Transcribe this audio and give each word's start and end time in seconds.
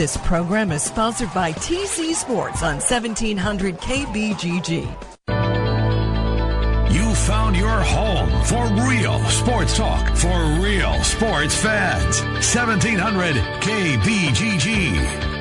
This 0.00 0.16
program 0.16 0.72
is 0.72 0.82
sponsored 0.82 1.28
by 1.34 1.52
TC 1.52 2.14
Sports 2.14 2.62
on 2.62 2.76
1700 2.76 3.76
KBGG. 3.76 4.86
You 6.90 7.14
found 7.14 7.54
your 7.54 7.68
home 7.68 8.30
for 8.46 8.66
real 8.88 9.22
sports 9.26 9.76
talk 9.76 10.16
for 10.16 10.58
real 10.58 10.94
sports 11.04 11.54
fans. 11.54 12.22
1700 12.22 13.36
KBGG. 13.60 15.40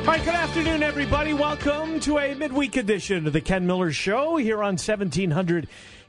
All 0.00 0.06
right, 0.06 0.22
good 0.22 0.34
afternoon, 0.34 0.82
everybody. 0.82 1.32
Welcome 1.32 1.98
to 2.00 2.18
a 2.18 2.34
midweek 2.34 2.76
edition 2.76 3.26
of 3.26 3.32
the 3.32 3.40
Ken 3.40 3.66
Miller 3.66 3.90
Show 3.90 4.36
here 4.36 4.58
on 4.58 4.74
1700 4.74 5.66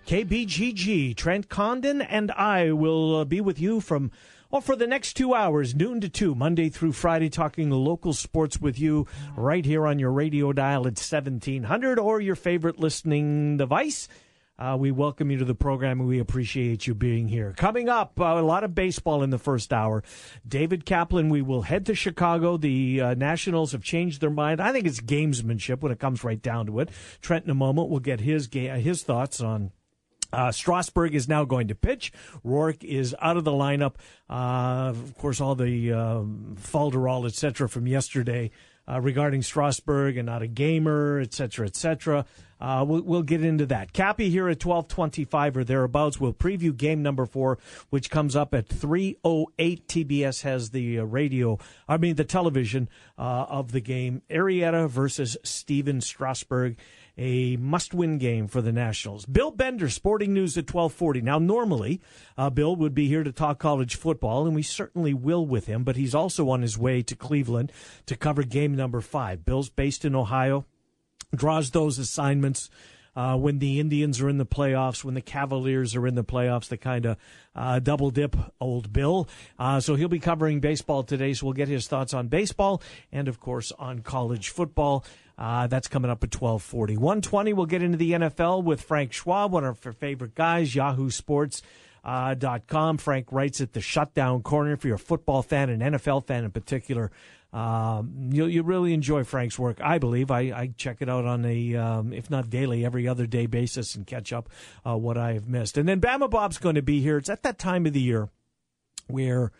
KBGG. 0.07 1.15
Trent 1.15 1.49
Condon 1.49 2.01
and 2.01 2.31
I 2.31 2.71
will 2.71 3.17
uh, 3.17 3.25
be 3.25 3.41
with 3.41 3.59
you 3.59 3.81
from 3.81 4.11
well, 4.51 4.59
for 4.59 4.75
the 4.75 4.85
next 4.85 5.13
two 5.13 5.33
hours, 5.33 5.73
noon 5.73 6.01
to 6.01 6.09
two, 6.09 6.35
Monday 6.35 6.67
through 6.67 6.91
Friday, 6.91 7.29
talking 7.29 7.69
local 7.69 8.11
sports 8.11 8.59
with 8.59 8.77
you 8.77 9.07
right 9.37 9.63
here 9.63 9.87
on 9.87 9.97
your 9.97 10.11
radio 10.11 10.51
dial 10.51 10.81
at 10.81 10.99
1700 10.99 11.97
or 11.97 12.19
your 12.19 12.35
favorite 12.35 12.77
listening 12.77 13.55
device. 13.55 14.09
Uh, 14.59 14.75
we 14.77 14.91
welcome 14.91 15.31
you 15.31 15.37
to 15.37 15.45
the 15.45 15.55
program 15.55 16.01
and 16.01 16.07
we 16.09 16.19
appreciate 16.19 16.85
you 16.85 16.93
being 16.93 17.29
here. 17.29 17.53
Coming 17.57 17.87
up, 17.87 18.19
uh, 18.19 18.25
a 18.25 18.41
lot 18.41 18.65
of 18.65 18.75
baseball 18.75 19.23
in 19.23 19.29
the 19.29 19.39
first 19.39 19.71
hour. 19.71 20.03
David 20.45 20.85
Kaplan, 20.85 21.29
we 21.29 21.41
will 21.41 21.61
head 21.61 21.85
to 21.85 21.95
Chicago. 21.95 22.57
The 22.57 23.01
uh, 23.01 23.13
Nationals 23.13 23.71
have 23.71 23.83
changed 23.83 24.19
their 24.19 24.29
mind. 24.29 24.61
I 24.61 24.73
think 24.73 24.85
it's 24.85 24.99
gamesmanship 24.99 25.79
when 25.79 25.93
it 25.93 25.99
comes 25.99 26.25
right 26.25 26.41
down 26.41 26.65
to 26.65 26.79
it. 26.81 26.89
Trent, 27.21 27.45
in 27.45 27.51
a 27.51 27.55
moment, 27.55 27.89
will 27.89 28.01
get 28.01 28.19
his 28.19 28.47
ga- 28.47 28.81
his 28.81 29.01
thoughts 29.01 29.39
on 29.39 29.71
uh, 30.33 30.51
Strasburg 30.51 31.15
is 31.15 31.27
now 31.27 31.45
going 31.45 31.67
to 31.67 31.75
pitch. 31.75 32.11
Roark 32.45 32.83
is 32.83 33.15
out 33.21 33.37
of 33.37 33.43
the 33.43 33.51
lineup. 33.51 33.95
Uh, 34.29 34.89
of 34.89 35.17
course, 35.17 35.41
all 35.41 35.55
the 35.55 35.91
um, 35.93 36.55
falderall, 36.59 37.25
et 37.25 37.33
cetera, 37.33 37.67
from 37.67 37.87
yesterday 37.87 38.51
uh, 38.87 38.99
regarding 38.99 39.41
Strasburg 39.41 40.17
and 40.17 40.25
not 40.25 40.41
a 40.41 40.47
gamer, 40.47 41.19
et 41.19 41.33
cetera, 41.33 41.65
et 41.67 41.75
cetera. 41.75 42.25
Uh, 42.59 42.85
we'll, 42.87 43.01
we'll, 43.01 43.23
get 43.23 43.43
into 43.43 43.65
that. 43.65 43.91
Cappy 43.91 44.29
here 44.29 44.47
at 44.47 44.63
1225 44.63 45.57
or 45.57 45.63
thereabouts. 45.63 46.19
We'll 46.19 46.33
preview 46.33 46.75
game 46.75 47.01
number 47.01 47.25
four, 47.25 47.57
which 47.89 48.11
comes 48.11 48.35
up 48.35 48.53
at 48.53 48.67
308. 48.67 49.87
TBS 49.87 50.43
has 50.43 50.69
the 50.69 50.99
uh, 50.99 51.03
radio, 51.03 51.57
I 51.87 51.97
mean, 51.97 52.17
the 52.17 52.23
television 52.23 52.87
uh, 53.17 53.45
of 53.49 53.71
the 53.71 53.81
game. 53.81 54.21
Arrieta 54.29 54.87
versus 54.87 55.37
Stephen 55.43 56.01
Strasburg 56.01 56.77
a 57.17 57.57
must-win 57.57 58.17
game 58.17 58.47
for 58.47 58.61
the 58.61 58.71
Nationals. 58.71 59.25
Bill 59.25 59.51
Bender, 59.51 59.89
Sporting 59.89 60.33
News 60.33 60.57
at 60.57 60.71
1240. 60.71 61.21
Now, 61.21 61.39
normally, 61.39 62.01
uh, 62.37 62.49
Bill 62.49 62.75
would 62.75 62.93
be 62.93 63.07
here 63.07 63.23
to 63.23 63.31
talk 63.31 63.59
college 63.59 63.95
football, 63.95 64.45
and 64.45 64.55
we 64.55 64.63
certainly 64.63 65.13
will 65.13 65.45
with 65.45 65.67
him, 65.67 65.83
but 65.83 65.95
he's 65.95 66.15
also 66.15 66.49
on 66.49 66.61
his 66.61 66.77
way 66.77 67.01
to 67.03 67.15
Cleveland 67.15 67.71
to 68.05 68.15
cover 68.15 68.43
game 68.43 68.75
number 68.75 69.01
five. 69.01 69.45
Bill's 69.45 69.69
based 69.69 70.05
in 70.05 70.15
Ohio, 70.15 70.65
draws 71.35 71.71
those 71.71 71.99
assignments 71.99 72.69
uh, 73.15 73.37
when 73.37 73.59
the 73.59 73.79
Indians 73.79 74.21
are 74.21 74.29
in 74.29 74.37
the 74.37 74.45
playoffs, 74.45 75.03
when 75.03 75.15
the 75.15 75.21
Cavaliers 75.21 75.95
are 75.95 76.07
in 76.07 76.15
the 76.15 76.23
playoffs, 76.23 76.67
the 76.67 76.77
kind 76.77 77.05
of 77.05 77.17
uh, 77.55 77.79
double 77.79 78.09
dip 78.09 78.35
old 78.59 78.93
Bill. 78.93 79.27
Uh, 79.59 79.79
so 79.79 79.95
he'll 79.95 80.07
be 80.07 80.19
covering 80.19 80.59
baseball 80.59 81.03
today. 81.03 81.33
So 81.33 81.45
we'll 81.45 81.53
get 81.53 81.67
his 81.67 81.87
thoughts 81.87 82.13
on 82.13 82.27
baseball 82.27 82.81
and, 83.11 83.27
of 83.27 83.39
course, 83.39 83.71
on 83.77 83.99
college 83.99 84.49
football. 84.49 85.05
Uh, 85.41 85.65
that's 85.65 85.87
coming 85.87 86.11
up 86.11 86.23
at 86.23 86.31
1240. 86.31 86.97
120, 86.97 87.53
we'll 87.53 87.65
get 87.65 87.81
into 87.81 87.97
the 87.97 88.11
NFL 88.11 88.63
with 88.63 88.79
Frank 88.79 89.11
Schwab, 89.11 89.51
one 89.51 89.65
of 89.65 89.83
our 89.87 89.91
favorite 89.91 90.35
guys, 90.35 90.75
Yahoo 90.75 91.09
Sports. 91.09 91.63
Uh, 92.03 92.33
dot 92.33 92.65
com. 92.65 92.97
Frank 92.97 93.31
writes 93.31 93.61
at 93.61 93.73
the 93.73 93.81
shutdown 93.81 94.41
corner. 94.41 94.73
If 94.73 94.83
you're 94.83 94.95
a 94.95 94.99
football 94.99 95.43
fan, 95.43 95.69
an 95.69 95.81
NFL 95.81 96.25
fan 96.25 96.43
in 96.43 96.49
particular, 96.49 97.11
um, 97.53 98.29
you 98.31 98.45
you 98.45 98.63
really 98.63 98.95
enjoy 98.95 99.23
Frank's 99.23 99.59
work. 99.59 99.79
I 99.79 99.99
believe 99.99 100.31
I, 100.31 100.39
I 100.39 100.73
check 100.75 100.97
it 101.01 101.09
out 101.09 101.25
on 101.25 101.45
a 101.45 101.75
um, 101.75 102.11
if 102.11 102.27
not 102.31 102.49
daily, 102.49 102.83
every 102.83 103.07
other 103.07 103.27
day 103.27 103.45
basis 103.45 103.93
and 103.93 104.07
catch 104.07 104.33
up 104.33 104.49
uh, 104.83 104.97
what 104.97 105.15
I 105.15 105.33
have 105.33 105.47
missed. 105.47 105.77
And 105.77 105.87
then 105.87 106.01
Bama 106.01 106.27
Bob's 106.27 106.57
going 106.57 106.73
to 106.73 106.81
be 106.81 107.01
here. 107.01 107.17
It's 107.17 107.29
at 107.29 107.43
that 107.43 107.59
time 107.59 107.85
of 107.85 107.93
the 107.93 108.01
year 108.01 108.29
where 109.07 109.51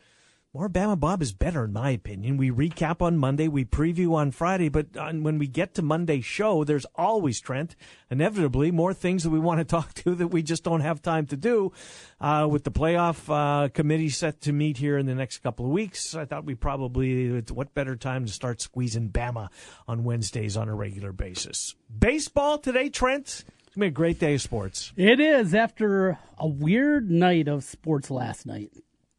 more 0.53 0.67
Bama 0.67 0.99
Bob 0.99 1.21
is 1.21 1.31
better, 1.31 1.63
in 1.63 1.71
my 1.71 1.91
opinion. 1.91 2.35
We 2.35 2.51
recap 2.51 3.01
on 3.01 3.17
Monday, 3.17 3.47
we 3.47 3.63
preview 3.63 4.15
on 4.15 4.31
Friday, 4.31 4.67
but 4.67 4.97
on, 4.97 5.23
when 5.23 5.37
we 5.37 5.47
get 5.47 5.75
to 5.75 5.81
Monday's 5.81 6.25
show, 6.25 6.65
there's 6.65 6.85
always, 6.95 7.39
Trent, 7.39 7.77
inevitably, 8.09 8.69
more 8.69 8.93
things 8.93 9.23
that 9.23 9.29
we 9.29 9.39
want 9.39 9.59
to 9.59 9.63
talk 9.77 9.93
to 9.93 10.13
that 10.15 10.27
we 10.27 10.43
just 10.43 10.65
don't 10.65 10.81
have 10.81 11.01
time 11.01 11.25
to 11.27 11.37
do. 11.37 11.71
Uh, 12.19 12.49
with 12.51 12.65
the 12.65 12.71
playoff 12.71 13.29
uh, 13.29 13.69
committee 13.69 14.09
set 14.09 14.41
to 14.41 14.51
meet 14.51 14.75
here 14.75 14.97
in 14.97 15.05
the 15.05 15.15
next 15.15 15.37
couple 15.37 15.65
of 15.65 15.71
weeks, 15.71 16.15
I 16.15 16.25
thought 16.25 16.43
we 16.43 16.55
probably, 16.55 17.39
what 17.43 17.73
better 17.73 17.95
time 17.95 18.25
to 18.25 18.31
start 18.31 18.59
squeezing 18.59 19.09
Bama 19.09 19.47
on 19.87 20.03
Wednesdays 20.03 20.57
on 20.57 20.67
a 20.67 20.75
regular 20.75 21.13
basis. 21.13 21.75
Baseball 21.97 22.57
today, 22.57 22.89
Trent. 22.89 23.25
It's 23.27 23.43
going 23.43 23.73
to 23.75 23.79
be 23.79 23.87
a 23.87 23.91
great 23.91 24.19
day 24.19 24.33
of 24.33 24.41
sports. 24.41 24.91
It 24.97 25.21
is 25.21 25.55
after 25.55 26.19
a 26.37 26.45
weird 26.45 27.09
night 27.09 27.47
of 27.47 27.63
sports 27.63 28.11
last 28.11 28.45
night. 28.45 28.73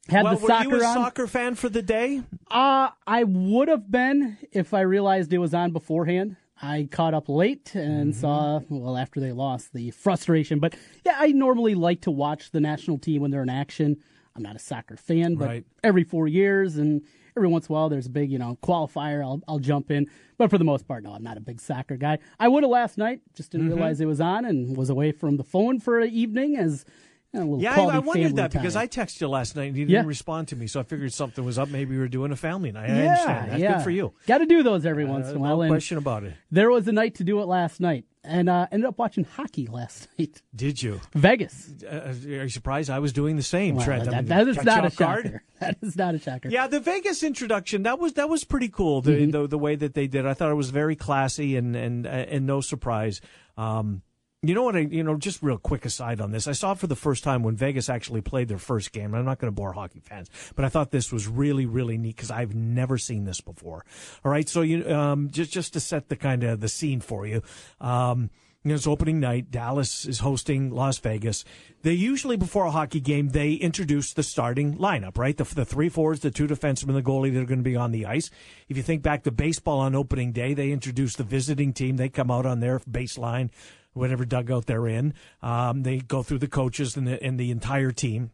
Had 0.09 0.25
well, 0.25 0.37
the 0.37 0.47
soccer 0.47 0.69
were 0.69 0.77
you 0.79 0.83
a 0.83 0.87
on. 0.87 0.95
soccer 0.95 1.27
fan 1.27 1.55
for 1.55 1.69
the 1.69 1.83
day? 1.83 2.23
Uh, 2.51 2.91
I 3.07 3.25
would 3.25 3.69
have 3.69 3.91
been 3.91 4.39
if 4.51 4.75
I 4.75 4.81
realized 4.81 5.33
it 5.33 5.39
was 5.39 5.55
on 5.55 5.73
beforehand. 5.73 6.37
I 6.61 6.89
caught 6.91 7.15
up 7.15 7.29
late 7.29 7.75
and 7.75 8.13
mm-hmm. 8.13 8.21
saw, 8.21 8.61
well, 8.69 8.97
after 8.97 9.21
they 9.21 9.33
lost, 9.33 9.73
the 9.73 9.91
frustration. 9.91 10.59
But 10.59 10.77
yeah, 11.05 11.17
I 11.19 11.29
normally 11.29 11.75
like 11.75 12.03
to 12.03 12.11
watch 12.11 12.51
the 12.51 12.61
national 12.61 12.99
team 12.99 13.23
when 13.23 13.31
they're 13.31 13.43
in 13.43 13.49
action. 13.49 13.97
I'm 14.35 14.43
not 14.43 14.57
a 14.57 14.61
soccer 14.61 14.97
fan, 14.97 15.35
but 15.35 15.49
right. 15.49 15.65
every 15.85 16.05
four 16.05 16.27
years 16.27 16.77
and 16.77 17.03
every 17.37 17.49
once 17.49 17.69
in 17.69 17.73
a 17.73 17.75
while 17.75 17.89
there's 17.89 18.07
a 18.07 18.11
big, 18.11 18.31
you 18.31 18.39
know, 18.39 18.59
qualifier. 18.63 19.23
I'll, 19.23 19.41
I'll 19.47 19.59
jump 19.59 19.91
in. 19.91 20.09
But 20.39 20.51
for 20.51 20.59
the 20.59 20.65
most 20.65 20.87
part, 20.87 21.03
no, 21.03 21.13
I'm 21.13 21.23
not 21.23 21.37
a 21.37 21.41
big 21.41 21.61
soccer 21.61 21.97
guy. 21.97 22.19
I 22.41 22.49
would 22.49 22.63
have 22.63 22.71
last 22.71 22.97
night, 22.97 23.21
just 23.35 23.53
didn't 23.53 23.69
mm-hmm. 23.69 23.77
realize 23.77 24.01
it 24.01 24.07
was 24.07 24.21
on 24.21 24.45
and 24.45 24.77
was 24.77 24.91
away 24.91 25.13
from 25.13 25.37
the 25.37 25.45
phone 25.45 25.81
for 25.81 26.01
an 26.01 26.11
evening 26.11 26.57
as 26.57 26.85
yeah, 27.33 27.75
I, 27.75 27.97
I 27.97 27.99
wondered 27.99 28.37
that 28.37 28.53
time. 28.53 28.63
because 28.63 28.77
I 28.77 28.87
texted 28.87 29.21
you 29.21 29.29
last 29.29 29.57
night 29.57 29.69
and 29.69 29.77
you 29.77 29.87
didn't 29.87 30.07
respond 30.07 30.49
to 30.49 30.57
me, 30.57 30.67
so 30.67 30.81
I 30.81 30.83
figured 30.83 31.13
something 31.13 31.45
was 31.45 31.59
up. 31.59 31.69
Maybe 31.69 31.95
we 31.95 31.99
were 31.99 32.09
doing 32.09 32.31
a 32.31 32.37
family 32.37 32.73
night. 32.73 32.91
I 32.91 32.95
yeah, 32.95 33.09
understand. 33.09 33.51
That's 33.51 33.61
yeah. 33.61 33.75
good 33.75 33.85
for 33.85 33.91
you. 33.91 34.13
Got 34.27 34.39
to 34.39 34.47
do 34.47 34.63
those 34.63 34.85
every 34.85 35.05
uh, 35.05 35.13
once 35.13 35.29
in 35.29 35.37
a 35.37 35.39
while. 35.39 35.57
No 35.57 35.69
question 35.69 35.97
about 35.97 36.25
it. 36.25 36.35
There 36.51 36.71
was 36.71 36.87
a 36.89 36.93
night 36.93 37.15
to 37.17 37.25
do 37.25 37.41
it 37.41 37.47
last 37.47 37.81
night, 37.81 38.05
and 38.23 38.51
uh, 38.51 38.67
ended 38.71 38.87
up 38.87 38.99
watching 38.99 39.25
hockey 39.25 39.67
last 39.67 40.09
night. 40.19 40.43
Did 40.55 40.83
you? 40.83 41.01
Vegas. 41.15 41.71
Uh, 41.83 42.15
are 42.27 42.43
you 42.45 42.49
surprised? 42.51 42.91
I 42.91 42.99
was 42.99 43.15
doing 43.15 43.37
the 43.37 43.43
same. 43.43 43.77
Well, 43.77 43.85
Trent. 43.85 44.05
That, 44.05 44.15
I 44.15 44.17
mean, 44.19 44.27
that 44.27 44.49
is 44.49 44.63
not 44.63 44.85
a 44.85 44.91
shocker. 44.91 45.23
Guard? 45.23 45.41
That 45.63 45.79
is 45.81 45.95
not 45.95 46.17
a 46.17 46.19
shocker. 46.19 46.49
Yeah, 46.49 46.67
the 46.67 46.81
Vegas 46.81 47.23
introduction 47.23 47.85
that 47.85 48.01
was 48.01 48.15
that 48.15 48.29
was 48.29 48.43
pretty 48.43 48.69
cool. 48.69 49.01
The 49.01 49.13
mm-hmm. 49.13 49.31
the, 49.31 49.47
the, 49.47 49.59
way 49.59 49.77
that 49.77 49.95
they 49.95 50.09
did, 50.09 50.27
I 50.27 50.35
thought 50.35 50.51
it 50.51 50.57
was 50.57 50.71
very 50.71 50.97
classy 50.97 51.57
and 51.57 51.77
and 51.77 52.05
and 52.05 52.47
no 52.47 52.61
surprise. 52.61 53.21
Um, 53.57 54.03
you 54.45 54.55
know 54.55 54.65
what? 54.65 54.75
I, 54.75 54.81
you 54.81 55.05
know, 55.05 55.17
just 55.17 55.41
real 55.43 55.57
quick 55.57 55.85
aside 55.85 56.21
on 56.21 56.33
this. 56.33 56.49
I 56.49 56.53
saw 56.53 56.73
it 56.73 56.79
for 56.79 56.89
the 56.89 56.97
first 56.97 57.23
time 57.23 57.45
when 57.45 57.55
Vegas 57.55 57.89
actually 57.89 58.23
played 58.23 58.49
their 58.49 58.59
first 58.59 58.93
game. 58.93 59.15
I'm 59.15 59.25
not 59.25 59.39
going 59.39 59.53
to 59.53 59.55
bore 59.55 59.73
hockey 59.73 60.01
fans, 60.01 60.29
but 60.57 60.65
I 60.65 60.69
thought 60.69 60.91
this 60.91 61.13
was 61.13 61.29
really, 61.29 61.65
really 61.65 61.97
neat 61.97 62.17
because 62.17 62.31
I've 62.31 62.55
never 62.55 62.99
seen 62.99 63.25
this 63.25 63.41
before. 63.41 63.85
All 64.25 64.33
right, 64.33 64.49
so 64.49 64.63
you 64.63 64.85
um, 64.93 65.31
just 65.31 65.53
just 65.53 65.73
to 65.75 65.81
set 65.81 66.09
the 66.09 66.17
kind 66.17 66.43
of 66.43 66.61
the 66.61 66.69
scene 66.69 67.01
for 67.01 67.25
you. 67.25 67.43
Um, 67.81 68.31
you 68.65 68.69
know, 68.69 68.75
it's 68.77 68.87
opening 68.87 69.19
night. 69.19 69.51
Dallas 69.51 70.05
is 70.07 70.21
hosting 70.21 70.71
Las 70.71 70.99
Vegas. 70.99 71.45
They 71.83 71.95
usually, 71.95 72.37
before 72.37 72.67
a 72.67 72.71
hockey 72.71 73.01
game, 73.01 73.31
they 73.31 73.55
introduce 73.55 74.13
the 74.13 74.23
starting 74.23 74.77
lineup, 74.79 75.19
right? 75.19 75.37
The, 75.37 75.43
the 75.43 75.65
three 75.65 75.89
forwards, 75.89 76.21
the 76.21 76.31
two 76.31 76.47
defensemen, 76.47 76.95
the 76.95 77.03
goalie 77.03 77.33
that 77.35 77.41
are 77.41 77.45
going 77.47 77.59
to 77.59 77.69
be 77.69 77.75
on 77.75 77.91
the 77.91 78.07
ice. 78.07 78.31
If 78.69 78.77
you 78.77 78.85
think 78.85 79.03
back 79.03 79.25
to 79.25 79.33
baseball 79.33 79.81
on 79.81 79.97
opening 79.97 80.31
day, 80.31 80.55
they 80.55 80.71
introduce 80.71 81.17
the 81.17 81.25
visiting 81.25 81.73
team. 81.73 81.97
They 81.97 82.09
come 82.09 82.31
out 82.31 82.47
on 82.47 82.61
their 82.61 82.79
baseline 82.81 83.51
whatever 83.93 84.25
dugout 84.25 84.67
they're 84.67 84.89
in. 84.89 85.15
Um, 85.43 85.83
they 85.83 85.99
go 85.99 86.23
through 86.23 86.39
the 86.39 86.49
coaches 86.49 86.97
and 86.97 87.07
the, 87.07 87.23
and 87.23 87.39
the 87.39 87.51
entire 87.51 87.91
team. 87.91 88.31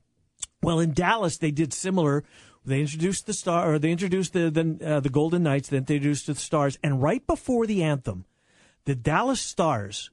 Well, 0.62 0.81
in 0.81 0.93
Dallas, 0.93 1.38
they 1.38 1.50
did 1.50 1.72
similar. 1.72 2.25
They 2.64 2.81
introduced 2.81 3.26
the 3.26 3.32
star, 3.32 3.72
or 3.72 3.78
they 3.78 3.90
introduced 3.90 4.32
the 4.32 4.50
the, 4.50 4.78
uh, 4.84 5.00
the 5.00 5.08
Golden 5.08 5.43
Knights. 5.43 5.69
Then 5.69 5.84
they 5.84 5.96
introduced 5.96 6.26
the 6.26 6.34
Stars, 6.34 6.78
and 6.82 7.02
right 7.02 7.26
before 7.26 7.66
the 7.66 7.82
anthem, 7.82 8.25
the 8.84 8.94
Dallas 8.94 9.40
Stars, 9.40 10.10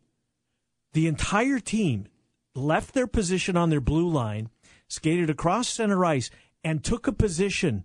the 0.94 1.07
entire 1.07 1.59
team 1.59 2.07
left 2.53 2.94
their 2.94 3.07
position 3.07 3.57
on 3.57 3.69
their 3.69 3.81
blue 3.81 4.07
line, 4.07 4.50
skated 4.88 5.30
across 5.30 5.68
center 5.68 6.06
ice, 6.06 6.30
and 6.63 6.83
took 6.83 7.07
a 7.07 7.12
position 7.12 7.83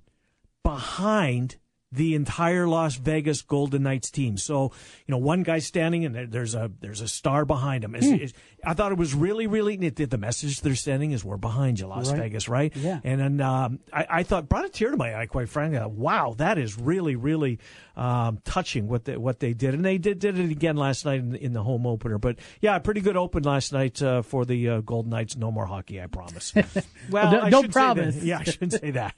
behind 0.62 1.56
the 1.92 2.14
entire 2.14 2.68
Las 2.68 2.94
Vegas 2.96 3.42
Golden 3.42 3.82
Knights 3.82 4.10
team. 4.12 4.36
So, 4.36 4.64
you 5.06 5.12
know, 5.12 5.18
one 5.18 5.42
guy 5.42 5.58
standing 5.58 6.04
and 6.04 6.30
there's 6.32 6.54
a 6.54 6.70
there's 6.80 7.00
a 7.00 7.08
star 7.08 7.44
behind 7.44 7.82
him. 7.82 7.94
It's, 7.96 8.06
Hmm. 8.06 8.14
it's- 8.14 8.32
I 8.64 8.74
thought 8.74 8.92
it 8.92 8.98
was 8.98 9.14
really 9.14 9.46
really 9.46 9.76
neat. 9.76 9.96
The 9.96 10.18
message 10.18 10.60
they're 10.60 10.74
sending 10.76 11.10
is 11.12 11.24
we're 11.24 11.36
behind 11.36 11.80
you, 11.80 11.86
Las 11.88 12.10
Right. 12.10 12.20
Vegas, 12.20 12.48
right? 12.48 12.74
Yeah. 12.76 13.00
And 13.02 13.20
then 13.20 13.40
um, 13.40 13.78
I, 13.92 14.06
I 14.10 14.22
thought 14.22 14.48
brought 14.48 14.66
a 14.66 14.68
tear 14.68 14.90
to 14.90 14.96
my 14.96 15.18
eye, 15.18 15.26
quite 15.26 15.48
frankly. 15.48 15.80
Wow, 15.84 16.34
that 16.38 16.58
is 16.58 16.78
really 16.78 17.16
really 17.16 17.58
um, 18.00 18.38
touching 18.44 18.88
what 18.88 19.04
they, 19.04 19.16
what 19.16 19.40
they 19.40 19.52
did, 19.52 19.74
and 19.74 19.84
they 19.84 19.98
did 19.98 20.18
did 20.20 20.38
it 20.38 20.50
again 20.50 20.76
last 20.76 21.04
night 21.04 21.20
in, 21.20 21.34
in 21.36 21.52
the 21.52 21.62
home 21.62 21.86
opener. 21.86 22.16
But 22.18 22.38
yeah, 22.62 22.76
a 22.76 22.80
pretty 22.80 23.02
good 23.02 23.16
open 23.16 23.42
last 23.42 23.72
night 23.74 24.00
uh, 24.02 24.22
for 24.22 24.44
the 24.46 24.68
uh, 24.70 24.80
Golden 24.80 25.10
Knights. 25.10 25.36
No 25.36 25.50
more 25.50 25.66
hockey, 25.66 26.00
I 26.00 26.06
promise. 26.06 26.54
well, 27.10 27.30
Don't- 27.30 27.44
I 27.44 27.50
don't 27.50 27.62
say 27.62 27.66
that. 27.66 27.72
promise. 27.72 28.16
Yeah, 28.24 28.38
I 28.38 28.44
shouldn't 28.44 28.72
say 28.72 28.90
that. 28.92 29.14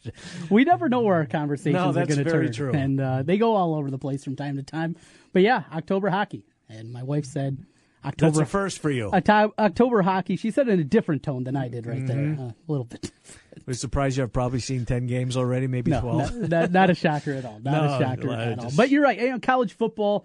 we 0.50 0.64
never 0.64 0.88
know 0.88 1.02
where 1.02 1.14
our 1.17 1.26
conversations 1.26 1.75
No, 1.75 1.90
are 1.90 2.06
going 2.06 2.25
to 2.25 2.25
turn. 2.25 2.52
true. 2.52 2.73
And 2.73 3.00
uh, 3.00 3.23
they 3.23 3.38
go 3.38 3.55
all 3.55 3.75
over 3.76 3.88
the 3.90 3.99
place 3.99 4.25
from 4.25 4.34
time 4.37 4.56
to 4.56 4.62
time. 4.64 4.96
But 5.32 5.43
yeah, 5.43 5.62
October 5.73 6.11
hockey. 6.11 6.44
And 6.69 6.93
my 6.93 7.02
wife 7.05 7.25
said 7.26 7.58
That's 8.02 8.14
October 8.23 8.43
a 8.43 8.46
first 8.46 8.81
for 8.81 8.90
you. 8.90 9.11
October 9.12 10.02
hockey. 10.02 10.37
She 10.37 10.50
said 10.50 10.67
it 10.69 10.73
in 10.73 10.81
a 10.81 10.85
different 10.85 11.23
tone 11.23 11.44
than 11.44 11.55
I 11.56 11.69
did 11.69 11.87
right 11.87 11.99
Mm-hmm. 12.05 12.37
there. 12.37 12.46
Uh, 12.46 12.50
a 12.50 12.55
little 12.67 12.85
bit. 12.87 13.12
We're 13.66 13.75
surprised 13.75 14.16
you 14.16 14.22
have 14.22 14.32
probably 14.32 14.60
seen 14.60 14.84
10 14.87 15.06
games 15.06 15.37
already, 15.37 15.66
maybe 15.66 15.90
No, 15.90 16.00
12. 16.00 16.16
not, 16.40 16.49
not, 16.50 16.70
not 16.72 16.90
a 16.90 16.94
shocker 16.94 17.32
at 17.32 17.44
all. 17.44 17.60
Not 17.60 17.72
No, 17.84 17.94
a 17.94 17.99
shocker 17.99 18.31
I 18.31 18.44
at 18.52 18.58
all. 18.58 18.70
But 18.76 18.90
you're 18.90 19.02
right. 19.02 19.19
You 19.20 19.31
know, 19.32 19.38
college 19.38 19.75
football, 19.75 20.25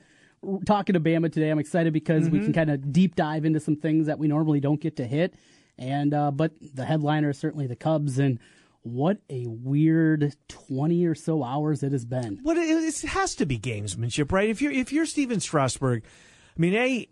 talking 0.65 0.93
to 0.93 0.99
Bama 0.99 1.31
today, 1.31 1.49
I'm 1.49 1.59
excited 1.59 1.93
because 1.93 2.29
we 2.29 2.37
Mm-hmm. 2.39 2.45
can 2.45 2.53
kind 2.53 2.69
of 2.69 2.91
deep 2.93 3.15
dive 3.15 3.43
into 3.45 3.59
some 3.59 3.75
things 3.75 4.07
that 4.07 4.17
we 4.19 4.27
normally 4.27 4.59
don't 4.59 4.79
get 4.79 4.95
to 4.97 5.05
hit. 5.05 5.33
And 5.77 6.13
uh, 6.13 6.31
but 6.31 6.53
the 6.73 6.85
headliner 6.85 7.29
is 7.31 7.37
certainly 7.37 7.67
the 7.67 7.75
Cubs, 7.75 8.17
and 8.17 8.39
what 8.81 9.19
a 9.29 9.45
weird 9.47 10.33
20 10.47 11.05
or 11.05 11.13
so 11.13 11.43
hours 11.43 11.83
it 11.83 11.91
has 11.91 12.03
been. 12.05 12.39
What 12.41 12.57
it, 12.57 12.61
it 12.69 13.01
has 13.09 13.35
to 13.35 13.45
be 13.45 13.59
gamesmanship, 13.59 14.31
right? 14.31 14.49
If 14.49 14.59
you're 14.61 14.71
if 14.71 14.91
you're 14.91 15.05
Stephen 15.05 15.39
Strasburg, 15.39 16.03
I 16.03 16.59
mean, 16.59 16.73
a 16.73 17.07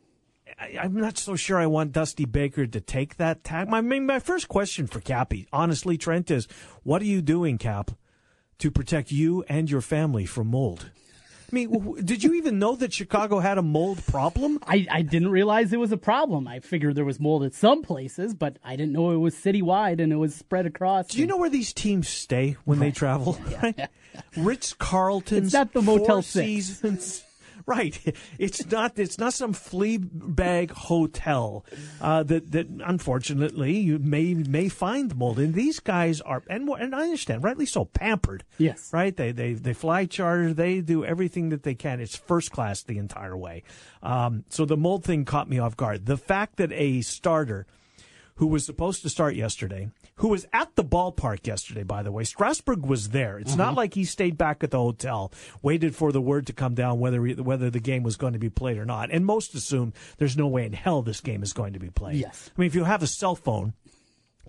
I, 0.60 0.78
I'm 0.81 0.96
not 0.96 1.18
so 1.18 1.36
sure 1.36 1.57
I 1.57 1.68
want 1.68 1.92
Dusty 1.92 2.25
Baker 2.25 2.66
to 2.66 2.80
take 2.81 3.18
that 3.18 3.44
tag. 3.44 3.68
My 3.69 3.81
my 3.81 4.19
first 4.19 4.48
question 4.48 4.88
for 4.88 5.00
Cappy, 5.00 5.48
honestly, 5.52 5.98
Trent, 5.98 6.31
is 6.31 6.48
what 6.84 7.02
are 7.02 7.06
you 7.06 7.22
doing, 7.22 7.57
Cap, 7.57 7.92
to 8.60 8.72
protect 8.72 9.12
you 9.12 9.44
and 9.50 9.69
your 9.69 9.81
family 9.81 10.25
from 10.25 10.48
mold? 10.48 10.92
I 11.52 11.56
mean, 11.56 12.04
did 12.04 12.24
you 12.24 12.34
even 12.34 12.57
know 12.57 12.75
that 12.75 12.92
Chicago 12.92 13.40
had 13.40 13.60
a 13.60 13.62
mold 13.62 14.04
problem? 14.07 14.60
I, 14.66 14.88
I 14.90 15.02
didn't 15.04 15.30
realize 15.30 15.72
it 15.72 15.80
was 15.80 15.92
a 15.92 15.98
problem. 15.98 16.48
I 16.48 16.60
figured 16.60 16.96
there 16.96 17.06
was 17.06 17.19
mold 17.19 17.44
at 17.44 17.54
some 17.54 17.84
places, 17.84 18.34
but 18.34 18.58
I 18.63 18.75
didn't 18.75 18.94
know 18.94 19.12
it 19.12 19.18
was 19.18 19.36
citywide 19.36 20.01
and 20.01 20.12
it 20.12 20.16
was 20.16 20.34
spread 20.34 20.66
across. 20.66 21.10
Do 21.10 21.19
you 21.19 21.28
know 21.28 21.38
where 21.38 21.50
these 21.51 21.72
teams 21.72 22.10
stay 22.10 22.58
when 22.66 22.80
they 22.80 22.92
travel? 22.92 23.38
Right? 23.62 23.90
Ritz 24.36 24.74
Carlton's. 24.74 25.48
It's 25.48 25.54
not 25.54 25.72
the 25.72 25.81
Motel 25.81 26.06
Four 26.06 26.24
6. 26.24 26.46
Seasons. 26.46 27.24
Right. 27.65 28.00
It's 28.38 28.69
not. 28.69 29.00
It's 29.00 29.17
not 29.17 29.33
some 29.33 29.53
flea 29.53 29.97
bag 29.97 30.71
hotel 30.71 31.65
uh, 32.01 32.23
that 32.23 32.51
that 32.51 32.67
unfortunately 32.85 33.77
you 33.77 33.97
may 34.00 34.33
may 34.33 34.67
find 34.67 35.15
mold 35.15 35.39
in. 35.39 35.53
These 35.53 35.79
guys 35.79 36.21
are, 36.21 36.44
and 36.50 36.67
and 36.69 36.94
I 36.94 37.03
understand, 37.03 37.44
rightly 37.44 37.65
so, 37.65 37.85
pampered. 37.85 38.44
Yes. 38.57 38.89
Right. 38.91 39.15
They 39.15 39.31
they 39.31 39.53
they 39.53 39.73
fly 39.73 40.06
charter. 40.06 40.53
They 40.53 40.81
do 40.81 41.06
everything 41.06 41.50
that 41.50 41.63
they 41.63 41.75
can. 41.75 42.00
It's 42.01 42.15
first 42.15 42.51
class 42.51 42.83
the 42.83 42.97
entire 42.97 43.38
way. 43.38 43.63
Um, 44.03 44.44
so 44.50 44.65
the 44.65 44.77
mold 44.77 45.03
thing 45.03 45.25
caught 45.25 45.50
me 45.50 45.59
off 45.59 45.77
guard. 45.77 46.06
The 46.06 46.17
fact 46.17 46.57
that 46.57 46.71
a 46.73 47.01
starter 47.01 47.65
who 48.38 48.48
was 48.48 48.66
supposed 48.66 49.02
to 49.02 49.10
start 49.10 49.36
yesterday, 49.36 49.90
who 50.16 50.30
was 50.30 50.46
at 50.52 50.76
the 50.76 50.84
ballpark 50.84 51.48
yesterday, 51.48 51.84
by 51.84 52.04
the 52.04 52.12
way. 52.12 52.24
Strasburg 52.24 52.86
was 52.86 53.10
there. 53.10 53.40
It's 53.40 53.56
not 53.56 53.70
mm-hmm. 53.70 53.78
like 53.78 53.94
he 53.94 54.04
stayed 54.04 54.38
back 54.38 54.64
at 54.64 54.72
the 54.72 54.80
hotel, 54.80 55.32
waited 55.62 55.96
for 55.96 56.12
the 56.12 56.22
word 56.22 56.48
to 56.48 56.54
come 56.54 56.76
down 56.76 57.00
whether 57.00 57.24
he, 57.26 57.34
whether 57.34 57.70
the 57.70 57.80
game 57.80 58.04
was 58.04 58.18
going 58.18 58.34
to 58.34 58.40
be 58.40 58.50
played 58.50 58.78
or 58.78 58.86
not. 58.86 59.10
And 59.12 59.26
most 59.26 59.56
assume 59.56 59.94
there's 60.18 60.38
no 60.38 60.48
way 60.48 60.66
in 60.66 60.74
hell 60.74 61.02
this 61.02 61.22
game 61.22 61.44
is 61.44 61.54
going 61.54 61.74
to 61.74 61.80
be 61.80 61.90
played. 61.90 62.18
Yes. 62.18 62.52
I 62.56 62.60
mean, 62.60 62.68
if 62.68 62.76
you 62.76 62.84
have 62.84 63.04
a 63.04 63.08
cell 63.08 63.36
phone, 63.36 63.74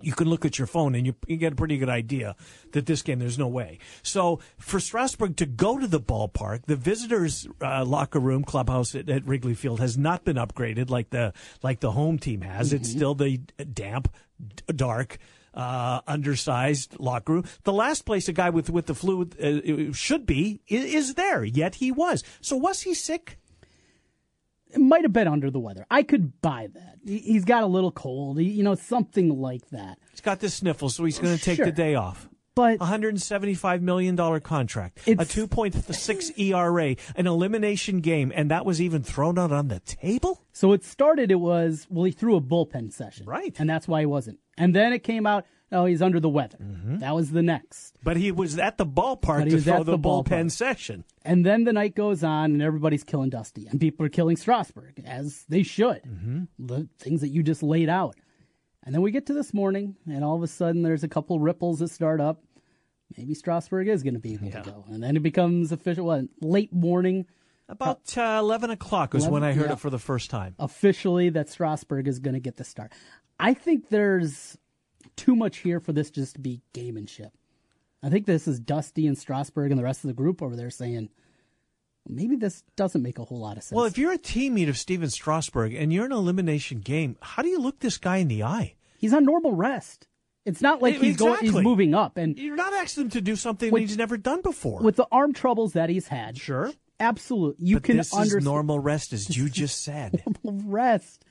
you 0.01 0.13
can 0.13 0.29
look 0.29 0.45
at 0.45 0.57
your 0.57 0.67
phone 0.67 0.95
and 0.95 1.05
you, 1.05 1.15
you 1.27 1.37
get 1.37 1.53
a 1.53 1.55
pretty 1.55 1.77
good 1.77 1.89
idea 1.89 2.35
that 2.71 2.85
this 2.85 3.01
game 3.01 3.19
there's 3.19 3.37
no 3.37 3.47
way. 3.47 3.79
So 4.03 4.39
for 4.57 4.79
Strasburg 4.79 5.35
to 5.37 5.45
go 5.45 5.77
to 5.77 5.87
the 5.87 5.99
ballpark, 5.99 6.65
the 6.65 6.75
visitors' 6.75 7.47
uh, 7.61 7.85
locker 7.85 8.19
room 8.19 8.43
clubhouse 8.43 8.95
at, 8.95 9.09
at 9.09 9.25
Wrigley 9.25 9.53
Field 9.53 9.79
has 9.79 9.97
not 9.97 10.23
been 10.23 10.37
upgraded 10.37 10.89
like 10.89 11.09
the 11.09 11.33
like 11.63 11.79
the 11.79 11.91
home 11.91 12.19
team 12.19 12.41
has. 12.41 12.73
It's 12.73 12.89
still 12.89 13.15
the 13.15 13.37
damp, 13.37 14.13
d- 14.39 14.73
dark. 14.75 15.17
Uh, 15.53 16.01
undersized 16.05 16.99
locker 16.99 17.33
room. 17.33 17.43
The 17.63 17.73
last 17.73 18.05
place 18.05 18.29
a 18.29 18.33
guy 18.33 18.51
with 18.51 18.69
with 18.69 18.85
the 18.85 18.93
flu 18.93 19.27
uh, 19.41 19.91
should 19.91 20.27
be 20.27 20.61
is, 20.67 20.93
is 20.93 21.13
there. 21.15 21.43
Yet 21.43 21.75
he 21.75 21.91
was. 21.91 22.23
So 22.41 22.55
was 22.55 22.81
he 22.81 22.93
sick? 22.93 23.39
It 24.71 24.79
might 24.79 25.03
have 25.03 25.13
been 25.13 25.27
under 25.27 25.49
the 25.49 25.59
weather. 25.59 25.85
I 25.89 26.03
could 26.03 26.41
buy 26.41 26.67
that. 26.73 26.97
He- 27.05 27.19
He's 27.19 27.45
got 27.45 27.63
a 27.63 27.67
little 27.67 27.91
cold, 27.91 28.39
he- 28.39 28.49
you 28.49 28.63
know, 28.63 28.75
something 28.75 29.39
like 29.39 29.69
that. 29.69 29.97
He's 30.11 30.21
got 30.21 30.39
the 30.39 30.49
sniffle, 30.49 30.89
so 30.89 31.05
he's 31.05 31.19
going 31.19 31.37
to 31.37 31.41
oh, 31.41 31.45
take 31.45 31.55
Sure. 31.57 31.65
the 31.65 31.71
day 31.71 31.95
off. 31.95 32.27
But 32.55 32.79
$175 32.79 33.81
million 33.81 34.17
contract, 34.41 35.07
a 35.07 35.11
It's- 35.11 35.31
2.6 35.35 36.31
ERA, 36.39 36.95
an 37.15 37.27
elimination 37.27 37.99
game, 38.01 38.31
and 38.35 38.49
that 38.51 38.65
was 38.65 38.81
even 38.81 39.03
thrown 39.03 39.37
out 39.37 39.51
on 39.51 39.67
the 39.67 39.79
table? 39.81 40.41
so 40.51 40.73
it 40.73 40.83
started, 40.83 41.29
it 41.31 41.39
was, 41.39 41.85
well, 41.89 42.05
he 42.05 42.11
threw 42.11 42.35
a 42.35 42.41
bullpen 42.41 42.91
session. 42.91 43.27
Right. 43.27 43.55
And 43.59 43.69
that's 43.69 43.87
why 43.87 43.99
he 43.99 44.05
wasn't. 44.07 44.39
And 44.57 44.73
then 44.75 44.91
it 44.91 45.03
came 45.03 45.27
out, 45.27 45.45
oh, 45.71 45.85
he's 45.85 46.01
under 46.01 46.19
the 46.19 46.29
weather. 46.29 46.57
That 46.99 47.13
was 47.15 47.31
the 47.31 47.41
next. 47.43 47.97
But 48.03 48.17
he 48.17 48.31
was 48.31 48.57
at 48.57 48.77
the 48.77 48.85
ballpark 48.85 49.21
But 49.39 49.43
he 49.45 49.49
to 49.51 49.55
was 49.55 49.63
throw 49.65 49.73
at 49.81 49.85
the, 49.85 49.91
the 49.93 49.99
bullpen 49.99 50.25
ballpark. 50.45 50.51
session. 50.51 51.03
And 51.25 51.45
then 51.45 51.63
the 51.65 51.73
night 51.73 51.95
goes 51.95 52.23
on, 52.23 52.51
and 52.51 52.61
everybody's 52.61 53.03
killing 53.03 53.29
Dusty, 53.29 53.67
and 53.67 53.79
people 53.79 54.05
are 54.05 54.09
killing 54.09 54.37
Strasburg, 54.37 55.03
as 55.05 55.45
they 55.49 55.63
should. 55.63 56.01
Mm-hmm. 56.03 56.43
The 56.59 56.87
things 56.99 57.21
that 57.21 57.29
you 57.29 57.43
just 57.43 57.63
laid 57.63 57.89
out. 57.89 58.15
And 58.83 58.95
then 58.95 59.01
we 59.01 59.11
get 59.11 59.25
to 59.25 59.33
this 59.33 59.53
morning, 59.53 59.95
and 60.07 60.23
all 60.23 60.35
of 60.37 60.43
a 60.43 60.47
sudden 60.47 60.81
there's 60.83 61.03
a 61.03 61.09
couple 61.09 61.39
ripples 61.39 61.79
that 61.79 61.89
start 61.89 62.21
up. 62.21 62.41
Maybe 63.17 63.33
Strasburg 63.33 63.87
is 63.89 64.03
going 64.03 64.13
to 64.15 64.19
be 64.19 64.33
able 64.35 64.51
to 64.51 64.61
go. 64.61 64.85
And 64.89 65.01
then 65.03 65.15
it 65.17 65.23
becomes 65.23 65.71
official, 65.73 66.05
what, 66.05 66.25
late 66.41 66.71
morning, 66.73 67.25
About 67.69 68.17
uh, 68.17 68.37
11 68.39 68.69
o'clock 68.69 69.13
was 69.13 69.27
when 69.27 69.43
I 69.43 69.51
heard 69.53 69.65
Yeah. 69.67 69.73
it 69.73 69.79
for 69.79 69.89
the 69.89 69.99
first 69.99 70.29
time. 70.29 70.55
officially 70.59 71.29
that 71.31 71.49
Strasburg 71.49 72.07
is 72.07 72.19
going 72.19 72.33
to 72.35 72.39
get 72.39 72.55
the 72.57 72.63
start. 72.63 72.93
I 73.39 73.53
think 73.53 73.89
there's 73.89 74.57
too 75.17 75.35
much 75.35 75.57
here 75.57 75.79
for 75.81 75.91
this 75.91 76.09
just 76.09 76.35
to 76.35 76.39
be 76.39 76.61
gamemanship. 76.73 77.31
I 78.01 78.09
think 78.09 78.25
this 78.25 78.47
is 78.47 78.59
Dusty 78.59 79.05
and 79.07 79.17
Strasburg 79.17 79.71
and 79.71 79.79
the 79.79 79.83
rest 79.83 80.03
of 80.03 80.07
the 80.07 80.13
group 80.13 80.41
over 80.41 80.55
there 80.55 80.69
saying, 80.69 81.09
maybe 82.07 82.35
this 82.35 82.63
doesn't 82.75 83.01
make 83.01 83.19
a 83.19 83.25
whole 83.25 83.39
lot 83.39 83.57
of 83.57 83.63
sense. 83.63 83.75
Well, 83.75 83.85
if 83.85 83.97
you're 83.97 84.13
a 84.13 84.17
teammate 84.17 84.69
of 84.69 84.77
Stephen 84.77 85.09
Strasburg 85.09 85.73
and 85.73 85.91
you're 85.91 86.05
in 86.05 86.11
an 86.11 86.17
elimination 86.17 86.79
game, 86.79 87.17
how 87.21 87.41
do 87.43 87.49
you 87.49 87.59
look 87.59 87.79
this 87.79 87.97
guy 87.97 88.17
in 88.17 88.27
the 88.27 88.43
eye? 88.43 88.75
he's 88.99 89.13
on 89.13 89.25
normal 89.25 89.53
rest. 89.53 90.07
It's 90.45 90.61
not 90.61 90.81
like 90.81 90.95
he's 90.95 91.17
going, 91.17 91.39
he's 91.41 91.53
moving 91.53 91.93
up. 91.93 92.17
And 92.17 92.37
You're 92.39 92.55
not 92.55 92.73
asking 92.73 93.03
him 93.05 93.09
to 93.11 93.21
do 93.21 93.35
something 93.35 93.69
With- 93.71 93.81
that 93.83 93.87
he's 93.89 93.97
never 93.97 94.15
done 94.17 94.41
before. 94.41 94.81
with 94.81 94.95
the 94.95 95.05
arm 95.11 95.33
troubles 95.33 95.73
that 95.73 95.89
he's 95.89 96.07
had, 96.07 96.37
sure. 96.37 96.71
absolutely, 96.99 97.65
you 97.67 97.75
but 97.75 97.83
can 97.83 97.97
this 97.97 98.13
understand 98.13 98.45
normal 98.45 98.79
rest, 98.79 99.11
as 99.13 99.35
you 99.35 99.49
just 99.49 99.81
said. 99.83 100.23
normal 100.45 100.63
rest. 100.65 101.25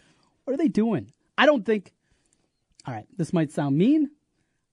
What 0.44 0.54
are 0.54 0.56
they 0.58 0.68
doing? 0.68 1.12
I 1.38 1.46
don't 1.46 1.64
think. 1.64 1.92
All 2.86 2.94
right, 2.94 3.06
this 3.16 3.32
might 3.32 3.50
sound 3.50 3.76
mean. 3.76 4.10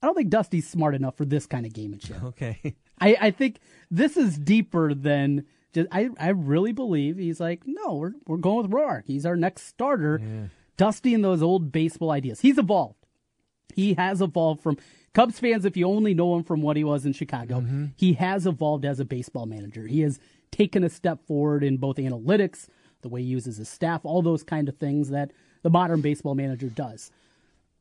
I 0.01 0.05
don't 0.05 0.15
think 0.15 0.29
Dusty's 0.29 0.69
smart 0.69 0.95
enough 0.95 1.15
for 1.15 1.25
this 1.25 1.45
kind 1.45 1.65
of 1.65 1.73
gamemanship. 1.73 2.23
okay. 2.23 2.75
I, 2.99 3.17
I 3.19 3.31
think 3.31 3.59
this 3.89 4.17
is 4.17 4.37
deeper 4.37 4.93
than 4.93 5.45
just. 5.73 5.87
I, 5.91 6.09
I 6.19 6.29
really 6.29 6.73
believe 6.73 7.17
he's 7.17 7.39
like, 7.39 7.63
no, 7.65 7.95
we're 7.95 8.11
we're 8.27 8.37
going 8.37 8.63
with 8.63 8.71
Roark. 8.71 9.03
He's 9.07 9.25
our 9.25 9.35
next 9.35 9.67
starter. 9.67 10.49
Dusty 10.75 11.13
and 11.13 11.23
those 11.23 11.43
old 11.43 11.71
baseball 11.71 12.11
ideas. 12.11 12.41
He's 12.41 12.57
evolved. 12.57 13.05
He 13.75 13.93
has 13.93 14.21
evolved 14.21 14.61
from 14.61 14.77
Cubs 15.13 15.39
fans. 15.39 15.65
If 15.65 15.77
you 15.77 15.87
only 15.87 16.13
know 16.13 16.35
him 16.35 16.43
from 16.43 16.61
what 16.61 16.77
he 16.77 16.83
was 16.83 17.05
in 17.05 17.13
Chicago, 17.13 17.61
mm-hmm. 17.61 17.85
he 17.95 18.13
has 18.13 18.45
evolved 18.45 18.85
as 18.85 18.99
a 18.99 19.05
baseball 19.05 19.45
manager. 19.45 19.87
He 19.87 20.01
has 20.01 20.19
taken 20.51 20.83
a 20.83 20.89
step 20.89 21.25
forward 21.25 21.63
in 21.63 21.77
both 21.77 21.97
analytics, 21.97 22.67
the 23.01 23.09
way 23.09 23.21
he 23.21 23.27
uses 23.27 23.57
his 23.57 23.69
staff, 23.69 24.01
all 24.03 24.21
those 24.21 24.43
kind 24.43 24.69
of 24.69 24.77
things 24.77 25.09
that 25.09 25.31
the 25.61 25.69
modern 25.69 26.01
baseball 26.01 26.35
manager 26.35 26.69
does 26.69 27.11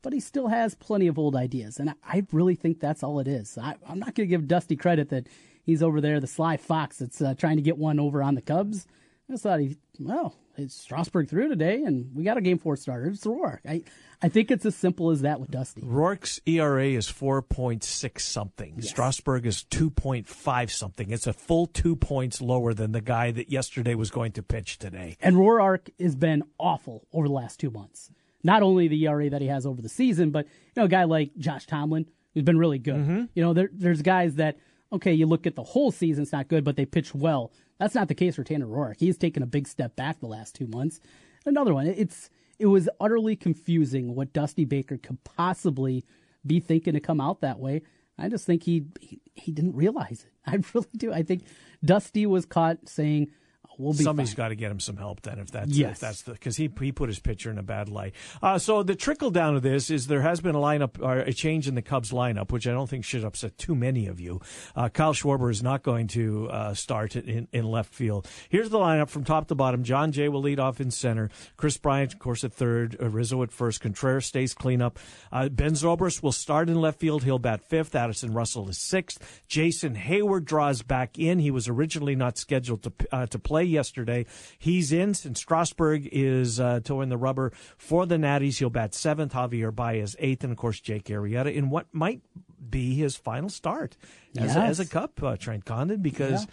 but 0.03 0.13
he 0.13 0.19
still 0.19 0.49
has 0.49 0.75
plenty 0.75 1.07
of 1.07 1.17
old 1.17 1.35
ideas. 1.35 1.79
And 1.79 1.95
I, 2.07 2.23
really 2.31 2.55
think 2.55 2.79
that's 2.79 3.01
all 3.01 3.19
it 3.19 3.27
is. 3.27 3.57
I, 3.57 3.75
I'm 3.87 3.99
not 3.99 4.13
going 4.13 4.27
to 4.27 4.31
give 4.31 4.47
Dusty 4.47 4.75
credit 4.75 5.09
that 5.09 5.27
he's 5.63 5.81
over 5.81 5.99
there, 5.99 6.19
the 6.19 6.27
sly 6.27 6.57
fox 6.57 6.97
that's 6.97 7.21
uh, 7.21 7.33
trying 7.33 7.55
to 7.55 7.63
get 7.63 7.77
one 7.77 7.99
over 7.99 8.21
on 8.21 8.35
the 8.35 8.41
Cubs. 8.41 8.85
I 9.27 9.33
just 9.33 9.43
thought 9.43 9.59
he, 9.59 9.77
well, 9.99 10.35
it's 10.57 10.75
Strasburg 10.75 11.29
through 11.29 11.49
today, 11.49 11.83
and 11.83 12.13
we 12.13 12.23
got 12.23 12.37
a 12.37 12.41
game 12.41 12.59
four 12.59 12.75
starter. 12.75 13.07
It's 13.07 13.25
Roark. 13.25 13.59
I, 13.67 13.83
I 14.21 14.29
think 14.29 14.51
it's 14.51 14.65
as 14.65 14.75
simple 14.75 15.09
as 15.09 15.21
that 15.21 15.39
with 15.39 15.49
Dusty. 15.49 15.81
Roark's 15.81 16.39
ERA 16.45 16.87
is 16.87 17.07
4.6 17.07 18.19
something. 18.19 18.81
Strasburg 18.81 19.45
is 19.45 19.65
2.5 19.71 20.69
something. 20.69 21.09
It's 21.11 21.27
a 21.27 21.33
full 21.33 21.67
two 21.67 21.95
points 21.95 22.41
lower 22.41 22.73
than 22.73 22.91
the 22.91 23.01
guy 23.01 23.31
that 23.31 23.49
yesterday 23.49 23.95
was 23.95 24.11
going 24.11 24.33
to 24.33 24.43
pitch 24.43 24.77
today. 24.77 25.17
And 25.21 25.37
Roark 25.37 25.89
has 25.99 26.15
been 26.15 26.43
awful 26.59 27.07
over 27.13 27.27
the 27.27 27.33
last 27.33 27.59
two 27.59 27.71
months. 27.71 28.11
Not 28.43 28.63
only 28.63 28.87
the 28.87 29.05
ERA 29.07 29.29
that 29.29 29.41
he 29.41 29.47
has 29.47 29.65
over 29.65 29.81
the 29.81 29.89
season, 29.89 30.31
but 30.31 30.45
you 30.45 30.81
know, 30.81 30.85
a 30.85 30.89
guy 30.89 31.03
like 31.05 31.35
Josh 31.37 31.65
Tomlin 31.65 32.05
who's 32.33 32.43
been 32.43 32.57
really 32.57 32.79
good. 32.79 32.95
Mm-hmm. 32.95 33.23
You 33.33 33.43
know, 33.43 33.53
there, 33.53 33.69
there's 33.71 34.01
guys 34.01 34.35
that 34.35 34.57
okay, 34.91 35.13
you 35.13 35.25
look 35.25 35.47
at 35.47 35.55
the 35.55 35.63
whole 35.63 35.91
season, 35.91 36.21
it's 36.21 36.31
not 36.31 36.47
good, 36.47 36.63
but 36.63 36.75
they 36.75 36.85
pitch 36.85 37.15
well. 37.15 37.51
That's 37.79 37.95
not 37.95 38.07
the 38.07 38.15
case 38.15 38.35
for 38.35 38.43
Tanner 38.43 38.67
Roark. 38.67 38.99
He's 38.99 39.17
taken 39.17 39.41
a 39.41 39.47
big 39.47 39.67
step 39.67 39.95
back 39.95 40.19
the 40.19 40.27
last 40.27 40.53
two 40.53 40.67
months. 40.67 40.99
Another 41.45 41.73
one, 41.73 41.87
it's 41.87 42.29
it 42.59 42.67
was 42.67 42.87
utterly 42.99 43.35
confusing 43.35 44.15
what 44.15 44.33
Dusty 44.33 44.65
Baker 44.65 44.97
could 44.97 45.23
possibly 45.23 46.05
be 46.45 46.59
thinking 46.59 46.93
to 46.93 46.99
come 46.99 47.19
out 47.19 47.41
that 47.41 47.59
way. 47.59 47.81
I 48.17 48.29
just 48.29 48.45
think 48.45 48.63
he, 48.63 48.85
he 48.99 49.19
he 49.33 49.51
didn't 49.51 49.75
realize 49.75 50.25
it. 50.25 50.31
I 50.45 50.59
really 50.73 50.87
do. 50.95 51.11
I 51.11 51.23
think 51.23 51.43
Dusty 51.83 52.25
was 52.25 52.45
caught 52.45 52.87
saying, 52.87 53.31
We'll 53.77 53.93
be 53.93 54.03
Somebody's 54.03 54.33
got 54.35 54.49
to 54.49 54.55
get 54.55 54.71
him 54.71 54.79
some 54.79 54.97
help 54.97 55.21
then, 55.21 55.39
if 55.39 55.51
that's 55.51 55.71
Yes. 55.71 55.93
if 55.93 55.99
that's 55.99 56.21
the 56.23 56.31
because 56.33 56.57
he 56.57 56.69
he 56.79 56.91
put 56.91 57.09
his 57.09 57.19
pitcher 57.19 57.49
in 57.49 57.57
a 57.57 57.63
bad 57.63 57.89
light. 57.89 58.13
Uh, 58.41 58.57
so 58.57 58.83
the 58.83 58.95
trickle 58.95 59.31
down 59.31 59.55
of 59.55 59.61
this 59.61 59.89
is 59.89 60.07
there 60.07 60.21
has 60.21 60.41
been 60.41 60.55
a 60.55 60.59
lineup 60.59 61.01
or 61.01 61.19
a 61.19 61.33
change 61.33 61.67
in 61.67 61.75
the 61.75 61.81
Cubs 61.81 62.11
lineup, 62.11 62.51
which 62.51 62.67
I 62.67 62.71
don't 62.71 62.89
think 62.89 63.05
should 63.05 63.23
upset 63.23 63.57
too 63.57 63.75
many 63.75 64.07
of 64.07 64.19
you. 64.19 64.41
Uh, 64.75 64.89
Kyle 64.89 65.13
Schwarber 65.13 65.49
is 65.49 65.63
not 65.63 65.83
going 65.83 66.07
to 66.09 66.49
uh, 66.49 66.73
start 66.73 67.15
in, 67.15 67.47
in 67.51 67.65
left 67.65 67.93
field. 67.93 68.27
Here's 68.49 68.69
the 68.69 68.79
lineup 68.79 69.09
from 69.09 69.23
top 69.23 69.47
to 69.47 69.55
bottom. 69.55 69.83
Jon 69.83 70.11
Jay 70.11 70.29
will 70.29 70.41
lead 70.41 70.59
off 70.59 70.79
in 70.79 70.91
center. 70.91 71.29
Kris 71.57 71.77
Bryant, 71.77 72.13
of 72.13 72.19
course, 72.19 72.43
at 72.43 72.53
third. 72.53 72.97
Rizzo 72.99 73.41
at 73.43 73.51
first. 73.51 73.81
Contreras 73.81 74.25
stays 74.25 74.53
cleanup. 74.53 74.99
Uh, 75.31 75.49
ben 75.49 75.71
Zobrist 75.73 76.21
will 76.21 76.31
start 76.31 76.69
in 76.69 76.79
left 76.79 76.99
field. 76.99 77.23
He'll 77.23 77.39
bat 77.39 77.61
fifth. 77.63 77.95
Addison 77.95 78.33
Russell 78.33 78.69
is 78.69 78.77
sixth. 78.77 79.41
Jason 79.47 79.95
Heyward 79.95 80.45
draws 80.45 80.81
back 80.81 81.17
in. 81.17 81.39
He 81.39 81.51
was 81.51 81.67
originally 81.67 82.15
not 82.15 82.37
scheduled 82.37 82.83
to 82.83 82.91
uh, 83.11 83.25
to 83.27 83.39
play 83.39 83.62
yesterday. 83.63 84.25
He's 84.57 84.91
in 84.91 85.13
since 85.13 85.39
Strasburg 85.39 86.07
is 86.11 86.59
uh, 86.59 86.79
towing 86.83 87.09
the 87.09 87.17
rubber 87.17 87.51
for 87.77 88.05
the 88.05 88.15
Natties. 88.15 88.59
He'll 88.59 88.69
bat 88.69 88.93
seventh. 88.93 89.33
Javier 89.33 89.73
Baez 89.73 90.15
eighth, 90.19 90.43
and 90.43 90.51
of 90.51 90.57
course 90.57 90.79
Jake 90.79 91.05
Arrieta 91.05 91.53
in 91.53 91.69
what 91.69 91.87
might 91.91 92.21
be 92.69 92.95
his 92.95 93.15
final 93.15 93.49
start 93.49 93.97
as, 94.37 94.55
a, 94.55 94.59
as 94.59 94.79
a 94.79 94.85
Cub, 94.85 95.11
uh, 95.23 95.35
Trent 95.35 95.65
Condon, 95.65 96.01
because. 96.01 96.47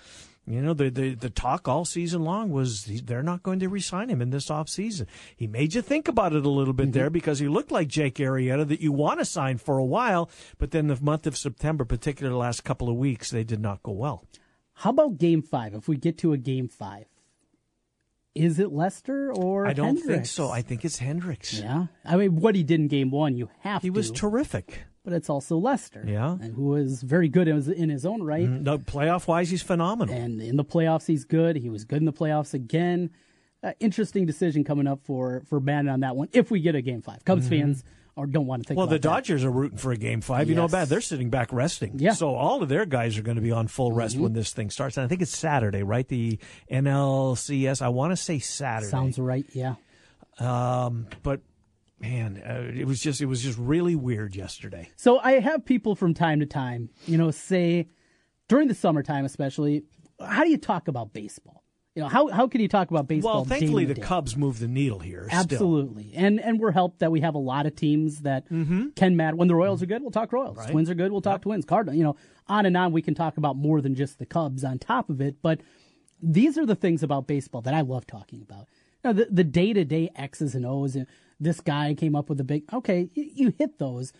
You 0.46 0.62
know, 0.62 0.74
the, 0.74 0.90
the 0.90 1.14
the 1.14 1.30
talk 1.30 1.68
all 1.68 1.84
season 1.84 2.24
long 2.24 2.50
was 2.50 2.84
they're 3.04 3.22
not 3.22 3.44
going 3.44 3.60
to 3.60 3.68
re-sign 3.68 4.08
him 4.08 4.20
in 4.20 4.30
this 4.30 4.48
offseason. 4.48 5.06
He 5.36 5.46
made 5.46 5.74
you 5.74 5.82
think 5.82 6.08
about 6.08 6.32
it 6.32 6.44
a 6.44 6.48
little 6.48 6.72
bit 6.72 6.92
there 6.92 7.10
because 7.10 7.38
he 7.38 7.46
looked 7.46 7.70
like 7.70 7.86
Jake 7.86 8.16
Arrieta 8.16 8.66
that 8.66 8.80
you 8.80 8.90
want 8.90 9.20
to 9.20 9.24
sign 9.24 9.58
for 9.58 9.78
a 9.78 9.84
while, 9.84 10.28
but 10.58 10.72
then 10.72 10.88
the 10.88 10.98
month 11.00 11.28
of 11.28 11.36
September, 11.36 11.84
particularly 11.84 12.32
the 12.32 12.38
last 12.38 12.64
couple 12.64 12.88
of 12.88 12.96
weeks, 12.96 13.30
they 13.30 13.44
did 13.44 13.60
not 13.60 13.82
go 13.84 13.92
well. 13.92 14.24
How 14.80 14.90
about 14.90 15.18
game 15.18 15.42
five? 15.42 15.74
If 15.74 15.88
we 15.88 15.96
get 15.96 16.18
to 16.18 16.32
a 16.32 16.38
game 16.38 16.68
five, 16.68 17.06
is 18.34 18.58
it 18.58 18.72
Lester 18.72 19.32
or 19.32 19.66
I 19.66 19.72
don't 19.72 19.96
think 19.96 20.26
so. 20.26 20.50
I 20.50 20.62
think 20.62 20.84
it's 20.84 20.98
Hendricks. 20.98 21.52
yeah. 21.60 21.86
I 22.04 22.16
mean, 22.16 22.36
what 22.36 22.54
he 22.54 22.62
did 22.62 22.80
in 22.80 22.88
game 22.88 23.10
one, 23.10 23.36
you 23.36 23.50
have 23.60 23.82
He 23.82 23.88
to. 23.88 23.94
was 23.94 24.10
terrific. 24.10 24.84
but 25.04 25.12
it's 25.12 25.28
also 25.28 25.56
Lester. 25.56 26.04
Yeah. 26.06 26.32
And 26.40 26.54
who 26.54 26.66
was 26.66 27.02
very 27.02 27.28
good 27.28 27.48
in 27.48 27.56
his, 27.56 27.68
in 27.68 27.88
his 27.88 28.06
own 28.06 28.22
right. 28.22 28.48
No, 28.48 28.78
playoff 28.78 29.26
wise, 29.26 29.50
he's 29.50 29.62
phenomenal. 29.62 30.14
And 30.14 30.40
in 30.40 30.56
the 30.56 30.64
playoffs, 30.64 31.06
he's 31.06 31.24
good. 31.24 31.56
He 31.56 31.68
was 31.68 31.84
good 31.84 31.98
in 31.98 32.04
the 32.04 32.12
playoffs 32.12 32.54
again. 32.54 33.10
Uh, 33.62 33.72
interesting 33.80 34.24
decision 34.24 34.64
coming 34.64 34.86
up 34.86 35.00
for 35.04 35.42
for 35.46 35.60
Maddon 35.60 35.90
on 35.90 36.00
that 36.00 36.16
one. 36.16 36.28
If 36.32 36.50
we 36.50 36.60
get 36.60 36.74
a 36.74 36.80
game 36.80 37.02
five, 37.02 37.22
Cubs 37.26 37.46
fans 37.46 37.84
or 38.20 38.26
don't 38.26 38.46
want 38.46 38.62
to 38.62 38.68
think. 38.68 38.74
Mm-hmm. 38.74 38.78
Well, 38.78 38.86
the 38.86 38.96
that. 38.96 39.02
Dodgers 39.02 39.44
are 39.44 39.50
rooting 39.50 39.78
for 39.78 39.92
a 39.92 39.96
game 39.96 40.20
five. 40.20 40.48
You 40.48 40.54
know 40.54 40.68
bad. 40.68 40.88
They're 40.88 41.00
sitting 41.00 41.30
back 41.30 41.52
resting. 41.52 41.98
Yeah. 41.98 42.10
Mm-hmm. 42.10 42.16
So 42.16 42.34
all 42.34 42.62
of 42.62 42.68
their 42.68 42.86
guys 42.86 43.18
are 43.18 43.22
going 43.22 43.36
to 43.36 43.42
be 43.42 43.52
on 43.52 43.68
full 43.68 43.92
rest 43.92 44.18
when 44.18 44.32
this 44.32 44.52
thing 44.52 44.70
starts. 44.70 44.96
And 44.96 45.04
I 45.04 45.08
think 45.08 45.22
it's 45.22 45.36
Saturday, 45.36 45.82
right? 45.82 46.06
The 46.06 46.38
NLCS. 46.70 47.82
I 47.82 47.88
want 47.88 48.12
to 48.12 48.16
say 48.16 48.38
Saturday. 48.38 48.90
sounds 48.90 49.18
right. 49.18 49.46
Yeah. 49.52 49.74
Um, 50.38 51.06
but 51.22 51.40
man, 52.00 52.42
uh, 52.44 52.70
it 52.74 52.86
was 52.86 53.00
just 53.00 53.20
it 53.20 53.26
was 53.26 53.42
just 53.42 53.58
really 53.58 53.94
weird 53.94 54.34
yesterday. 54.34 54.88
So 54.96 55.18
I 55.18 55.40
have 55.40 55.64
people 55.64 55.94
from 55.94 56.14
time 56.14 56.40
to 56.40 56.46
time, 56.46 56.88
you 57.06 57.18
know, 57.18 57.30
say 57.30 57.88
during 58.48 58.68
the 58.68 58.74
summertime, 58.74 59.24
especially, 59.24 59.84
how 60.20 60.44
do 60.44 60.50
you 60.50 60.58
talk 60.58 60.88
about 60.88 61.12
baseball? 61.12 61.59
You 61.96 62.02
know, 62.02 62.08
how 62.08 62.28
how 62.28 62.46
can 62.46 62.60
you 62.60 62.68
talk 62.68 62.90
about 62.90 63.08
baseball? 63.08 63.34
Well, 63.34 63.44
thankfully 63.44 63.84
the 63.84 63.94
day? 63.94 64.02
Cubs 64.02 64.36
moved 64.36 64.60
the 64.60 64.68
needle 64.68 65.00
here. 65.00 65.26
still. 65.26 65.40
Absolutely, 65.40 66.12
and 66.14 66.38
and 66.38 66.60
we're 66.60 66.70
helped 66.70 67.00
that 67.00 67.10
we 67.10 67.20
have 67.20 67.34
a 67.34 67.38
lot 67.38 67.66
of 67.66 67.74
teams 67.74 68.20
that 68.20 68.48
mm-hmm. 68.48 68.90
can 68.94 69.16
matter. 69.16 69.36
When 69.36 69.48
the 69.48 69.56
Royals 69.56 69.82
are 69.82 69.86
good, 69.86 70.00
we'll 70.00 70.12
talk 70.12 70.32
Royals. 70.32 70.64
Twins 70.66 70.88
are 70.88 70.94
good, 70.94 71.10
we'll 71.10 71.20
talk 71.20 71.42
Twins. 71.42 71.64
Cardinal, 71.64 71.96
you 71.96 72.04
know, 72.04 72.14
on 72.46 72.64
and 72.64 72.76
on. 72.76 72.92
We 72.92 73.02
can 73.02 73.14
talk 73.14 73.38
about 73.38 73.56
more 73.56 73.80
than 73.80 73.96
just 73.96 74.20
the 74.20 74.26
Cubs 74.26 74.62
on 74.62 74.78
top 74.78 75.10
of 75.10 75.20
it, 75.20 75.42
but 75.42 75.62
these 76.22 76.56
are 76.56 76.66
the 76.66 76.76
things 76.76 77.02
about 77.02 77.26
baseball 77.26 77.62
that 77.62 77.74
I 77.74 77.80
love 77.80 78.06
talking 78.06 78.40
about. 78.40 78.68
You 79.02 79.12
know, 79.12 79.24
the 79.28 79.44
day 79.44 79.72
to 79.72 79.84
day 79.84 80.10
X's 80.14 80.54
and 80.54 80.64
O's. 80.64 80.94
And 80.94 81.08
this 81.40 81.60
guy 81.60 81.94
came 81.94 82.14
up 82.14 82.28
with 82.28 82.38
a 82.38 82.44
big. 82.44 82.72
Okay, 82.72 83.10
you, 83.14 83.30
you 83.34 83.54
hit 83.58 83.78
those, 83.78 84.12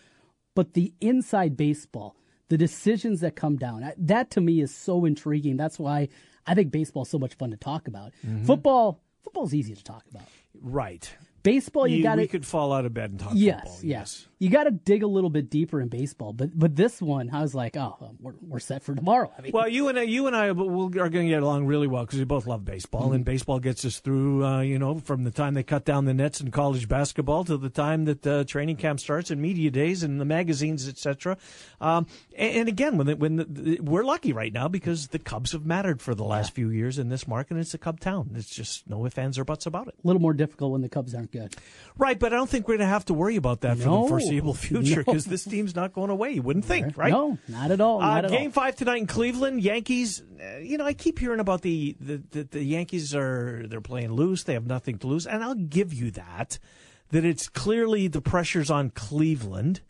but 0.55 0.73
the 0.73 0.93
inside 0.99 1.55
baseball, 1.55 2.17
the 2.49 2.57
decisions 2.57 3.21
that 3.21 3.37
come 3.37 3.55
down, 3.55 3.89
that 3.97 4.29
to 4.31 4.41
me 4.41 4.59
is 4.59 4.75
so 4.75 5.05
intriguing. 5.05 5.55
That's 5.55 5.79
why 5.79 6.09
I 6.47 6.55
think 6.55 6.71
baseball's 6.71 7.09
so 7.09 7.19
much 7.19 7.33
fun 7.35 7.51
to 7.51 7.57
talk 7.57 7.87
about. 7.87 8.11
Mm-hmm. 8.25 8.45
Football, 8.45 8.99
football's 9.23 9.53
easy 9.53 9.75
to 9.75 9.83
talk 9.83 10.03
about. 10.09 10.23
Right. 10.59 11.09
Baseball, 11.43 11.87
you, 11.87 11.97
You- 11.97 12.03
got 12.03 12.17
we 12.17 12.27
could 12.27 12.45
fall 12.45 12.71
out 12.73 12.85
of 12.85 12.93
bed 12.93 13.11
and 13.11 13.19
talk 13.19 13.31
yes, 13.35 13.61
football. 13.61 13.79
yes, 13.83 14.27
You 14.41 14.49
got 14.49 14.63
to 14.63 14.71
dig 14.71 15.03
a 15.03 15.07
little 15.07 15.29
bit 15.29 15.51
deeper 15.51 15.79
in 15.79 15.87
baseball, 15.87 16.33
but 16.33 16.49
but 16.57 16.75
this 16.75 16.99
one, 16.99 17.29
I 17.31 17.43
was 17.43 17.53
like, 17.53 17.77
oh, 17.77 18.15
we're 18.19 18.33
we're 18.41 18.59
set 18.59 18.81
for 18.81 18.95
tomorrow. 18.95 19.31
I 19.37 19.41
mean, 19.41 19.51
Well, 19.53 19.67
you 19.69 19.87
and 19.87 19.99
I, 19.99 20.01
you 20.01 20.25
and 20.25 20.35
I 20.35 20.47
are 20.47 20.53
going 20.55 21.11
to 21.11 21.27
get 21.27 21.43
along 21.43 21.67
really 21.67 21.85
well 21.85 22.05
because 22.05 22.17
we 22.17 22.25
both 22.25 22.47
love 22.47 22.65
baseball, 22.65 23.03
Mm-hmm. 23.03 23.13
and 23.13 23.25
baseball 23.25 23.59
gets 23.59 23.85
us 23.85 23.99
through. 23.99 24.43
Uh, 24.43 24.61
you 24.61 24.79
know, 24.79 24.97
from 24.97 25.25
the 25.25 25.29
time 25.29 25.53
they 25.53 25.61
cut 25.61 25.85
down 25.85 26.05
the 26.05 26.13
nets 26.15 26.41
in 26.41 26.49
college 26.49 26.87
basketball 26.87 27.43
to 27.45 27.55
the 27.55 27.69
time 27.69 28.05
that 28.05 28.25
uh, 28.25 28.43
training 28.45 28.77
camp 28.77 28.99
starts 28.99 29.29
and 29.29 29.39
media 29.39 29.69
days 29.69 30.01
and 30.01 30.19
the 30.19 30.25
magazines, 30.25 30.87
etc. 30.89 31.37
Um, 31.79 32.07
and, 32.35 32.55
and 32.61 32.67
again, 32.67 32.97
when 32.97 33.05
the, 33.05 33.15
when 33.15 33.35
the, 33.35 33.79
we're 33.79 34.03
lucky 34.03 34.33
right 34.33 34.51
now 34.51 34.67
because 34.67 35.09
the 35.09 35.19
Cubs 35.19 35.51
have 35.51 35.67
mattered 35.67 36.01
for 36.01 36.15
the 36.15 36.23
last 36.23 36.55
few 36.55 36.71
years 36.71 36.97
in 36.97 37.09
this 37.09 37.27
market. 37.27 37.51
and 37.51 37.59
It's 37.61 37.75
a 37.75 37.77
Cub 37.77 37.99
town. 37.99 38.31
It's 38.33 38.49
just 38.49 38.89
no 38.89 39.05
ifs, 39.05 39.19
ands, 39.19 39.37
or 39.37 39.45
buts 39.45 39.67
about 39.67 39.87
it. 39.87 39.93
a 40.03 40.07
little 40.07 40.21
more 40.21 40.33
difficult 40.33 40.71
when 40.71 40.81
the 40.81 40.89
Cubs 40.89 41.13
aren't 41.13 41.31
good. 41.31 41.55
Right, 41.95 42.17
but 42.17 42.33
I 42.33 42.37
don't 42.37 42.49
think 42.49 42.67
we're 42.67 42.77
going 42.77 42.87
to 42.87 42.93
have 42.93 43.05
to 43.05 43.13
worry 43.13 43.35
about 43.35 43.61
that 43.61 43.77
for 43.77 44.19
the 44.19 44.30
the 44.30 44.30
foreseeable 44.39 44.53
future 44.83 44.97
No. 44.97 45.03
because 45.03 45.25
this 45.25 45.43
team's 45.43 45.75
not 45.75 45.93
going 45.93 46.09
away. 46.09 46.31
You 46.31 46.41
wouldn't 46.41 46.65
think, 46.65 46.97
right? 46.97 47.11
No, 47.11 47.37
not 47.47 47.71
at 47.71 47.81
all. 47.81 48.01
Uh, 48.01 48.17
at 48.19 48.29
game 48.29 48.45
all. 48.47 48.51
five 48.51 48.75
tonight 48.75 48.97
in 48.97 49.07
Cleveland. 49.07 49.61
Yankees. 49.61 50.21
Uh, 50.41 50.57
you 50.59 50.77
know, 50.77 50.85
I 50.85 50.93
keep 50.93 51.19
hearing 51.19 51.39
about 51.39 51.61
the, 51.61 51.95
the, 51.99 52.21
the 52.31 52.43
the 52.43 52.63
Yankees 52.63 53.13
are 53.15 53.65
they're 53.67 53.81
playing 53.81 54.11
loose. 54.13 54.43
They 54.43 54.53
have 54.53 54.65
nothing 54.67 54.97
to 54.99 55.07
lose, 55.07 55.27
and 55.27 55.43
I'll 55.43 55.55
give 55.55 55.93
you 55.93 56.11
that. 56.11 56.59
That 57.09 57.25
it's 57.25 57.49
clearly 57.49 58.07
the 58.07 58.21
pressure's 58.21 58.71
on 58.71 58.89
Cleveland, 58.91 59.81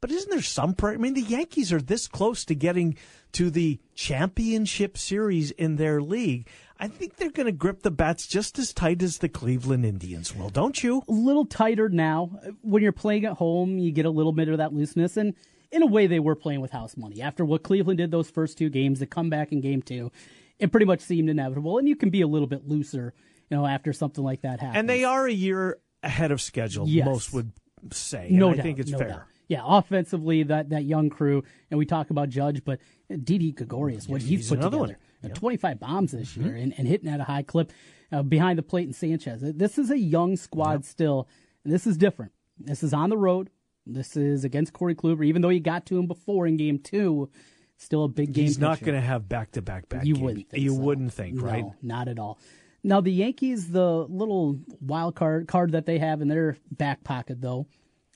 but 0.00 0.10
isn't 0.10 0.30
there 0.30 0.40
some? 0.40 0.72
Pre- 0.74 0.94
I 0.94 0.96
mean, 0.96 1.12
the 1.14 1.20
Yankees 1.20 1.72
are 1.74 1.80
this 1.80 2.08
close 2.08 2.44
to 2.46 2.54
getting 2.54 2.96
to 3.32 3.50
the 3.50 3.78
championship 3.94 4.96
series 4.98 5.50
in 5.52 5.76
their 5.76 6.00
league. 6.02 6.48
I 6.80 6.88
think 6.88 7.16
they're 7.16 7.30
going 7.30 7.46
to 7.46 7.52
grip 7.52 7.82
the 7.82 7.90
bats 7.90 8.26
just 8.26 8.58
as 8.58 8.72
tight 8.72 9.02
as 9.02 9.18
the 9.18 9.28
Cleveland 9.28 9.84
Indians 9.84 10.34
will, 10.34 10.48
don't 10.48 10.82
you? 10.82 11.02
a 11.08 11.12
little 11.12 11.44
tighter 11.44 11.88
now. 11.90 12.30
When 12.62 12.82
you're 12.82 12.90
playing 12.92 13.26
at 13.26 13.34
home, 13.34 13.78
you 13.78 13.92
get 13.92 14.06
a 14.06 14.10
little 14.10 14.32
bit 14.32 14.48
of 14.48 14.58
that 14.58 14.72
looseness. 14.72 15.16
And 15.18 15.34
in 15.70 15.82
a 15.82 15.86
way, 15.86 16.06
they 16.06 16.20
were 16.20 16.34
playing 16.34 16.62
with 16.62 16.70
house 16.70 16.96
money. 16.96 17.20
After 17.20 17.44
what 17.44 17.62
Cleveland 17.62 17.98
did 17.98 18.10
those 18.10 18.30
first 18.30 18.56
two 18.56 18.70
games, 18.70 18.98
the 18.98 19.06
comeback 19.06 19.52
in 19.52 19.60
game 19.60 19.82
two, 19.82 20.10
it 20.58 20.70
pretty 20.72 20.86
much 20.86 21.00
seemed 21.00 21.28
inevitable. 21.28 21.76
And 21.78 21.86
you 21.86 21.96
can 21.96 22.08
be 22.10 22.22
a 22.22 22.26
little 22.26 22.48
bit 22.48 22.66
looser, 22.66 23.12
you 23.50 23.56
know, 23.56 23.66
after 23.66 23.92
something 23.92 24.24
like 24.24 24.40
that 24.42 24.60
happens. 24.60 24.78
And 24.78 24.88
they 24.88 25.04
are 25.04 25.26
a 25.26 25.32
year 25.32 25.78
ahead 26.02 26.32
of 26.32 26.40
schedule. 26.40 26.88
Yes. 26.88 27.04
Most 27.04 27.32
would 27.34 27.52
say. 27.92 28.28
And 28.28 28.38
no 28.38 28.50
I 28.50 28.54
doubt, 28.54 28.62
think 28.62 28.78
it's 28.78 28.90
no 28.90 28.98
fair. 28.98 29.08
doubt. 29.08 29.22
Yeah, 29.48 29.62
offensively, 29.64 30.44
that, 30.44 30.70
that 30.70 30.84
young 30.84 31.10
crew, 31.10 31.42
and 31.70 31.78
we 31.78 31.84
talk 31.84 32.10
about 32.10 32.28
Judge, 32.28 32.62
but 32.64 32.78
Didi 33.10 33.50
Gregorius, 33.52 34.08
what 34.08 34.22
he's, 34.22 34.30
he's 34.30 34.48
put 34.48 34.60
another 34.60 34.78
together, 34.78 34.92
one. 34.92 35.09
Uh, 35.24 35.28
25 35.28 35.78
bombs 35.80 36.12
this 36.12 36.32
Mm-hmm. 36.32 36.44
year 36.46 36.56
and, 36.56 36.74
and 36.78 36.88
hitting 36.88 37.08
at 37.08 37.20
a 37.20 37.24
high 37.24 37.42
clip 37.42 37.72
uh, 38.12 38.22
behind 38.22 38.58
the 38.58 38.62
plate 38.62 38.86
and 38.86 38.94
Sanchez. 38.96 39.40
This 39.42 39.78
is 39.78 39.90
a 39.90 39.98
young 39.98 40.36
squad 40.36 40.84
still, 40.84 41.28
and 41.64 41.72
this 41.72 41.86
is 41.86 41.96
different. 41.96 42.32
This 42.58 42.82
is 42.82 42.92
on 42.94 43.10
the 43.10 43.18
road. 43.18 43.50
This 43.86 44.16
is 44.16 44.44
against 44.44 44.72
Corey 44.72 44.94
Kluber, 44.94 45.24
even 45.24 45.42
though 45.42 45.48
you 45.48 45.60
got 45.60 45.86
to 45.86 45.98
him 45.98 46.06
before 46.06 46.46
in 46.46 46.56
game 46.56 46.78
two. 46.78 47.30
Still 47.76 48.04
a 48.04 48.08
big 48.08 48.32
game. 48.34 48.44
He's 48.44 48.58
not 48.58 48.80
going 48.80 48.94
to 48.94 49.00
have 49.00 49.26
back 49.28 49.52
to 49.52 49.62
back 49.62 49.88
back. 49.88 50.04
You 50.04 50.14
games. 50.14 50.24
wouldn't 50.24 50.50
think 50.50 50.62
You 50.62 50.70
so. 50.74 50.80
wouldn't 50.80 51.12
think, 51.14 51.36
no, 51.36 51.42
right? 51.42 51.64
Not 51.82 52.08
at 52.08 52.18
all. 52.18 52.38
Now 52.82 53.00
the 53.00 53.10
Yankees, 53.12 53.70
the 53.70 54.06
little 54.08 54.58
wild 54.82 55.14
card 55.14 55.48
card 55.48 55.72
that 55.72 55.86
they 55.86 55.98
have 55.98 56.20
in 56.20 56.28
their 56.28 56.56
back 56.70 57.04
pocket, 57.04 57.40
though, 57.40 57.66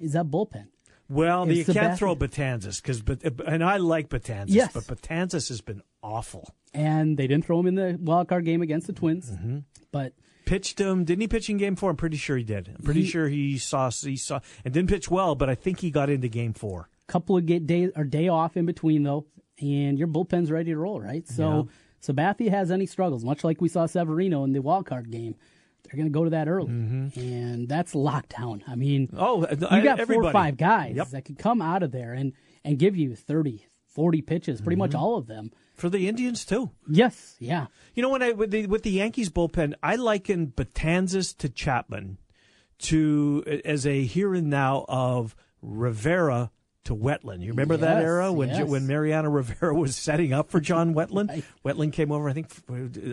is 0.01 0.13
that 0.13 0.27
bullpen. 0.27 0.67
Well, 1.09 1.47
you 1.51 1.65
can't 1.65 1.77
Sebastian- 1.77 1.97
throw 1.97 2.17
Betances 2.17 2.83
because, 2.83 3.03
and 3.47 3.63
I 3.63 3.77
like 3.77 4.09
Betances, 4.09 4.45
Yes. 4.49 4.73
but 4.73 4.85
Betances 4.85 5.49
has 5.49 5.61
been 5.61 5.83
awful. 6.03 6.55
and 6.73 7.17
they 7.17 7.27
didn't 7.29 7.45
throw 7.45 7.61
him 7.61 7.67
in 7.69 7.75
the 7.77 7.97
wild 8.01 8.27
card 8.29 8.45
game 8.45 8.61
against 8.63 8.87
the 8.89 8.93
Twins. 8.93 9.31
Mm-hmm. 9.31 9.59
But 9.93 10.13
Pitched 10.45 10.79
him, 10.81 11.05
didn't 11.05 11.21
he? 11.23 11.29
Pitch 11.29 11.49
in 11.49 11.57
Game 11.57 11.75
Four. 11.77 11.91
I'm 11.91 11.97
pretty 11.97 12.17
sure 12.19 12.37
he 12.37 12.43
did. 12.45 12.69
I'm 12.69 12.83
pretty 12.85 13.03
He- 13.03 13.07
sure 13.09 13.29
he 13.29 13.57
saw 13.59 13.91
he 13.91 14.17
saw 14.17 14.41
and 14.65 14.75
didn't 14.75 14.91
pitch 14.91 15.11
well, 15.11 15.35
but 15.35 15.49
I 15.49 15.55
think 15.55 15.81
he 15.81 15.91
got 15.91 16.11
into 16.11 16.29
Game 16.29 16.53
Four. 16.53 16.89
couple 17.07 17.37
of 17.37 17.47
get 17.47 17.67
day 17.67 17.91
or 17.97 18.05
day 18.05 18.29
off 18.29 18.57
in 18.57 18.67
between 18.67 19.03
though, 19.05 19.25
and 19.61 19.99
your 19.99 20.09
bullpen's 20.09 20.51
ready 20.51 20.73
to 20.73 20.77
roll, 20.79 21.01
right? 21.01 21.27
So 21.29 21.69
Sabathia 22.03 22.51
has 22.51 22.71
any 22.71 22.87
struggles, 22.87 23.25
much 23.25 23.45
like 23.45 23.61
we 23.61 23.69
saw 23.69 23.87
Severino 23.87 24.43
in 24.45 24.53
the 24.53 24.61
wild 24.61 24.85
card 24.87 25.11
game. 25.11 25.35
They're 25.95 26.03
going 26.03 26.13
to 26.13 26.19
go 26.19 26.25
to 26.25 26.31
that 26.31 26.49
early, 26.49 26.73
mm-hmm. 26.73 27.21
and 27.21 27.69
that's 27.69 27.95
lockdown. 27.95 28.63
I 28.67 28.75
mean, 28.75 29.11
Oh, 29.17 29.43
you 29.49 29.67
uh, 29.67 29.81
got 29.81 30.01
four 30.09 30.25
or 30.25 30.33
five 30.33 30.57
guys 30.57 30.97
Yep. 30.97 31.11
that 31.11 31.25
could 31.25 31.39
come 31.39 31.63
out 31.63 31.85
of 31.85 31.93
there 31.93 32.13
and 32.15 32.33
and 32.65 32.81
give 32.81 32.97
you 32.97 33.15
30, 33.15 33.65
40 33.87 34.23
pitches, 34.23 34.61
pretty 34.61 34.75
much 34.75 34.91
mm-hmm. 34.91 34.99
all 34.99 35.17
of 35.17 35.29
them. 35.29 35.53
for 35.77 35.89
the 35.89 36.09
Indians 36.09 36.45
too. 36.45 36.73
Yes, 36.89 37.37
yeah, 37.39 37.67
You 37.95 38.03
know, 38.03 38.09
when 38.09 38.23
I 38.23 38.33
with 38.33 38.51
the 38.51 38.67
with 38.67 38.83
the 38.83 38.91
Yankees 38.91 39.31
bullpen, 39.31 39.75
I 39.85 39.95
liken 39.95 40.49
Betances 40.49 41.37
to 41.39 41.49
Chapman 41.49 42.19
to 42.79 43.45
as 43.65 43.87
a 43.87 44.03
here 44.03 44.35
and 44.35 44.51
now 44.51 44.85
of 44.89 45.37
Rivera 45.63 46.51
to 46.85 46.95
Wetteland. 46.95 47.41
You 47.43 47.51
remember 47.51 47.77
that 47.79 48.03
era 48.03 48.33
when 48.33 48.49
yes. 48.51 48.69
when 48.69 48.87
Mariano 48.87 49.31
Rivera 49.31 49.75
was 49.75 49.97
setting 49.97 50.33
up 50.33 50.51
for 50.51 50.61
John 50.61 50.95
Wetteland? 50.95 51.29
Right. 51.31 51.45
Wetteland 51.65 51.93
came 51.93 52.13
over. 52.13 52.29
I 52.29 52.33
think 52.33 52.49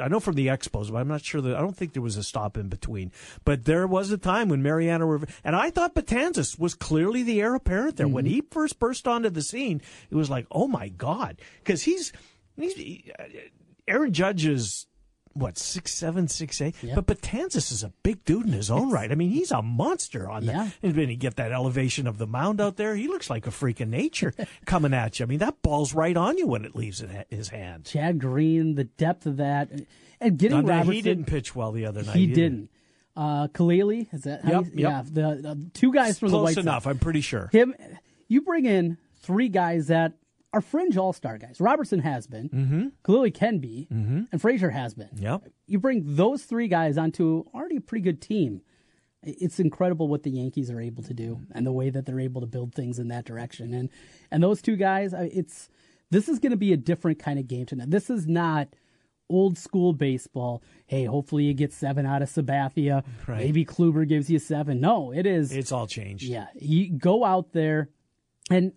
I 0.01 0.07
know 0.07 0.19
from 0.19 0.35
the 0.35 0.47
Expos, 0.47 0.91
but 0.91 0.97
I'm 0.97 1.07
not 1.07 1.23
sure 1.23 1.41
that 1.41 1.55
I 1.55 1.59
don't 1.61 1.75
think 1.75 1.93
there 1.93 2.01
was 2.01 2.17
a 2.17 2.23
stop 2.23 2.57
in 2.57 2.67
between. 2.67 3.11
But 3.45 3.65
there 3.65 3.87
was 3.87 4.11
a 4.11 4.17
time 4.17 4.49
when 4.49 4.61
Mariano 4.61 5.05
Rivera 5.05 5.31
and 5.43 5.55
I 5.55 5.69
thought 5.69 5.95
Betances 5.95 6.59
was 6.59 6.75
clearly 6.75 7.23
the 7.23 7.41
heir 7.41 7.55
apparent 7.55 7.97
there 7.97 8.07
when 8.07 8.25
Mm-hmm. 8.25 8.33
he 8.33 8.41
first 8.51 8.77
burst 8.79 9.07
onto 9.07 9.29
the 9.29 9.41
scene. 9.41 9.81
It 10.09 10.15
was 10.15 10.29
like, 10.29 10.45
oh 10.51 10.67
my 10.67 10.89
god, 10.89 11.39
because 11.63 11.83
he's 11.83 12.11
he's 12.57 12.73
he- 12.75 13.11
Aaron 13.87 14.13
Judge 14.13 14.45
is 14.45 14.85
what 15.33 15.57
six 15.57 15.93
seven 15.93 16.27
six 16.27 16.61
eight, 16.61 16.75
Yeah. 16.81 16.95
but 16.95 17.07
Betances 17.07 17.71
is 17.71 17.83
a 17.83 17.93
big 18.03 18.23
dude 18.25 18.45
in 18.47 18.53
his 18.53 18.69
own 18.71 18.89
right. 18.91 19.11
I 19.11 19.15
mean, 19.15 19.29
he's 19.29 19.51
a 19.51 19.61
monster 19.61 20.29
on 20.29 20.43
Yeah. 20.43 20.51
that. 20.65 20.73
And 20.83 20.95
then 20.95 21.09
you 21.09 21.15
get 21.15 21.35
that 21.37 21.51
elevation 21.51 22.07
of 22.07 22.17
the 22.17 22.27
mound 22.27 22.59
out 22.61 22.77
there. 22.77 22.95
He 22.95 23.07
looks 23.07 23.29
like 23.29 23.47
a 23.47 23.51
freak 23.51 23.79
of 23.79 23.89
nature 23.89 24.33
coming 24.65 24.93
at 24.93 25.19
you. 25.19 25.25
I 25.25 25.27
mean, 25.29 25.39
that 25.39 25.61
ball's 25.61 25.93
right 25.93 26.15
on 26.17 26.37
you 26.37 26.47
when 26.47 26.65
it 26.65 26.75
leaves 26.75 27.03
his 27.29 27.49
hand. 27.49 27.85
Chad 27.85 28.19
Green, 28.19 28.75
the 28.75 28.83
depth 28.85 29.25
of 29.25 29.37
that, 29.37 29.69
and 30.19 30.37
getting 30.37 30.61
No, 30.61 30.67
Robertson. 30.67 30.93
he 30.93 31.01
didn't 31.01 31.25
pitch 31.25 31.55
well 31.55 31.71
the 31.71 31.85
other 31.85 32.03
night. 32.03 32.15
He 32.15 32.23
either. 32.23 32.35
didn't. 32.35 32.69
Uh, 33.15 33.47
Kaleli, 33.49 34.07
is 34.13 34.21
that? 34.23 34.43
How 34.45 34.61
Yep, 34.61 34.65
yep. 34.67 34.73
Yeah, 34.75 35.03
the 35.05 35.49
uh, 35.49 35.55
two 35.73 35.91
guys 35.93 36.17
from 36.17 36.29
the 36.29 36.37
White 36.39 36.57
enough, 36.57 36.87
I'm 36.87 36.97
pretty 36.97 37.19
sure. 37.21 37.49
Him, 37.51 37.75
you 38.29 38.41
bring 38.41 38.65
in 38.65 38.97
three 39.21 39.49
guys 39.49 39.87
that 39.87 40.13
are 40.53 40.61
fringe 40.61 40.97
all 40.97 41.13
star 41.13 41.37
guys. 41.37 41.59
Robertson 41.59 41.99
has 41.99 42.27
been, 42.27 42.49
mm-hmm. 42.49 43.29
Can 43.29 43.59
be, 43.59 43.87
mm-hmm. 43.91 44.23
and 44.31 44.41
Frazier 44.41 44.69
has 44.69 44.93
been. 44.93 45.09
Yep. 45.15 45.43
You 45.67 45.79
bring 45.79 46.15
those 46.15 46.43
three 46.43 46.67
guys 46.67 46.97
onto 46.97 47.45
already 47.53 47.77
a 47.77 47.81
pretty 47.81 48.03
good 48.03 48.21
team. 48.21 48.61
It's 49.23 49.59
incredible 49.59 50.07
what 50.07 50.23
the 50.23 50.31
Yankees 50.31 50.71
are 50.71 50.81
able 50.81 51.03
to 51.03 51.13
do 51.13 51.41
and 51.51 51.65
the 51.65 51.71
way 51.71 51.89
that 51.91 52.05
they're 52.05 52.19
able 52.19 52.41
to 52.41 52.47
build 52.47 52.73
things 52.73 52.97
in 52.97 53.09
that 53.09 53.23
direction. 53.23 53.73
And 53.73 53.89
and 54.31 54.41
those 54.41 54.61
two 54.61 54.75
guys, 54.75 55.13
it's 55.13 55.69
this 56.09 56.27
is 56.27 56.39
going 56.39 56.51
to 56.51 56.57
be 56.57 56.73
a 56.73 56.77
different 56.77 57.19
kind 57.19 57.37
of 57.37 57.47
game 57.47 57.65
tonight. 57.65 57.91
This 57.91 58.09
is 58.09 58.27
not 58.27 58.69
old 59.29 59.57
school 59.57 59.93
baseball. 59.93 60.61
Hey, 60.87 61.05
hopefully 61.05 61.43
you 61.45 61.53
get 61.53 61.71
seven 61.71 62.05
out 62.05 62.21
of 62.21 62.29
Sabathia. 62.29 63.03
Right. 63.27 63.39
Maybe 63.39 63.63
Kluber 63.63 64.07
gives 64.07 64.29
you 64.29 64.39
seven. 64.39 64.81
No, 64.81 65.11
it 65.11 65.25
is. 65.25 65.51
It's 65.51 65.71
all 65.71 65.87
changed. 65.87 66.23
Yeah, 66.23 66.47
you 66.59 66.91
go 66.91 67.23
out 67.23 67.53
there, 67.53 67.89
and 68.49 68.73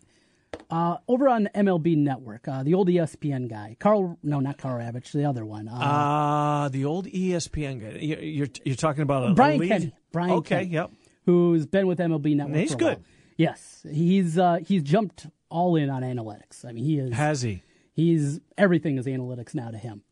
uh, 0.71 0.97
over 1.09 1.29
on 1.29 1.49
MLB 1.55 1.97
Network, 1.97 2.47
uh, 2.49 2.63
the 2.63 2.75
old 2.75 2.89
ESPN 2.89 3.49
guy, 3.49 3.77
Carl. 3.79 4.19
No, 4.23 4.41
not 4.41 4.59
Karl 4.59 4.79
Ravech, 4.79 5.11
the 5.13 5.25
other 5.25 5.45
one. 5.45 5.69
Uh, 5.69 5.75
Uh, 5.75 6.69
the 6.69 6.85
old 6.85 7.07
ESPN 7.07 7.81
guy. 7.81 7.99
You- 8.01 8.17
You're, 8.17 8.49
you're 8.65 8.77
talking 8.77 9.03
about 9.03 9.31
a 9.31 9.35
Brian 9.35 9.61
lead? 9.61 9.69
Kenny. 9.69 9.95
Brian 10.13 10.31
okay, 10.33 10.59
Kenny. 10.61 10.71
yep. 10.71 10.91
who's 11.27 11.67
been 11.67 11.87
with 11.87 11.99
MLB 11.99 12.37
Network. 12.37 12.57
He's 12.57 12.71
for 12.71 12.77
a 12.77 12.79
good. 12.79 12.97
while. 12.99 13.05
Yes, 13.37 13.85
he's 13.91 14.39
uh, 14.39 14.59
he's 14.65 14.83
jumped 14.83 15.27
all 15.49 15.75
in 15.77 15.91
on 15.91 16.03
analytics. 16.03 16.65
I 16.65 16.73
mean, 16.73 16.85
he 16.85 16.99
is. 16.99 17.13
Has 17.13 17.43
he? 17.43 17.63
he's 17.93 18.41
everything 18.59 18.99
is 18.99 19.07
analytics 19.07 19.55
now 19.55 19.71
to 19.71 19.79
him. 19.79 20.03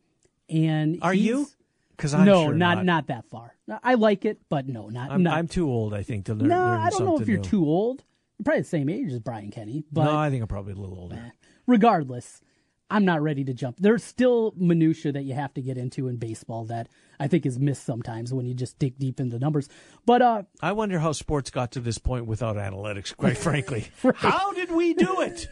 And 0.49 0.99
Are 1.01 1.13
you? 1.13 1.47
Because 1.95 2.13
I'm 2.13 2.25
no, 2.25 2.45
sure 2.45 2.53
not, 2.53 2.83
not 2.85 3.07
that 3.07 3.25
far. 3.29 3.55
I 3.83 3.93
like 3.93 4.25
it, 4.25 4.39
but 4.49 4.67
no, 4.67 4.89
not. 4.89 5.11
I'm, 5.11 5.23
not 5.23 5.37
I'm 5.37 5.47
too 5.47 5.69
old, 5.69 5.93
I 5.93 6.03
think, 6.03 6.25
to 6.25 6.33
learn. 6.33 6.49
no, 6.49 6.55
learn 6.57 6.79
I 6.81 6.89
don't 6.89 7.05
know 7.05 7.19
if 7.19 7.27
you're 7.27 7.37
new. 7.37 7.43
too 7.43 7.65
old. 7.65 8.03
Probably 8.43 8.61
the 8.61 8.67
same 8.67 8.89
age 8.89 9.11
as 9.11 9.19
Brian 9.19 9.51
Kenny, 9.51 9.83
but 9.91 10.05
no, 10.05 10.17
I 10.17 10.29
think 10.29 10.41
I'm 10.41 10.47
probably 10.47 10.73
a 10.73 10.77
little 10.77 10.97
older. 10.97 11.33
regardless, 11.67 12.41
I'm 12.89 13.05
not 13.05 13.21
ready 13.21 13.43
to 13.45 13.53
jump. 13.53 13.77
There's 13.79 14.03
still 14.03 14.53
minutia 14.55 15.11
that 15.13 15.23
you 15.23 15.33
have 15.33 15.53
to 15.55 15.61
get 15.61 15.77
into 15.77 16.07
in 16.07 16.17
baseball 16.17 16.65
that 16.65 16.89
I 17.19 17.27
think 17.27 17.45
is 17.45 17.57
missed 17.57 17.85
sometimes 17.85 18.33
when 18.33 18.45
you 18.45 18.53
just 18.53 18.77
dig 18.77 18.99
deep 18.99 19.19
into 19.19 19.39
numbers. 19.39 19.69
But 20.05 20.21
uh, 20.21 20.43
I 20.61 20.73
wonder 20.73 20.99
how 20.99 21.11
sports 21.11 21.49
got 21.49 21.71
to 21.71 21.79
this 21.79 21.97
point 21.97 22.25
without 22.25 22.55
analytics, 22.55 23.15
quite 23.15 23.37
frankly. 23.49 23.87
How 24.15 24.53
did 24.53 24.71
we 24.71 24.93
do 24.93 25.21
it? 25.21 25.47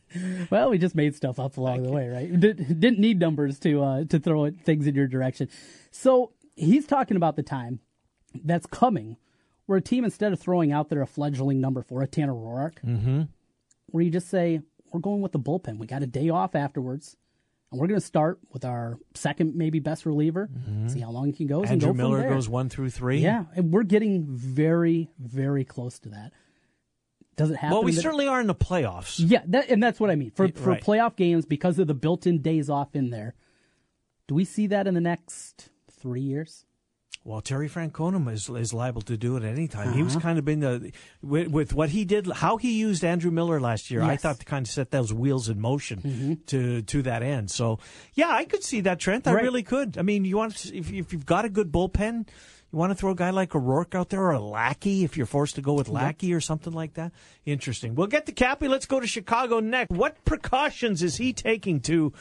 well, 0.50 0.70
we 0.70 0.78
just 0.78 0.94
made 0.94 1.14
stuff 1.14 1.38
up 1.38 1.56
along 1.56 1.82
the 1.82 1.90
way, 1.90 2.08
right? 2.08 2.40
Did, 2.40 2.80
didn't 2.80 2.98
need 2.98 3.18
numbers 3.18 3.58
to 3.60 3.82
uh, 3.82 4.04
to 4.04 4.18
throw 4.18 4.50
things 4.50 4.86
in 4.86 4.94
your 4.94 5.08
direction. 5.08 5.48
So 5.90 6.32
he's 6.54 6.86
talking 6.86 7.16
about 7.16 7.36
the 7.36 7.42
time 7.42 7.80
that's 8.44 8.66
coming 8.66 9.16
where 9.66 9.78
a 9.78 9.82
team 9.82 10.04
instead 10.04 10.32
of 10.32 10.40
throwing 10.40 10.72
out 10.72 10.88
there 10.88 11.02
a 11.02 11.06
fledgling 11.06 11.60
number 11.60 11.82
four, 11.82 12.02
a 12.02 12.06
Tanner 12.06 12.32
Roark, 12.34 12.74
Mm-hmm. 12.84 13.22
where 13.86 14.02
you 14.04 14.10
just 14.10 14.28
say 14.28 14.60
we're 14.92 15.00
going 15.00 15.20
with 15.20 15.32
the 15.32 15.40
bullpen. 15.40 15.78
We 15.78 15.86
got 15.86 16.02
a 16.02 16.06
day 16.06 16.28
off 16.30 16.54
afterwards. 16.54 17.16
And 17.72 17.80
we're 17.80 17.88
going 17.88 17.98
to 18.00 18.06
start 18.06 18.38
with 18.52 18.64
our 18.64 18.96
second, 19.14 19.56
maybe 19.56 19.80
best 19.80 20.06
reliever. 20.06 20.48
See 20.86 21.00
how 21.00 21.10
long 21.10 21.32
he 21.32 21.46
goes. 21.46 21.64
and 21.64 21.72
Andrew 21.82 21.88
go 21.88 21.94
Miller 21.94 22.28
goes 22.28 22.48
one 22.48 22.68
through 22.68 22.90
three. 22.90 23.18
Yeah, 23.18 23.46
and 23.56 23.72
we're 23.72 23.82
getting 23.82 24.24
very, 24.24 25.10
very 25.18 25.64
close 25.64 25.98
to 26.00 26.10
that. 26.10 26.32
Does 27.34 27.50
it 27.50 27.56
happen? 27.56 27.74
Well, 27.74 27.82
we 27.84 27.90
that- 27.90 28.00
certainly 28.02 28.28
are 28.28 28.40
in 28.40 28.46
the 28.46 28.54
playoffs. 28.54 29.16
Yeah, 29.18 29.42
that, 29.48 29.68
and 29.68 29.82
that's 29.82 29.98
what 29.98 30.10
I 30.10 30.14
mean 30.14 30.30
for 30.30 30.46
for 30.48 30.70
Right. 30.70 30.82
playoff 30.82 31.16
games 31.16 31.44
because 31.44 31.80
of 31.80 31.88
the 31.88 31.92
built-in 31.94 32.40
days 32.40 32.70
off 32.70 32.94
in 32.94 33.10
there. 33.10 33.34
Do 34.28 34.36
we 34.36 34.44
see 34.44 34.68
that 34.68 34.86
in 34.86 34.94
the 34.94 35.00
next 35.00 35.68
three 35.90 36.20
years? 36.22 36.65
Well, 37.26 37.40
Terry 37.40 37.68
Francona 37.68 38.32
is, 38.32 38.48
is 38.48 38.72
liable 38.72 39.02
to 39.02 39.16
do 39.16 39.36
it 39.36 39.42
at 39.42 39.50
any 39.50 39.66
time. 39.66 39.92
He 39.92 40.00
Uh-huh. 40.00 40.04
was 40.04 40.16
kind 40.16 40.38
of 40.38 40.44
been 40.44 40.60
the 40.60 40.92
with, 41.22 41.48
with 41.48 41.72
what 41.74 41.88
he 41.88 42.04
did, 42.04 42.28
how 42.28 42.56
he 42.56 42.78
used 42.78 43.04
Andrew 43.04 43.32
Miller 43.32 43.60
last 43.60 43.90
year. 43.90 44.00
I 44.02 44.16
thought 44.16 44.38
to 44.38 44.44
kind 44.46 44.64
of 44.64 44.70
set 44.72 44.92
those 44.92 45.12
wheels 45.12 45.48
in 45.48 45.60
motion 45.60 46.38
to 46.46 46.82
to 46.82 47.02
that 47.02 47.24
end. 47.24 47.50
So, 47.50 47.80
yeah, 48.14 48.28
I 48.30 48.44
could 48.44 48.62
see 48.62 48.80
that 48.82 49.00
Trent. 49.00 49.26
I 49.26 49.34
Right. 49.34 49.42
really 49.42 49.64
could. 49.64 49.98
I 49.98 50.02
mean, 50.02 50.24
you 50.24 50.36
want 50.36 50.54
to, 50.56 50.76
if, 50.76 50.92
if 50.92 51.12
you've 51.12 51.26
got 51.26 51.44
a 51.44 51.48
good 51.48 51.72
bullpen, 51.72 52.28
you 52.72 52.78
want 52.78 52.90
to 52.92 52.94
throw 52.94 53.10
a 53.10 53.16
guy 53.16 53.30
like 53.30 53.54
a 53.56 53.58
Roark 53.60 53.96
out 53.96 54.10
there 54.10 54.22
or 54.22 54.30
a 54.32 54.38
Lackey 54.40 55.02
if 55.02 55.16
you're 55.16 55.26
forced 55.26 55.56
to 55.56 55.62
go 55.62 55.72
with 55.74 55.88
Lackey 55.88 56.32
or 56.32 56.40
something 56.40 56.72
like 56.72 56.94
that. 56.94 57.10
Interesting. 57.44 57.96
We'll 57.96 58.06
get 58.06 58.26
to 58.26 58.32
Cappy. 58.32 58.68
Let's 58.68 58.86
go 58.86 59.00
to 59.00 59.06
Chicago 59.08 59.58
next. 59.58 59.90
What 59.90 60.24
precautions 60.24 61.02
is 61.02 61.16
he 61.16 61.32
taking 61.32 61.80
to 61.80 62.12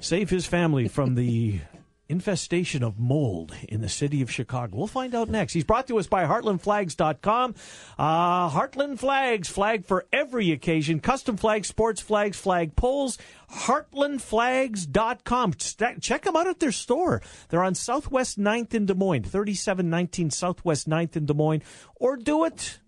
save 0.00 0.30
his 0.30 0.46
family 0.46 0.88
from 0.88 1.16
the 1.16 1.60
infestation 2.08 2.82
of 2.82 2.98
mold 2.98 3.54
in 3.68 3.80
the 3.80 3.88
city 3.88 4.22
of 4.22 4.30
Chicago. 4.30 4.76
We'll 4.76 4.86
find 4.86 5.14
out 5.14 5.28
next. 5.28 5.52
He's 5.52 5.64
brought 5.64 5.86
to 5.88 5.98
us 5.98 6.06
by 6.06 6.24
HeartlandFlags.com. 6.24 7.54
Uh, 7.98 8.50
Heartland 8.50 8.98
Flags, 8.98 9.48
flag 9.48 9.84
for 9.84 10.06
every 10.12 10.50
occasion. 10.50 11.00
Custom 11.00 11.36
flags, 11.36 11.68
sports 11.68 12.00
flags, 12.00 12.38
flag 12.38 12.76
poles. 12.76 13.18
HeartlandFlags.com. 13.52 15.54
Check 16.00 16.22
them 16.22 16.36
out 16.36 16.46
at 16.46 16.60
their 16.60 16.72
store. 16.72 17.22
They're 17.48 17.64
on 17.64 17.74
Southwest 17.74 18.38
9th 18.38 18.74
in 18.74 18.86
Des 18.86 18.94
Moines, 18.94 19.24
3719 19.24 20.30
Southwest 20.30 20.88
9th 20.88 21.16
in 21.16 21.26
Des 21.26 21.34
Moines. 21.34 21.62
Or 21.96 22.16
do 22.16 22.44
it 22.44 22.78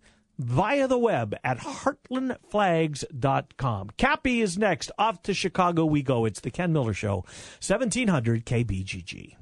via 0.41 0.89
the 0.89 0.99
web 0.99 1.37
at 1.45 1.59
heartlandflags.com. 1.59 3.91
Cappy 3.97 4.41
is 4.41 4.59
next. 4.59 4.91
Off 4.99 5.23
to 5.23 5.33
Chicago 5.35 5.85
we 5.85 6.03
go. 6.03 6.25
It's 6.25 6.41
the 6.41 6.51
Ken 6.51 6.73
Miller 6.73 6.95
Show, 6.95 7.25
1700 7.61 8.45
KBGG. 8.47 9.37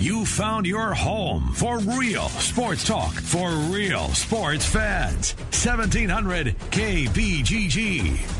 You 0.00 0.24
found 0.24 0.66
your 0.66 0.94
home 0.94 1.52
for 1.52 1.78
real 1.78 2.28
sports 2.30 2.84
talk 2.84 3.12
for 3.12 3.50
real 3.50 4.08
sports 4.08 4.64
fans. 4.64 5.34
1700 5.52 6.58
KBGG. 6.70 8.39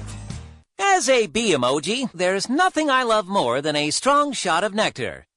As 0.83 1.07
a 1.07 1.27
bee 1.27 1.53
emoji, 1.53 2.11
there's 2.11 2.49
nothing 2.49 2.89
I 2.89 3.03
love 3.03 3.27
more 3.27 3.61
than 3.61 3.75
a 3.75 3.91
strong 3.91 4.33
shot 4.33 4.63
of 4.63 4.73
nectar. 4.73 5.27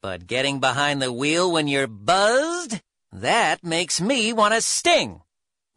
But 0.00 0.28
getting 0.28 0.60
behind 0.60 1.02
the 1.02 1.12
wheel 1.12 1.50
when 1.50 1.66
you're 1.66 1.88
buzzed? 1.88 2.80
That 3.10 3.64
makes 3.64 4.00
me 4.00 4.32
want 4.32 4.54
to 4.54 4.60
sting. 4.60 5.22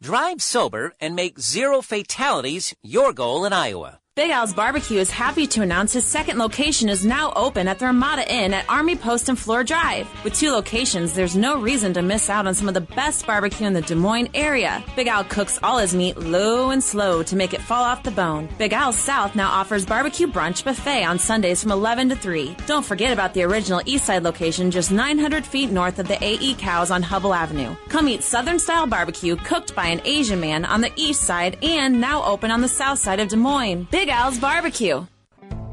Drive 0.00 0.40
sober 0.40 0.92
and 1.00 1.16
make 1.16 1.40
zero 1.40 1.82
fatalities 1.82 2.72
your 2.82 3.12
goal 3.12 3.44
in 3.44 3.52
Iowa. 3.52 3.98
Big 4.16 4.30
Al's 4.30 4.54
Barbecue 4.54 4.98
is 4.98 5.10
happy 5.10 5.46
to 5.46 5.60
announce 5.60 5.92
his 5.92 6.02
second 6.02 6.38
location 6.38 6.88
is 6.88 7.04
now 7.04 7.34
open 7.36 7.68
at 7.68 7.78
the 7.78 7.84
Ramada 7.84 8.26
Inn 8.34 8.54
at 8.54 8.64
Army 8.66 8.96
Post 8.96 9.28
and 9.28 9.38
Fleur 9.38 9.62
Drive. 9.62 10.08
With 10.24 10.32
two 10.32 10.52
locations, 10.52 11.12
there's 11.12 11.36
no 11.36 11.60
reason 11.60 11.92
to 11.92 12.00
miss 12.00 12.30
out 12.30 12.46
on 12.46 12.54
some 12.54 12.66
of 12.66 12.72
the 12.72 12.80
best 12.80 13.26
barbecue 13.26 13.66
in 13.66 13.74
the 13.74 13.82
Des 13.82 13.94
Moines 13.94 14.30
area. 14.32 14.82
Big 14.96 15.06
Al 15.06 15.24
cooks 15.24 15.58
all 15.62 15.76
his 15.76 15.94
meat 15.94 16.16
low 16.16 16.70
and 16.70 16.82
slow 16.82 17.22
to 17.24 17.36
make 17.36 17.52
it 17.52 17.60
fall 17.60 17.84
off 17.84 18.04
the 18.04 18.10
bone. 18.10 18.48
Big 18.56 18.72
Al's 18.72 18.96
South 18.96 19.36
now 19.36 19.50
offers 19.50 19.84
barbecue 19.84 20.26
brunch 20.26 20.64
buffet 20.64 21.04
on 21.04 21.18
Sundays 21.18 21.60
from 21.60 21.72
11 21.72 22.08
to 22.08 22.16
3. 22.16 22.56
Don't 22.66 22.86
forget 22.86 23.12
about 23.12 23.34
the 23.34 23.42
original 23.42 23.80
Eastside 23.80 24.22
location 24.22 24.70
just 24.70 24.90
900 24.90 25.44
feet 25.44 25.70
north 25.70 25.98
of 25.98 26.08
the 26.08 26.24
AE 26.24 26.54
Cows 26.54 26.90
on 26.90 27.02
Hubbell 27.02 27.36
Avenue. 27.36 27.76
Come 27.90 28.08
eat 28.08 28.22
Southern 28.22 28.58
style 28.58 28.86
barbecue 28.86 29.36
cooked 29.36 29.74
by 29.74 29.88
an 29.88 30.00
Asian 30.06 30.40
man 30.40 30.64
on 30.64 30.80
the 30.80 30.92
east 30.96 31.24
side 31.24 31.58
and 31.62 32.00
now 32.00 32.24
open 32.24 32.50
on 32.50 32.62
the 32.62 32.66
south 32.66 32.98
side 32.98 33.20
of 33.20 33.28
Des 33.28 33.36
Moines. 33.36 33.86
Big 33.90 34.05
Al's 34.08 34.38
Barbecue. 34.38 35.06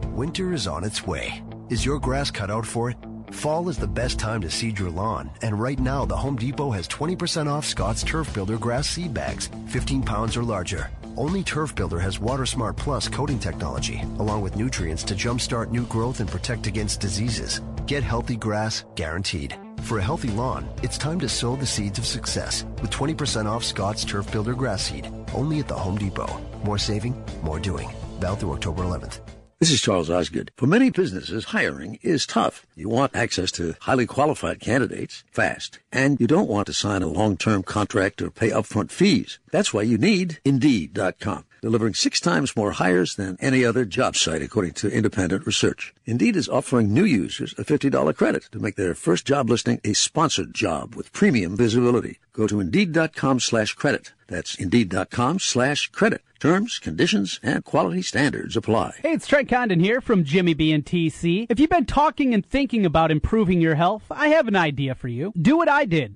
Winter 0.07 0.53
is 0.53 0.67
on 0.67 0.83
its 0.83 1.05
way. 1.05 1.43
Is 1.69 1.85
your 1.85 1.99
grass 1.99 2.31
cut 2.31 2.49
out 2.49 2.65
for 2.65 2.89
it? 2.89 2.97
Fall 3.31 3.69
is 3.69 3.77
the 3.77 3.87
best 3.87 4.19
time 4.19 4.41
to 4.41 4.49
seed 4.49 4.77
your 4.77 4.89
lawn, 4.89 5.31
and 5.41 5.59
right 5.59 5.79
now 5.79 6.05
the 6.05 6.15
Home 6.15 6.35
Depot 6.35 6.71
has 6.71 6.87
20% 6.87 7.47
off 7.47 7.65
Scott's 7.65 8.03
Turf 8.03 8.33
Builder 8.33 8.57
grass 8.57 8.87
seed 8.87 9.13
bags, 9.13 9.49
15 9.67 10.03
pounds 10.03 10.37
or 10.37 10.43
larger. 10.43 10.89
Only 11.17 11.43
Turf 11.43 11.75
Builder 11.75 11.99
has 11.99 12.17
WaterSmart 12.19 12.75
Plus 12.75 13.07
coating 13.07 13.39
technology, 13.39 14.01
along 14.19 14.41
with 14.41 14.55
nutrients 14.55 15.03
to 15.05 15.15
jumpstart 15.15 15.71
new 15.71 15.85
growth 15.85 16.19
and 16.19 16.29
protect 16.29 16.67
against 16.67 16.99
diseases. 16.99 17.61
Get 17.87 18.03
healthy 18.03 18.35
grass 18.35 18.85
guaranteed. 18.95 19.55
For 19.81 19.97
a 19.99 20.03
healthy 20.03 20.29
lawn, 20.29 20.69
it's 20.81 20.97
time 20.97 21.19
to 21.19 21.29
sow 21.29 21.55
the 21.55 21.65
seeds 21.65 21.99
of 21.99 22.05
success 22.05 22.65
with 22.81 22.91
20% 22.91 23.45
off 23.45 23.63
Scott's 23.63 24.05
Turf 24.05 24.31
Builder 24.31 24.53
grass 24.53 24.83
seed, 24.83 25.11
only 25.33 25.59
at 25.59 25.67
the 25.67 25.75
Home 25.75 25.97
Depot. 25.97 26.39
More 26.63 26.77
saving, 26.77 27.21
more 27.41 27.59
doing. 27.59 27.89
Val 28.19 28.35
through 28.35 28.53
October 28.53 28.83
11th. 28.83 29.19
This 29.59 29.71
is 29.71 29.81
Charles 29.81 30.09
Osgood. 30.09 30.51
For 30.57 30.67
many 30.67 30.89
businesses, 30.89 31.45
hiring 31.45 31.97
is 32.01 32.25
tough. 32.25 32.65
You 32.75 32.89
want 32.89 33.15
access 33.15 33.49
to 33.53 33.75
highly 33.79 34.05
qualified 34.05 34.59
candidates 34.59 35.23
fast, 35.31 35.79
and 35.89 36.19
you 36.19 36.27
don't 36.27 36.49
want 36.49 36.67
to 36.67 36.73
sign 36.73 37.01
a 37.01 37.07
long-term 37.07 37.63
contract 37.63 38.21
or 38.21 38.29
pay 38.29 38.49
upfront 38.49 38.91
fees. 38.91 39.39
That's 39.51 39.73
why 39.73 39.83
you 39.83 39.97
need 39.97 40.39
Indeed.com 40.43 41.45
delivering 41.63 41.93
six 41.93 42.19
times 42.19 42.57
more 42.57 42.73
hires 42.73 43.15
than 43.15 43.37
any 43.39 43.63
other 43.63 43.85
job 43.85 44.17
site, 44.17 44.41
according 44.41 44.73
to 44.73 44.91
independent 44.91 45.45
research. 45.45 45.93
Indeed 46.05 46.35
is 46.35 46.49
offering 46.49 46.93
new 46.93 47.05
users 47.05 47.53
a 47.57 47.63
$50 47.63 48.17
credit 48.17 48.49
to 48.51 48.59
make 48.59 48.75
their 48.75 48.93
first 48.93 49.25
job 49.25 49.49
listing 49.49 49.79
a 49.85 49.93
sponsored 49.93 50.53
job 50.53 50.93
with 50.93 51.13
premium 51.13 51.55
visibility. 51.55 52.19
Go 52.33 52.47
to 52.47 52.59
Indeed.com 52.59 53.39
slash 53.39 53.75
credit. 53.75 54.11
That's 54.33 54.55
Indeed.com 54.55 55.37
slash 55.37 55.89
credit. 55.89 56.23
Terms, 56.39 56.79
conditions, 56.79 57.39
and 57.43 57.63
quality 57.63 58.01
standards 58.01 58.57
apply. 58.57 58.95
Hey, 59.03 59.11
it's 59.11 59.27
Trent 59.27 59.47
Condon 59.47 59.79
here 59.79 60.01
from 60.01 60.23
Jimmy 60.23 60.55
B 60.55 60.73
and 60.73 60.83
TC. 60.83 61.45
If 61.49 61.59
you've 61.59 61.69
been 61.69 61.85
talking 61.85 62.33
and 62.33 62.43
thinking 62.43 62.83
about 62.83 63.11
improving 63.11 63.61
your 63.61 63.75
health, 63.75 64.05
I 64.09 64.29
have 64.29 64.47
an 64.47 64.55
idea 64.55 64.95
for 64.95 65.07
you. 65.07 65.33
Do 65.39 65.55
what 65.55 65.69
I 65.69 65.85
did. 65.85 66.15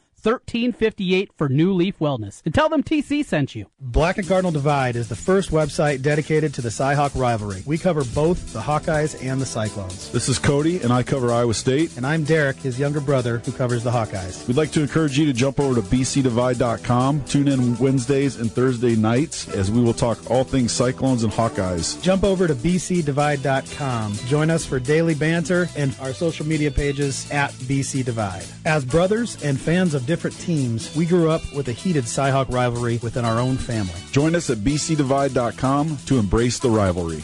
1358 0.23 1.31
for 1.35 1.49
New 1.49 1.73
Leaf 1.73 1.99
Wellness. 1.99 2.41
And 2.45 2.53
tell 2.53 2.69
them 2.69 2.83
TC 2.83 3.25
sent 3.25 3.55
you. 3.55 3.67
Black 3.79 4.17
and 4.17 4.27
Cardinal 4.27 4.51
Divide 4.51 4.95
is 4.95 5.09
the 5.09 5.15
first 5.15 5.51
website 5.51 6.01
dedicated 6.01 6.53
to 6.53 6.61
the 6.61 6.69
Cyhawk 6.69 7.19
rivalry. 7.19 7.63
We 7.65 7.77
cover 7.77 8.03
both 8.03 8.53
the 8.53 8.61
Hawkeyes 8.61 9.23
and 9.23 9.41
the 9.41 9.45
Cyclones. 9.45 10.11
This 10.11 10.29
is 10.29 10.37
Cody, 10.39 10.81
and 10.81 10.93
I 10.93 11.03
cover 11.03 11.31
Iowa 11.31 11.53
State. 11.53 11.97
And 11.97 12.05
I'm 12.05 12.23
Derek, 12.23 12.57
his 12.57 12.79
younger 12.79 13.01
brother, 13.01 13.39
who 13.39 13.51
covers 13.51 13.83
the 13.83 13.91
Hawkeyes. 13.91 14.47
We'd 14.47 14.57
like 14.57 14.71
to 14.71 14.81
encourage 14.81 15.17
you 15.17 15.25
to 15.25 15.33
jump 15.33 15.59
over 15.59 15.81
to 15.81 15.87
bcdivide.com. 15.87 17.23
Tune 17.25 17.47
in 17.47 17.77
Wednesdays 17.77 18.37
and 18.37 18.51
Thursday 18.51 18.95
nights 18.95 19.49
as 19.49 19.71
we 19.71 19.81
will 19.81 19.93
talk 19.93 20.29
all 20.29 20.43
things 20.43 20.71
Cyclones 20.71 21.23
and 21.23 21.33
Hawkeyes. 21.33 22.01
Jump 22.01 22.23
over 22.23 22.47
to 22.47 22.55
bcdivide.com. 22.55 24.13
Join 24.27 24.49
us 24.49 24.65
for 24.65 24.79
daily 24.79 25.15
banter 25.15 25.69
and 25.75 25.95
our 25.99 26.13
social 26.13 26.45
media 26.45 26.71
pages 26.71 27.29
at 27.31 27.51
bcdivide. 27.51 28.49
As 28.65 28.85
brothers 28.85 29.41
and 29.43 29.59
fans 29.59 29.93
of 29.93 30.05
different 30.11 30.37
teams, 30.39 30.93
we 30.93 31.05
grew 31.05 31.31
up 31.31 31.41
with 31.53 31.69
a 31.69 31.71
heated 31.71 32.03
Cyhawk 32.03 32.51
rivalry 32.51 32.99
within 33.01 33.23
our 33.23 33.39
own 33.39 33.55
family. 33.55 33.95
Join 34.11 34.35
us 34.35 34.49
at 34.49 34.57
bcdivide.com 34.57 35.97
to 36.05 36.19
embrace 36.19 36.59
the 36.59 36.69
rivalry. 36.69 37.23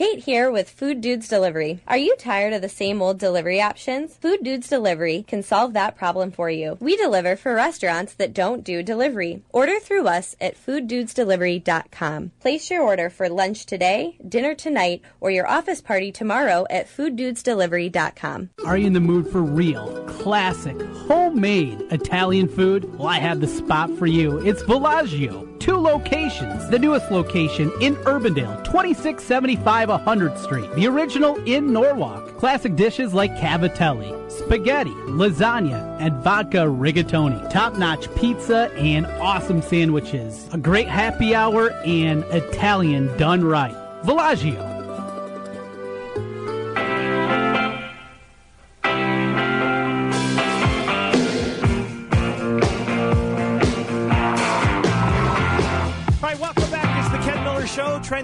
Kate 0.00 0.20
here 0.20 0.50
with 0.50 0.70
Food 0.70 1.02
Dudes 1.02 1.28
Delivery. 1.28 1.80
Are 1.86 1.98
you 1.98 2.16
tired 2.16 2.54
of 2.54 2.62
the 2.62 2.70
same 2.70 3.02
old 3.02 3.18
delivery 3.18 3.60
options? 3.60 4.16
Food 4.16 4.42
Dudes 4.42 4.66
Delivery 4.66 5.26
can 5.28 5.42
solve 5.42 5.74
that 5.74 5.94
problem 5.94 6.30
for 6.30 6.48
you. 6.48 6.78
We 6.80 6.96
deliver 6.96 7.36
for 7.36 7.54
restaurants 7.54 8.14
that 8.14 8.32
don't 8.32 8.64
do 8.64 8.82
delivery. 8.82 9.42
Order 9.52 9.78
through 9.78 10.06
us 10.06 10.36
at 10.40 10.56
fooddudesdelivery.com. 10.56 12.32
Place 12.40 12.70
your 12.70 12.80
order 12.80 13.10
for 13.10 13.28
lunch 13.28 13.66
today, 13.66 14.16
dinner 14.26 14.54
tonight, 14.54 15.02
or 15.20 15.30
your 15.30 15.46
office 15.46 15.82
party 15.82 16.10
tomorrow 16.10 16.64
at 16.70 16.88
fooddudesdelivery.com. 16.88 18.48
Are 18.64 18.78
you 18.78 18.86
in 18.86 18.94
the 18.94 19.00
mood 19.00 19.28
for 19.28 19.42
real, 19.42 20.02
classic, 20.06 20.80
homemade 20.80 21.78
Italian 21.90 22.48
food? 22.48 22.98
Well, 22.98 23.08
I 23.08 23.18
have 23.18 23.42
the 23.42 23.46
spot 23.46 23.90
for 23.98 24.06
you. 24.06 24.38
It's 24.38 24.62
Villaggio. 24.62 25.60
Two 25.60 25.76
locations. 25.76 26.70
The 26.70 26.78
newest 26.78 27.10
location 27.10 27.70
in 27.82 27.94
Urbandale, 27.96 28.64
2675 28.64 29.89
100th 29.90 30.38
Street. 30.38 30.72
The 30.74 30.86
original 30.86 31.36
in 31.44 31.72
Norwalk. 31.72 32.36
Classic 32.38 32.74
dishes 32.76 33.12
like 33.12 33.34
cavatelli, 33.36 34.30
spaghetti, 34.30 34.94
lasagna, 35.08 35.96
and 36.00 36.14
vodka 36.22 36.58
rigatoni. 36.58 37.50
Top-notch 37.50 38.14
pizza 38.14 38.72
and 38.76 39.06
awesome 39.20 39.62
sandwiches. 39.62 40.48
A 40.52 40.58
great 40.58 40.88
happy 40.88 41.34
hour 41.34 41.70
and 41.84 42.24
Italian 42.24 43.16
done 43.16 43.44
right. 43.44 43.74
Villaggio. 44.04 44.69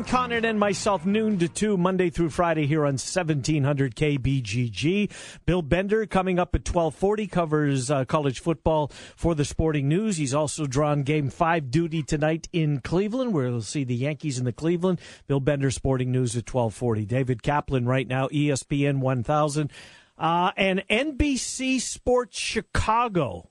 Show. 0.06 0.16
And 0.26 0.58
myself, 0.60 1.04
noon 1.04 1.38
to 1.38 1.48
2, 1.48 1.76
Monday 1.76 2.10
through 2.10 2.30
Friday 2.30 2.66
here 2.66 2.80
on 2.82 2.94
1700 2.94 3.94
KBGG. 3.96 5.10
Bill 5.44 5.62
Bender 5.62 6.06
coming 6.06 6.38
up 6.38 6.54
at 6.54 6.60
1240 6.68 7.26
covers 7.26 7.90
uh, 7.90 8.04
college 8.04 8.40
football 8.40 8.88
for 9.16 9.34
the 9.34 9.44
Sporting 9.44 9.88
News. 9.88 10.16
He's 10.16 10.34
also 10.34 10.66
drawn 10.66 11.02
game 11.02 11.28
five 11.30 11.70
duty 11.70 12.02
tonight 12.02 12.48
in 12.52 12.80
Cleveland, 12.80 13.32
where 13.34 13.50
we'll 13.50 13.62
see 13.62 13.84
the 13.84 13.94
Yankees 13.94 14.38
in 14.38 14.44
the 14.44 14.52
Cleveland. 14.52 15.00
Bill 15.26 15.40
Bender, 15.40 15.70
Sporting 15.70 16.12
News 16.12 16.36
at 16.36 16.52
1240. 16.52 17.04
David 17.04 17.42
Kaplan 17.42 17.86
right 17.86 18.06
now, 18.06 18.28
ESPN 18.28 18.98
1000. 19.00 19.70
Uh, 20.18 20.50
and 20.56 20.82
NBC 20.88 21.80
Sports 21.80 22.38
Chicago. 22.38 23.50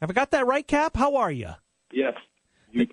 Have 0.00 0.10
I 0.10 0.14
got 0.14 0.30
that 0.32 0.46
right, 0.46 0.66
Cap? 0.66 0.96
How 0.96 1.16
are 1.16 1.30
you? 1.32 1.50
Yes. 1.92 2.14
You- 2.70 2.88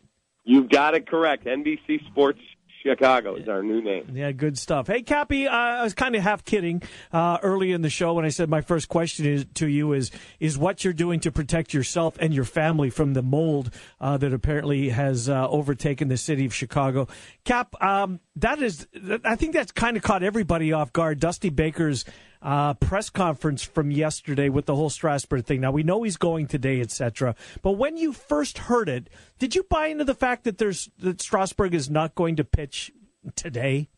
You've 0.46 0.70
got 0.70 0.94
it 0.94 1.08
correct. 1.08 1.46
NBC 1.46 2.06
Sports 2.08 2.42
Chicago 2.84 3.36
is 3.36 3.48
our 3.48 3.64
new 3.64 3.82
name. 3.82 4.12
Yeah, 4.14 4.32
good 4.34 4.58
stuff. 4.58 4.88
Hey, 4.88 5.02
Cappy, 5.02 5.48
uh, 5.48 5.52
I 5.52 5.84
was 5.84 5.94
kind 5.94 6.16
of 6.16 6.22
half 6.22 6.44
kidding 6.44 6.84
uh, 7.14 7.38
early 7.42 7.72
in 7.72 7.82
the 7.82 7.90
show 7.90 8.14
when 8.14 8.26
I 8.26 8.30
said 8.30 8.50
my 8.50 8.60
first 8.62 8.90
question 8.90 9.26
is, 9.26 9.46
to 9.56 9.68
you 9.68 9.94
is 9.94 10.12
is 10.40 10.58
what 10.58 10.84
you're 10.84 10.94
doing 10.94 11.22
to 11.22 11.32
protect 11.32 11.74
yourself 11.74 12.18
and 12.20 12.34
your 12.34 12.44
family 12.44 12.90
from 12.90 13.14
the 13.14 13.22
mold 13.22 13.72
uh, 14.02 14.18
that 14.18 14.34
apparently 14.34 14.90
has 14.90 15.30
uh, 15.30 15.48
overtaken 15.50 16.10
the 16.10 16.18
city 16.18 16.46
of 16.46 16.54
Chicago. 16.54 17.08
Cap, 17.46 17.76
um, 17.82 18.22
that 18.38 18.62
is, 18.62 18.88
I 19.26 19.36
think 19.36 19.54
that's 19.54 19.72
kind 19.72 19.98
of 19.98 20.04
caught 20.04 20.24
everybody 20.24 20.72
off 20.72 20.94
guard. 20.94 21.20
Dusty 21.20 21.50
Baker's 21.50 22.06
uh, 22.42 22.74
press 22.76 23.10
conference 23.10 23.64
from 23.64 23.92
yesterday 23.92 24.50
with 24.50 24.66
the 24.66 24.76
whole 24.76 24.90
Strasburg 24.90 25.46
thing. 25.46 25.62
Now 25.62 25.72
we 25.72 25.84
know 25.84 26.04
he's 26.04 26.18
going 26.18 26.48
today, 26.48 26.80
etc. 26.80 27.36
But 27.62 27.74
when 27.74 27.98
you 27.98 28.14
first 28.14 28.60
heard 28.60 28.88
it, 28.88 29.10
did 29.40 29.56
you 29.56 29.64
buy 29.64 29.88
into 29.88 30.04
the 30.04 30.16
fact 30.16 30.44
that 30.44 30.58
there's 30.58 30.90
that 31.00 31.22
Strasburg 31.22 31.74
is 31.74 31.90
not 31.90 32.16
going 32.16 32.36
to 32.38 32.44
pitch 32.44 32.92
today? 33.36 33.90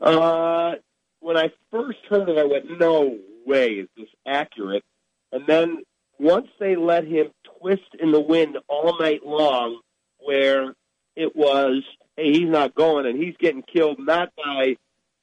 Uh, 0.00 0.72
when 1.20 1.36
I 1.36 1.50
first 1.70 1.98
heard 2.08 2.28
it, 2.28 2.38
I 2.38 2.44
went, 2.44 2.78
"No 2.78 3.18
way, 3.46 3.72
is 3.72 3.88
this 3.96 4.08
accurate?" 4.26 4.84
And 5.32 5.46
then 5.46 5.82
once 6.18 6.48
they 6.58 6.76
let 6.76 7.04
him 7.04 7.30
twist 7.60 7.94
in 7.98 8.12
the 8.12 8.20
wind 8.20 8.58
all 8.68 8.98
night 8.98 9.24
long, 9.24 9.80
where 10.18 10.74
it 11.16 11.34
was, 11.36 11.82
"Hey, 12.18 12.32
he's 12.32 12.48
not 12.48 12.74
going," 12.74 13.06
and 13.06 13.16
he's 13.16 13.36
getting 13.38 13.62
killed 13.62 13.98
not 14.00 14.32
by 14.36 14.76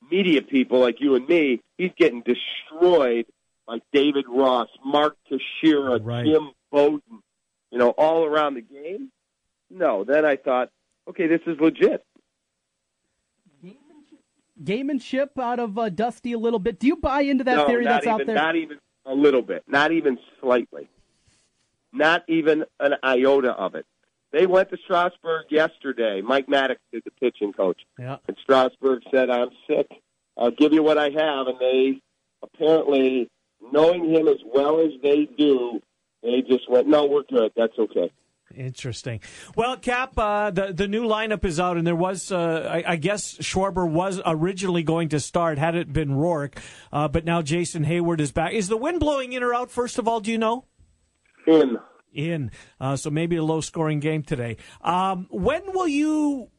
media 0.09 0.41
people 0.41 0.79
like 0.79 1.01
you 1.01 1.15
and 1.15 1.27
me. 1.27 1.61
He's 1.77 1.91
getting 1.97 2.21
destroyed 2.21 3.25
by 3.67 3.81
David 3.91 4.25
Ross, 4.29 4.69
Mark 4.83 5.17
Teixeira, 5.27 5.99
Right. 5.99 6.25
Jim 6.25 6.51
Bowden, 6.71 7.21
you 7.71 7.77
know, 7.77 7.89
all 7.89 8.23
around 8.23 8.53
the 8.53 8.61
game. 8.61 9.11
No, 9.69 10.03
then 10.03 10.23
I 10.23 10.37
thought, 10.37 10.69
okay, 11.09 11.27
this 11.27 11.41
is 11.45 11.59
legit. 11.59 12.05
Gamemanship 14.63 15.37
out 15.37 15.59
of 15.59 15.77
uh, 15.77 15.89
Dusty 15.89 16.31
a 16.31 16.37
little 16.37 16.59
bit. 16.59 16.79
Do 16.79 16.87
you 16.87 16.95
buy 16.95 17.21
into 17.21 17.43
that 17.43 17.55
no, 17.57 17.67
theory 17.67 17.83
that's 17.83 18.05
even, 18.05 18.21
out 18.21 18.25
there? 18.25 18.35
Not 18.35 18.55
even 18.55 18.79
a 19.05 19.13
little 19.13 19.41
bit. 19.41 19.63
Not 19.67 19.91
even 19.91 20.17
slightly. 20.39 20.87
Not 21.91 22.23
even 22.29 22.63
an 22.79 22.95
iota 23.03 23.51
of 23.51 23.75
it. 23.75 23.85
They 24.31 24.45
went 24.45 24.69
to 24.71 24.77
Strasburg 24.83 25.45
yesterday. 25.49 26.21
Mike 26.21 26.47
Maddux 26.47 26.77
is 26.91 27.01
the 27.05 27.11
pitching 27.11 27.53
coach. 27.53 27.81
Yeah. 27.97 28.17
And 28.27 28.35
Strasburg 28.43 29.03
said, 29.11 29.29
I'm 29.29 29.49
sick. 29.67 29.87
I'll 30.37 30.51
give 30.51 30.73
you 30.73 30.83
what 30.83 30.97
I 30.97 31.09
have. 31.09 31.47
And 31.47 31.59
they 31.59 32.01
apparently, 32.43 33.29
knowing 33.71 34.09
him 34.13 34.27
as 34.27 34.39
well 34.45 34.81
as 34.81 34.91
they 35.01 35.27
do, 35.37 35.81
they 36.21 36.41
just 36.41 36.69
went, 36.69 36.87
no, 36.87 37.05
we're 37.05 37.23
good. 37.23 37.51
That's 37.55 37.77
okay. 37.77 38.11
Interesting. 38.53 39.21
Well, 39.55 39.75
Cap, 39.75 40.17
uh, 40.17 40.51
the 40.51 40.71
the 40.71 40.87
new 40.87 41.03
lineup 41.03 41.43
is 41.43 41.59
out, 41.59 41.77
and 41.77 41.85
there 41.85 41.95
was, 41.95 42.31
uh, 42.31 42.69
I, 42.71 42.93
I 42.93 42.95
guess, 42.95 43.35
Schwarber 43.39 43.89
was 43.89 44.21
originally 44.25 44.83
going 44.83 45.09
to 45.09 45.19
start 45.19 45.57
had 45.57 45.75
it 45.75 45.91
been 45.91 46.11
Roark, 46.11 46.57
uh, 46.93 47.07
but 47.07 47.25
now 47.25 47.41
Jason 47.41 47.83
Heyward 47.83 48.19
is 48.21 48.31
back. 48.31 48.53
Is 48.53 48.67
the 48.67 48.77
wind 48.77 48.99
blowing 48.99 49.33
in 49.33 49.43
or 49.43 49.53
out? 49.53 49.71
First 49.71 49.97
of 49.97 50.07
all, 50.07 50.19
do 50.19 50.31
you 50.31 50.37
know? 50.37 50.65
In. 51.47 51.77
In. 52.15 52.51
Uh, 52.79 52.95
so 52.95 53.09
maybe 53.09 53.35
a 53.35 53.43
low 53.43 53.61
scoring 53.61 53.99
game 53.99 54.23
today. 54.23 54.57
Um, 54.81 55.27
when 55.29 55.61
will 55.73 55.87
you 55.87 56.49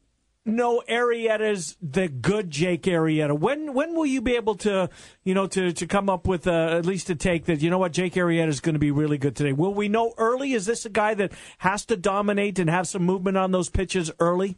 know 0.47 0.83
Arrieta's 0.89 1.77
the 1.83 2.09
good 2.09 2.51
Jake 2.51 2.85
Arrieta? 2.85 3.39
When 3.39 3.75
when 3.75 3.95
will 3.95 4.07
you 4.07 4.23
be 4.23 4.37
able 4.37 4.55
to 4.57 4.89
you 5.25 5.35
know 5.35 5.47
to 5.49 5.73
to 5.73 5.87
come 5.87 6.09
up 6.09 6.27
with 6.27 6.47
uh, 6.47 6.77
at 6.79 6.87
least 6.87 7.11
a 7.11 7.15
take 7.15 7.47
that 7.47 7.61
you 7.61 7.69
know 7.69 7.79
what 7.79 7.93
Jake 7.93 8.15
Arrieta 8.15 8.49
is 8.49 8.61
going 8.61 8.75
to 8.75 8.79
be 8.79 8.91
really 8.91 9.19
good 9.19 9.35
today? 9.35 9.53
Will 9.53 9.75
we 9.75 9.89
know 9.89 10.15
early? 10.17 10.53
Is 10.53 10.67
this 10.67 10.87
a 10.87 10.91
guy 10.91 11.15
that 11.15 11.33
has 11.59 11.85
to 11.87 11.97
dominate 11.97 12.59
and 12.59 12.71
have 12.71 12.87
some 12.87 13.03
movement 13.03 13.37
on 13.37 13.51
those 13.51 13.69
pitches 13.69 14.11
early? 14.21 14.57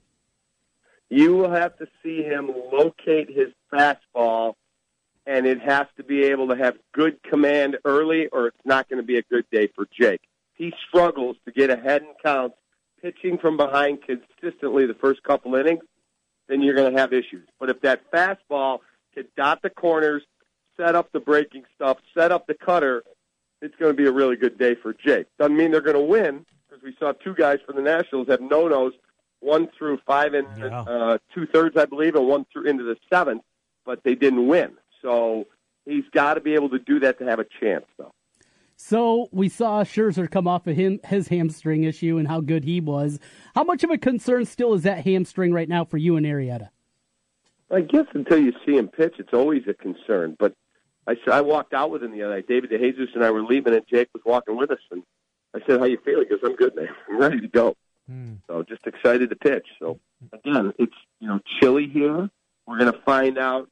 You 1.11 1.35
will 1.35 1.51
have 1.51 1.77
to 1.79 1.87
see 2.03 2.23
him 2.23 2.51
locate 2.71 3.31
his 3.31 3.49
fastball, 3.73 4.55
and 5.27 5.47
it 5.47 5.61
has 5.63 5.87
to 5.97 6.05
be 6.05 6.25
able 6.25 6.49
to 6.49 6.57
have 6.57 6.77
good 6.93 7.23
command 7.23 7.79
early, 7.85 8.27
or 8.27 8.49
it's 8.49 8.67
not 8.67 8.89
going 8.91 9.01
to 9.01 9.07
be 9.07 9.17
a 9.17 9.23
good 9.23 9.47
day 9.51 9.69
for 9.75 9.89
Jake. 9.99 10.21
He 10.59 10.73
struggles 10.89 11.37
to 11.45 11.53
get 11.53 11.71
ahead 11.71 12.03
in 12.03 12.09
counts, 12.23 12.57
pitching 13.01 13.39
from 13.39 13.57
behind 13.57 14.01
consistently 14.03 14.87
the 14.87 14.95
first 14.95 15.23
couple 15.23 15.55
innings, 15.55 15.85
then 16.49 16.63
you're 16.63 16.75
going 16.75 16.93
to 16.93 17.01
have 17.01 17.13
issues. 17.13 17.49
But 17.61 17.71
if 17.71 17.81
that 17.83 18.11
fastball 18.11 18.81
can 19.15 19.27
dot 19.37 19.63
the 19.63 19.71
corners, 19.71 20.23
set 20.77 20.95
up 20.95 21.13
the 21.13 21.21
breaking 21.21 21.65
stuff, 21.75 21.99
set 22.13 22.33
up 22.33 22.47
the 22.47 22.55
cutter, 22.55 23.05
it's 23.63 23.75
going 23.77 23.93
to 23.93 23.97
be 23.97 24.07
a 24.07 24.13
really 24.13 24.37
good 24.37 24.59
day 24.59 24.75
for 24.75 24.93
Jake. 24.93 25.27
Doesn't 25.39 25.57
mean 25.57 25.71
they're 25.71 25.81
going 25.81 25.97
to 25.97 26.03
win 26.03 26.45
because 26.69 26.83
we 26.83 26.95
saw 26.99 27.13
two 27.13 27.35
guys 27.35 27.59
from 27.65 27.77
the 27.77 27.83
Nationals 27.83 28.29
have 28.29 28.41
no-nos, 28.41 28.93
one 29.41 29.69
through 29.79 29.99
five 30.07 30.35
and 30.35 30.47
uh, 30.65 31.19
two 31.33 31.47
thirds, 31.47 31.77
I 31.77 31.85
believe, 31.85 32.17
and 32.17 32.27
one 32.27 32.47
through 32.53 32.65
into 32.65 32.83
the 32.83 32.97
seventh, 33.13 33.43
but 33.85 34.03
they 34.03 34.17
didn't 34.17 34.49
win. 34.49 34.73
So 35.03 35.47
he's 35.85 36.05
got 36.13 36.35
to 36.35 36.41
be 36.41 36.55
able 36.55 36.71
to 36.71 36.79
do 36.79 36.99
that 37.01 37.19
to 37.19 37.25
have 37.25 37.39
a 37.39 37.47
chance, 37.61 37.87
though. 37.97 38.13
So 38.81 39.29
we 39.33 39.49
saw 39.49 39.83
Scherzer 39.83 40.31
come 40.31 40.47
off 40.47 40.69
of 40.69 40.77
him 40.77 41.01
his 41.05 41.27
hamstring 41.27 41.83
issue 41.83 42.17
and 42.17 42.29
how 42.29 42.41
good 42.41 42.63
he 42.63 42.81
was. 42.81 43.19
How 43.57 43.65
much 43.65 43.83
of 43.83 43.91
a 43.91 43.99
concern 43.99 44.45
still 44.45 44.73
is 44.73 44.85
that 44.85 45.05
hamstring 45.05 45.53
right 45.53 45.69
now 45.69 45.85
for 45.85 45.97
you 45.97 46.17
and 46.17 46.25
Arrieta? 46.25 46.69
I 47.73 47.81
guess 47.81 48.07
until 48.15 48.39
you 48.39 48.53
see 48.65 48.77
him 48.77 48.87
pitch, 48.87 49.17
it's 49.19 49.35
always 49.35 49.65
a 49.67 49.75
concern. 49.75 50.37
But 50.39 50.55
I 51.09 51.17
said 51.17 51.35
I 51.35 51.41
walked 51.41 51.75
out 51.75 51.91
with 51.91 52.05
him 52.05 52.13
the 52.13 52.23
other 52.23 52.37
night. 52.37 52.47
David 52.47 52.71
DeJesus 52.71 53.15
and 53.17 53.25
I 53.25 53.33
were 53.33 53.43
leaving, 53.43 53.75
and 53.75 53.83
Jake 53.89 54.11
was 54.15 54.23
walking 54.25 54.57
with 54.57 54.71
us. 54.71 54.79
And 54.93 55.03
I 55.53 55.59
said, 55.67 55.81
"How 55.81 55.87
you 55.87 55.99
feeling?" 56.05 56.27
He 56.31 56.37
goes, 56.37 56.41
"I'm 56.45 56.55
good, 56.55 56.77
man. 56.77 56.89
I'm 57.11 57.19
ready 57.19 57.41
to 57.41 57.49
go." 57.49 57.77
Mm. 58.09 58.39
So 58.47 58.63
just 58.63 58.87
excited 58.87 59.29
to 59.31 59.37
pitch. 59.37 59.67
So 59.81 59.99
again, 60.33 60.73
it's 60.79 60.95
you 61.19 61.27
know 61.27 61.41
chilly 61.61 61.89
here. 61.89 62.31
We're 62.65 62.79
going 62.79 62.93
to 62.93 63.01
find 63.01 63.39
out 63.39 63.69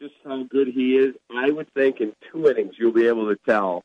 just 0.00 0.14
how 0.24 0.42
good 0.42 0.66
he 0.66 0.96
is. 0.96 1.14
I 1.30 1.50
would 1.50 1.72
think 1.72 2.00
in 2.00 2.14
two 2.32 2.48
innings 2.48 2.74
you'll 2.78 2.92
be 2.92 3.06
able 3.06 3.28
to 3.28 3.38
tell 3.46 3.84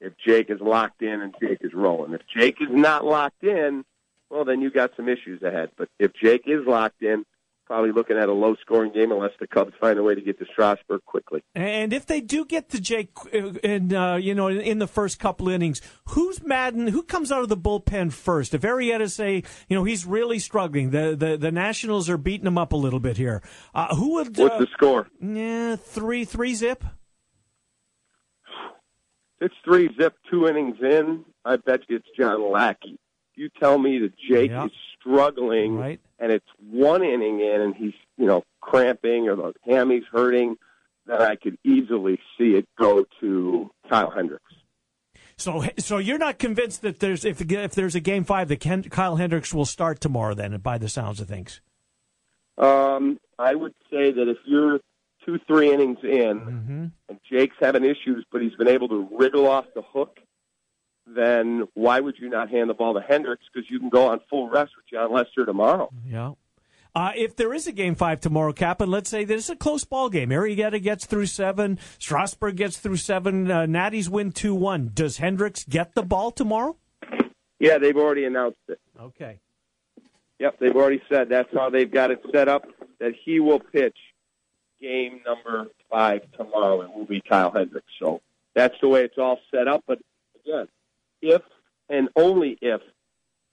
if 0.00 0.12
Jake 0.24 0.50
is 0.50 0.60
locked 0.60 1.02
in 1.02 1.20
and 1.20 1.34
Jake 1.40 1.58
is 1.60 1.74
rolling. 1.74 2.14
If 2.14 2.22
Jake 2.34 2.56
is 2.60 2.68
not 2.70 3.04
locked 3.04 3.42
in, 3.44 3.84
well 4.30 4.44
then 4.44 4.60
you 4.60 4.70
got 4.70 4.92
some 4.96 5.08
issues 5.08 5.42
ahead. 5.42 5.70
But 5.76 5.88
if 5.98 6.12
Jake 6.14 6.42
is 6.46 6.66
locked 6.66 7.02
in, 7.02 7.24
probably 7.68 7.92
looking 7.92 8.16
at 8.16 8.28
a 8.28 8.32
low 8.32 8.56
scoring 8.62 8.90
game 8.92 9.12
unless 9.12 9.32
the 9.38 9.46
Cubs 9.46 9.74
find 9.78 9.98
a 9.98 10.02
way 10.02 10.14
to 10.14 10.20
get 10.22 10.38
to 10.38 10.46
Strasburg 10.46 11.04
quickly. 11.04 11.44
And 11.54 11.92
if 11.92 12.06
they 12.06 12.20
do 12.20 12.46
get 12.46 12.70
to 12.70 12.80
Jake 12.80 13.10
uh, 13.32 13.52
in 13.62 13.94
uh, 13.94 14.16
you 14.16 14.34
know 14.34 14.48
in, 14.48 14.78
the 14.78 14.86
first 14.86 15.20
couple 15.20 15.48
innings, 15.48 15.80
who's 16.06 16.42
Maddon? 16.42 16.88
Who 16.88 17.02
comes 17.02 17.30
out 17.30 17.42
of 17.42 17.48
the 17.48 17.56
bullpen 17.56 18.12
first? 18.12 18.54
If 18.54 18.62
Arrieta 18.62 19.10
say 19.10 19.44
you 19.68 19.76
know 19.76 19.84
he's 19.84 20.06
really 20.06 20.38
struggling, 20.38 20.90
the 20.90 21.14
the, 21.14 21.36
the 21.36 21.52
Nationals 21.52 22.08
are 22.08 22.16
beating 22.16 22.46
him 22.46 22.58
up 22.58 22.72
a 22.72 22.76
little 22.76 23.00
bit 23.00 23.16
here. 23.16 23.42
Uh, 23.74 23.94
who 23.94 24.14
would? 24.14 24.36
What's 24.36 24.58
the 24.58 24.68
score? 24.72 25.06
Yeah, 25.20 25.76
three 25.76 26.24
three 26.24 26.54
zip. 26.54 26.82
Six 29.40 29.54
three 29.64 29.88
zip 30.00 30.14
two 30.30 30.46
innings 30.48 30.76
in. 30.82 31.24
I 31.44 31.56
bet 31.56 31.80
you 31.88 31.96
it's 31.96 32.08
John 32.18 32.50
Lackey. 32.50 32.98
You 33.36 33.48
tell 33.60 33.78
me 33.78 33.98
that 34.00 34.12
Jake 34.18 34.50
Yeah. 34.50 34.66
is 34.66 34.72
struggling 34.98 35.76
Right. 35.76 36.00
and 36.18 36.32
it's 36.32 36.48
one 36.58 37.04
inning 37.04 37.40
in 37.40 37.60
and 37.60 37.74
he's 37.76 37.94
you 38.16 38.26
know 38.26 38.42
cramping 38.60 39.28
or 39.28 39.36
the 39.36 39.52
hammy's 39.64 40.02
hurting, 40.10 40.56
then 41.06 41.22
I 41.22 41.36
could 41.36 41.56
easily 41.64 42.18
see 42.36 42.54
it 42.56 42.66
go 42.76 43.04
to 43.20 43.70
Kyle 43.88 44.10
Hendricks. 44.10 44.42
So 45.36 45.62
so 45.78 45.98
you're 45.98 46.18
not 46.18 46.40
convinced 46.40 46.82
that 46.82 46.98
there's 46.98 47.24
if 47.24 47.40
if 47.40 47.74
there's 47.76 47.94
a 47.94 48.00
game 48.00 48.24
five 48.24 48.48
that 48.48 48.58
Ken, 48.58 48.82
Kyle 48.82 49.16
Hendricks 49.16 49.54
will 49.54 49.64
start 49.66 50.00
tomorrow 50.00 50.34
then 50.34 50.56
by 50.58 50.78
the 50.78 50.88
sounds 50.88 51.20
of 51.20 51.28
things. 51.28 51.60
Um, 52.56 53.18
I 53.38 53.54
would 53.54 53.74
say 53.88 54.10
that 54.10 54.28
if 54.28 54.38
you're 54.44 54.80
two, 55.28 55.38
three 55.46 55.72
innings 55.72 55.98
in, 56.02 56.40
Mm-hmm. 56.40 56.84
and 57.10 57.20
Jake's 57.30 57.56
having 57.60 57.84
issues, 57.84 58.24
but 58.32 58.40
he's 58.40 58.54
been 58.54 58.68
able 58.68 58.88
to 58.88 59.06
wriggle 59.18 59.46
off 59.46 59.66
the 59.74 59.82
hook, 59.82 60.18
then 61.06 61.68
why 61.74 62.00
would 62.00 62.16
you 62.18 62.28
not 62.30 62.48
hand 62.50 62.70
the 62.70 62.74
ball 62.74 62.94
to 62.94 63.00
Hendricks? 63.00 63.44
Because 63.52 63.68
you 63.70 63.78
can 63.78 63.88
go 63.90 64.08
on 64.08 64.20
full 64.30 64.48
rest 64.48 64.72
with 64.76 64.86
Jon 64.90 65.12
Lester 65.12 65.44
tomorrow. 65.44 65.90
Yeah. 66.06 66.32
Uh, 66.94 67.12
if 67.14 67.36
there 67.36 67.52
is 67.52 67.66
a 67.66 67.72
game 67.72 67.94
five 67.94 68.20
tomorrow, 68.20 68.52
Cap, 68.52 68.80
and 68.80 68.90
let's 68.90 69.10
say 69.10 69.22
it's 69.22 69.50
a 69.50 69.56
close 69.56 69.84
ball 69.84 70.08
game, 70.08 70.30
Arrieta 70.30 70.82
gets 70.82 71.04
through 71.04 71.26
seven, 71.26 71.78
Strasburg 71.98 72.56
gets 72.56 72.78
through 72.78 72.96
seven, 72.96 73.50
uh, 73.50 73.66
Natty's 73.66 74.08
win 74.08 74.32
two 74.32 74.54
one. 74.54 74.90
Does 74.94 75.18
Hendricks 75.18 75.64
get 75.64 75.94
the 75.94 76.02
ball 76.02 76.30
tomorrow? 76.30 76.76
Yeah, 77.60 77.78
they've 77.78 77.96
already 77.96 78.24
announced 78.24 78.58
it. 78.68 78.80
Okay. 78.98 79.38
Yep, 80.38 80.58
they've 80.60 80.74
already 80.76 81.02
said 81.10 81.28
that's 81.28 81.52
how 81.52 81.68
they've 81.70 81.90
got 81.90 82.10
it 82.10 82.20
set 82.32 82.48
up. 82.48 82.64
That 83.00 83.12
he 83.24 83.38
will 83.38 83.60
pitch 83.60 83.96
game 84.80 85.20
number 85.26 85.68
five 85.90 86.22
tomorrow. 86.36 86.82
It 86.82 86.94
will 86.94 87.04
be 87.04 87.20
Kyle 87.20 87.50
Hendricks. 87.50 87.92
So 87.98 88.20
that's 88.54 88.74
the 88.80 88.88
way 88.88 89.04
it's 89.04 89.18
all 89.18 89.38
set 89.50 89.68
up. 89.68 89.84
But 89.86 89.98
again, 90.44 90.68
if 91.22 91.42
and 91.88 92.08
only 92.16 92.58
if 92.60 92.80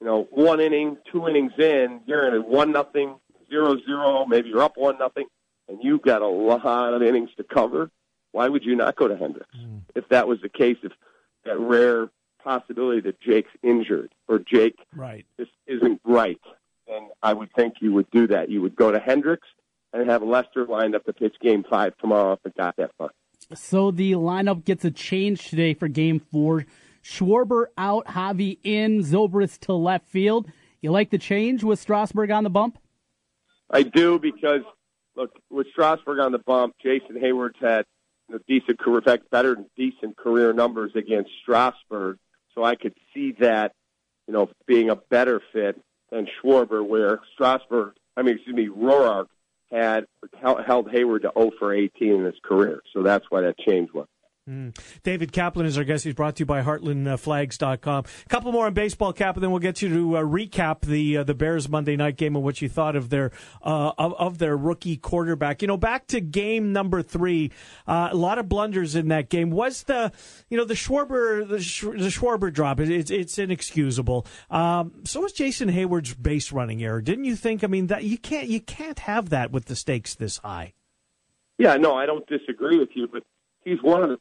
you 0.02 0.08
know 0.08 0.28
one 0.32 0.60
inning, 0.60 0.98
two 1.12 1.28
innings 1.28 1.54
in, 1.58 2.02
you're 2.06 2.28
in 2.28 2.36
a 2.36 2.42
one 2.42 2.72
nothing, 2.72 3.16
zero 3.50 3.78
zero, 3.86 4.26
maybe 4.26 4.50
you're 4.50 4.62
up 4.64 4.78
one 4.78 4.98
nothing, 4.98 5.26
and 5.68 5.80
you've 5.82 6.02
got 6.02 6.22
a 6.22 6.28
lot 6.28 6.94
of 6.94 7.02
innings 7.02 7.30
to 7.38 7.44
cover. 7.44 7.90
Why 8.32 8.50
would 8.50 8.64
you 8.66 8.76
not 8.76 8.96
go 8.98 9.08
to 9.08 9.16
Hendricks? 9.16 9.56
Mm. 9.58 9.82
If 9.96 10.10
that 10.10 10.28
was 10.28 10.42
the 10.42 10.50
case, 10.50 10.78
if 10.84 10.92
that 11.46 11.58
rare 11.58 12.10
possibility 12.44 13.00
that 13.02 13.20
Jake's 13.22 13.52
injured 13.64 14.14
or 14.28 14.40
Jake 14.40 14.76
Right. 14.94 15.26
this 15.38 15.48
isn't 15.68 16.02
right, 16.04 16.40
then 16.88 17.10
I 17.24 17.34
would 17.34 17.52
think 17.54 17.76
you 17.82 17.94
would 17.94 18.10
do 18.12 18.28
that. 18.28 18.50
You 18.50 18.62
would 18.62 18.76
go 18.76 18.92
to 18.92 19.00
Hendricks 19.00 19.48
and 19.96 20.10
have 20.10 20.22
Lester 20.22 20.66
lined 20.66 20.94
up 20.96 21.06
to 21.06 21.14
pitch 21.14 21.36
game 21.42 21.64
five 21.70 21.98
tomorrow 21.98 22.34
if 22.34 22.40
it 22.46 22.56
got 22.58 22.76
that 22.76 22.92
far. 22.98 23.12
So 23.54 23.92
the 23.92 24.14
lineup 24.14 24.66
gets 24.66 24.84
a 24.86 24.92
change 24.92 25.50
today 25.50 25.74
for 25.74 25.88
game 25.88 26.20
four. 26.20 26.66
Schwarber 27.04 27.68
out, 27.78 28.06
Javi 28.08 28.58
in, 28.64 29.02
Zobrist 29.02 29.60
to 29.62 29.74
left 29.74 30.10
field. 30.10 30.52
You 30.82 30.92
like 30.92 31.12
the 31.12 31.18
change 31.18 31.64
with 31.64 31.80
Strasburg 31.80 32.32
on 32.32 32.44
the 32.44 32.50
bump? 32.50 32.78
I 33.70 33.84
do 33.84 34.20
because, 34.20 34.62
look, 35.16 35.32
with 35.50 35.68
Strasburg 35.72 36.20
on 36.20 36.32
the 36.32 36.40
bump, 36.40 36.76
Jason 36.82 37.16
Heyward's 37.20 37.60
had 37.62 37.86
a 38.34 38.40
decent 38.48 38.80
career, 38.80 38.98
in 38.98 39.04
fact, 39.04 39.30
better 39.30 39.56
than 39.56 39.66
decent 39.78 40.18
career 40.18 40.52
numbers 40.52 40.92
against 40.96 41.30
Strasburg. 41.42 42.18
So 42.54 42.64
I 42.64 42.76
could 42.76 42.94
see 43.14 43.34
that, 43.40 43.74
you 44.28 44.34
know, 44.34 44.50
being 44.66 44.90
a 44.90 44.96
better 44.96 45.42
fit 45.54 45.80
than 46.12 46.28
Schwarber, 46.42 46.86
where 46.86 47.20
Strasburg, 47.34 47.94
I 48.18 48.24
mean, 48.24 48.36
excuse 48.36 48.56
me, 48.56 48.68
Roark 48.68 49.28
had 49.72 50.06
held 50.42 50.88
Heyward 50.88 51.24
to 51.24 51.32
0 51.38 51.52
for 51.60 51.74
18 51.74 52.12
in 52.12 52.26
his 52.26 52.40
career. 52.44 52.82
So 52.94 53.04
that's 53.04 53.26
why 53.30 53.42
that 53.42 53.58
change 53.58 53.92
was. 53.94 54.08
Mm. 54.48 54.78
David 55.02 55.32
Kaplan 55.32 55.66
is 55.66 55.76
our 55.76 55.84
guest. 55.84 56.04
He's 56.04 56.14
brought 56.14 56.36
to 56.36 56.42
you 56.42 56.46
by 56.46 56.62
HeartlandFlags.com. 56.62 58.04
A 58.06 58.30
couple 58.30 58.52
more 58.52 58.68
on 58.68 58.76
baseball, 58.76 59.12
Cap, 59.12 59.36
and 59.36 59.44
then 59.44 59.50
we'll 59.50 59.60
get 59.60 59.82
you 59.82 59.90
to 59.90 60.18
uh, 60.18 60.22
recap 60.22 60.82
the 60.82 61.18
uh, 61.18 61.24
the 61.24 61.34
Bears 61.34 61.68
Monday 61.68 61.96
night 61.96 62.16
game 62.16 62.36
and 62.36 62.46
what 62.46 62.62
you 62.62 62.70
thought 62.70 62.96
of 62.96 63.10
their 63.10 63.32
uh, 63.64 63.94
of, 63.98 64.14
of, 64.14 64.38
their 64.38 64.56
rookie 64.56 64.98
quarterback. 64.98 65.64
You 65.64 65.68
know, 65.68 65.78
back 65.78 66.06
to 66.08 66.22
game 66.22 66.72
number 66.72 67.02
three, 67.02 67.52
uh, 67.88 68.10
a 68.12 68.16
lot 68.16 68.38
of 68.38 68.48
blunders 68.48 68.94
in 68.96 69.08
that 69.08 69.30
game. 69.30 69.50
Was 69.50 69.82
the 69.82 70.12
you 70.50 70.58
know 70.58 70.66
the 70.66 70.76
Schwarber 70.76 71.48
the, 71.48 71.56
the 71.98 72.10
Schwarber 72.10 72.54
drop? 72.54 72.80
It, 72.80 72.92
it's 72.92 73.10
it's 73.10 73.40
inexcusable. 73.40 74.28
Um, 74.52 74.92
so 75.06 75.22
was 75.22 75.34
Jason 75.34 75.70
Heyward's 75.70 76.14
base 76.14 76.52
running 76.52 76.84
error. 76.84 77.02
Didn't 77.02 77.26
you 77.26 77.36
think? 77.36 77.64
I 77.64 77.68
mean, 77.68 77.88
that 77.88 78.04
you 78.04 78.20
can't 78.20 78.48
you 78.48 78.62
can't 78.62 79.00
have 79.00 79.30
that 79.30 79.50
with 79.52 79.66
the 79.66 79.76
stakes 79.76 80.14
this 80.14 80.38
high. 80.38 80.74
Yeah, 81.58 81.78
no, 81.78 81.96
I 81.96 82.06
don't 82.06 82.28
disagree 82.28 82.78
with 82.78 82.90
you, 82.94 83.08
but 83.12 83.24
he's 83.64 83.82
one 83.82 84.04
of 84.04 84.10
the 84.10 84.20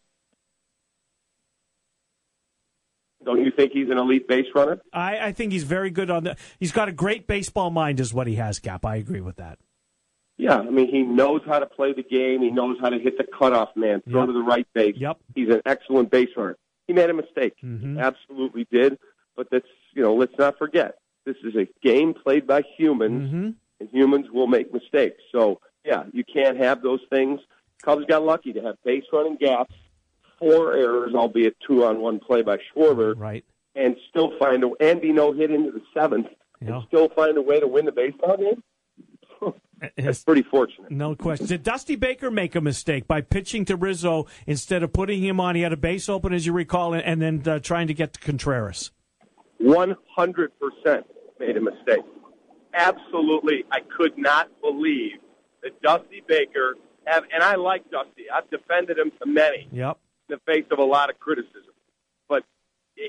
Don't 3.24 3.44
you 3.44 3.50
think 3.50 3.72
he's 3.72 3.90
an 3.90 3.98
elite 3.98 4.28
base 4.28 4.46
runner? 4.54 4.80
I, 4.92 5.18
I 5.28 5.32
think 5.32 5.52
he's 5.52 5.64
very 5.64 5.90
good 5.90 6.10
on 6.10 6.24
the. 6.24 6.37
He's 6.58 6.72
got 6.72 6.88
a 6.88 6.92
great 6.92 7.26
baseball 7.26 7.70
mind, 7.70 8.00
is 8.00 8.12
what 8.14 8.26
he 8.26 8.34
has. 8.37 8.58
Cap, 8.58 8.84
I 8.84 8.96
agree 8.96 9.20
with 9.20 9.37
that. 9.37 9.58
Yeah, 10.37 10.58
I 10.58 10.70
mean 10.70 10.88
he 10.88 11.02
knows 11.02 11.42
how 11.46 11.60
to 11.60 11.66
play 11.66 11.92
the 11.92 12.02
game. 12.02 12.42
He 12.42 12.50
knows 12.50 12.76
how 12.80 12.88
to 12.90 12.98
hit 12.98 13.16
the 13.18 13.24
cutoff 13.38 13.70
man, 13.76 14.02
throw 14.08 14.20
Yep. 14.22 14.26
to 14.28 14.32
the 14.32 14.42
right 14.42 14.66
base. 14.74 14.96
Yep. 14.98 15.18
He's 15.34 15.48
an 15.48 15.62
excellent 15.64 16.10
base 16.10 16.28
runner. 16.37 16.56
He 16.88 16.92
made 16.92 17.08
a 17.08 17.14
mistake, 17.14 17.54
Mhm. 17.64 18.00
absolutely 18.00 18.66
did. 18.70 18.98
But 19.37 19.48
that's 19.50 19.68
you 19.94 20.02
know, 20.02 20.14
let's 20.14 20.37
not 20.38 20.58
forget 20.58 20.96
this 21.24 21.37
is 21.44 21.54
a 21.54 21.68
game 21.82 22.14
played 22.14 22.46
by 22.48 22.62
humans, 22.76 23.28
Mm-hmm. 23.28 23.50
and 23.80 23.88
humans 23.90 24.26
will 24.32 24.48
make 24.48 24.72
mistakes. 24.74 25.22
So 25.30 25.60
yeah, 25.84 26.04
you 26.12 26.24
can't 26.24 26.56
have 26.58 26.82
those 26.82 27.00
things. 27.10 27.40
Cubs 27.82 28.04
got 28.06 28.24
lucky 28.24 28.52
to 28.54 28.60
have 28.62 28.76
base 28.84 29.04
running 29.12 29.37
gaps, 29.37 29.74
four 30.44 30.74
errors, 30.74 31.14
albeit 31.14 31.57
two 31.66 31.85
on 31.85 32.00
one 32.00 32.20
play 32.20 32.42
by 32.42 32.59
Schwarber, 32.59 33.14
right, 33.18 33.44
and 33.74 33.96
still 34.11 34.33
find 34.38 34.62
a 34.64 34.70
and 34.80 35.00
be 35.00 35.12
no 35.12 35.33
hit 35.33 35.50
into 35.50 35.70
the 35.70 35.83
seventh, 35.98 36.26
Yeah. 36.61 36.76
and 36.76 36.85
still 36.88 37.09
find 37.11 37.37
a 37.37 37.42
way 37.42 37.61
to 37.61 37.66
win 37.66 37.87
the 37.87 37.92
baseball 37.92 38.37
game. 38.37 38.62
That's 39.98 40.22
pretty 40.24 40.42
fortunate. 40.42 40.90
No 40.90 41.14
question. 41.14 41.46
Did 41.46 41.62
Dusty 41.62 41.96
Baker 41.96 42.30
make 42.30 42.54
a 42.54 42.61
mistake 42.61 43.07
by 43.07 43.20
pitching 43.20 43.64
to 43.66 43.76
Rizzo 43.76 44.26
instead 44.46 44.83
of 44.83 44.92
putting 44.94 45.20
him 45.22 45.40
on? 45.40 45.57
He 45.57 45.62
had 45.62 45.72
a 45.74 45.76
base 45.76 46.09
open, 46.09 46.33
as 46.33 46.46
you 46.46 46.52
recall, 46.54 46.94
and, 46.94 47.20
then 47.20 47.42
uh, 47.46 47.59
trying 47.59 47.88
to 47.88 47.94
get 47.94 48.14
to 48.14 48.20
Contreras. 48.20 48.92
One 49.59 49.96
hundred 50.16 50.52
percent 50.59 51.07
made 51.38 51.57
a 51.57 51.61
mistake. 51.61 52.04
Absolutely, 52.72 53.64
I 53.70 53.80
could 53.96 54.16
not 54.16 54.48
believe 54.62 55.18
that 55.62 55.80
Dusty 55.83 56.22
Baker 56.26 56.76
have, 57.07 57.24
and 57.33 57.42
I 57.42 57.57
like 57.57 57.88
Dusty. 57.90 58.24
I've 58.33 58.48
defended 58.50 58.98
him 58.98 59.11
to 59.20 59.26
many 59.26 59.68
Yep. 59.72 59.98
In 60.28 60.37
the 60.37 60.52
face 60.52 60.64
of 60.70 60.78
a 60.78 60.84
lot 60.84 61.10
of 61.10 61.18
criticism. 61.18 61.74
But 62.28 62.44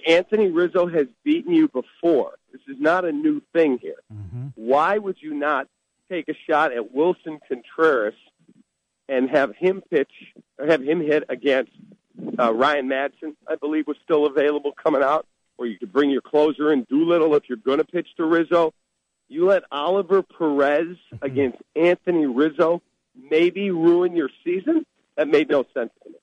Anthony 0.08 0.49
Rizzo 0.49 0.88
has 0.88 1.08
beaten 1.23 1.54
you 1.54 1.67
before. 1.69 2.34
This 2.51 2.62
is 2.67 2.75
not 2.80 3.06
a 3.06 3.12
new 3.12 3.41
thing 3.54 3.78
here. 3.82 4.01
Why 4.56 4.97
would 4.97 5.17
you 5.21 5.34
not 5.34 5.67
take 6.10 6.28
a 6.30 6.34
shot 6.49 6.73
at 6.73 6.93
Willson 6.93 7.39
Contreras 7.47 8.15
and 9.08 9.30
have 9.30 9.56
him 9.56 9.82
pitch 9.89 10.12
or 10.58 10.67
have 10.67 10.82
him 10.82 10.99
hit 10.99 11.23
against 11.30 11.71
uh, 12.39 12.54
Ryan 12.54 12.88
Madson? 12.89 13.36
I 13.47 13.56
believe 13.56 13.88
was 13.88 13.97
still 14.04 14.25
available 14.25 14.71
coming 14.71 15.04
out, 15.04 15.25
or 15.58 15.67
you 15.67 15.78
could 15.78 15.93
bring 15.93 16.10
your 16.10 16.21
closer 16.21 16.71
in 16.73 16.84
Doolittle 16.84 17.36
if 17.36 17.43
you're 17.47 17.58
going 17.58 17.78
to 17.78 17.86
pitch 17.86 18.08
to 18.17 18.25
Rizzo. 18.25 18.73
You 19.30 19.45
let 19.45 19.63
Oliver 19.71 20.21
Perez 20.21 20.97
against 21.21 21.58
Anthony 21.75 22.25
Rizzo 22.25 22.82
maybe 23.30 23.71
ruin 23.71 24.15
your 24.15 24.30
season. 24.43 24.86
That 25.15 25.28
made 25.30 25.49
no 25.49 25.63
sense 25.73 25.91
to 26.04 26.10
me. 26.10 26.15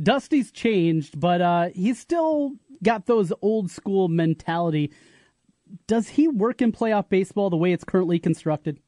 Dusty's 0.00 0.50
changed, 0.50 1.20
but 1.20 1.40
uh, 1.40 1.68
he's 1.74 1.98
still 1.98 2.52
got 2.82 3.06
those 3.06 3.32
old 3.42 3.70
school 3.70 4.08
mentality. 4.08 4.92
Does 5.86 6.08
he 6.08 6.28
work 6.28 6.60
in 6.60 6.72
playoff 6.72 7.08
baseball 7.08 7.50
the 7.50 7.56
way 7.56 7.72
it's 7.72 7.84
currently 7.84 8.18
constructed? 8.18 8.80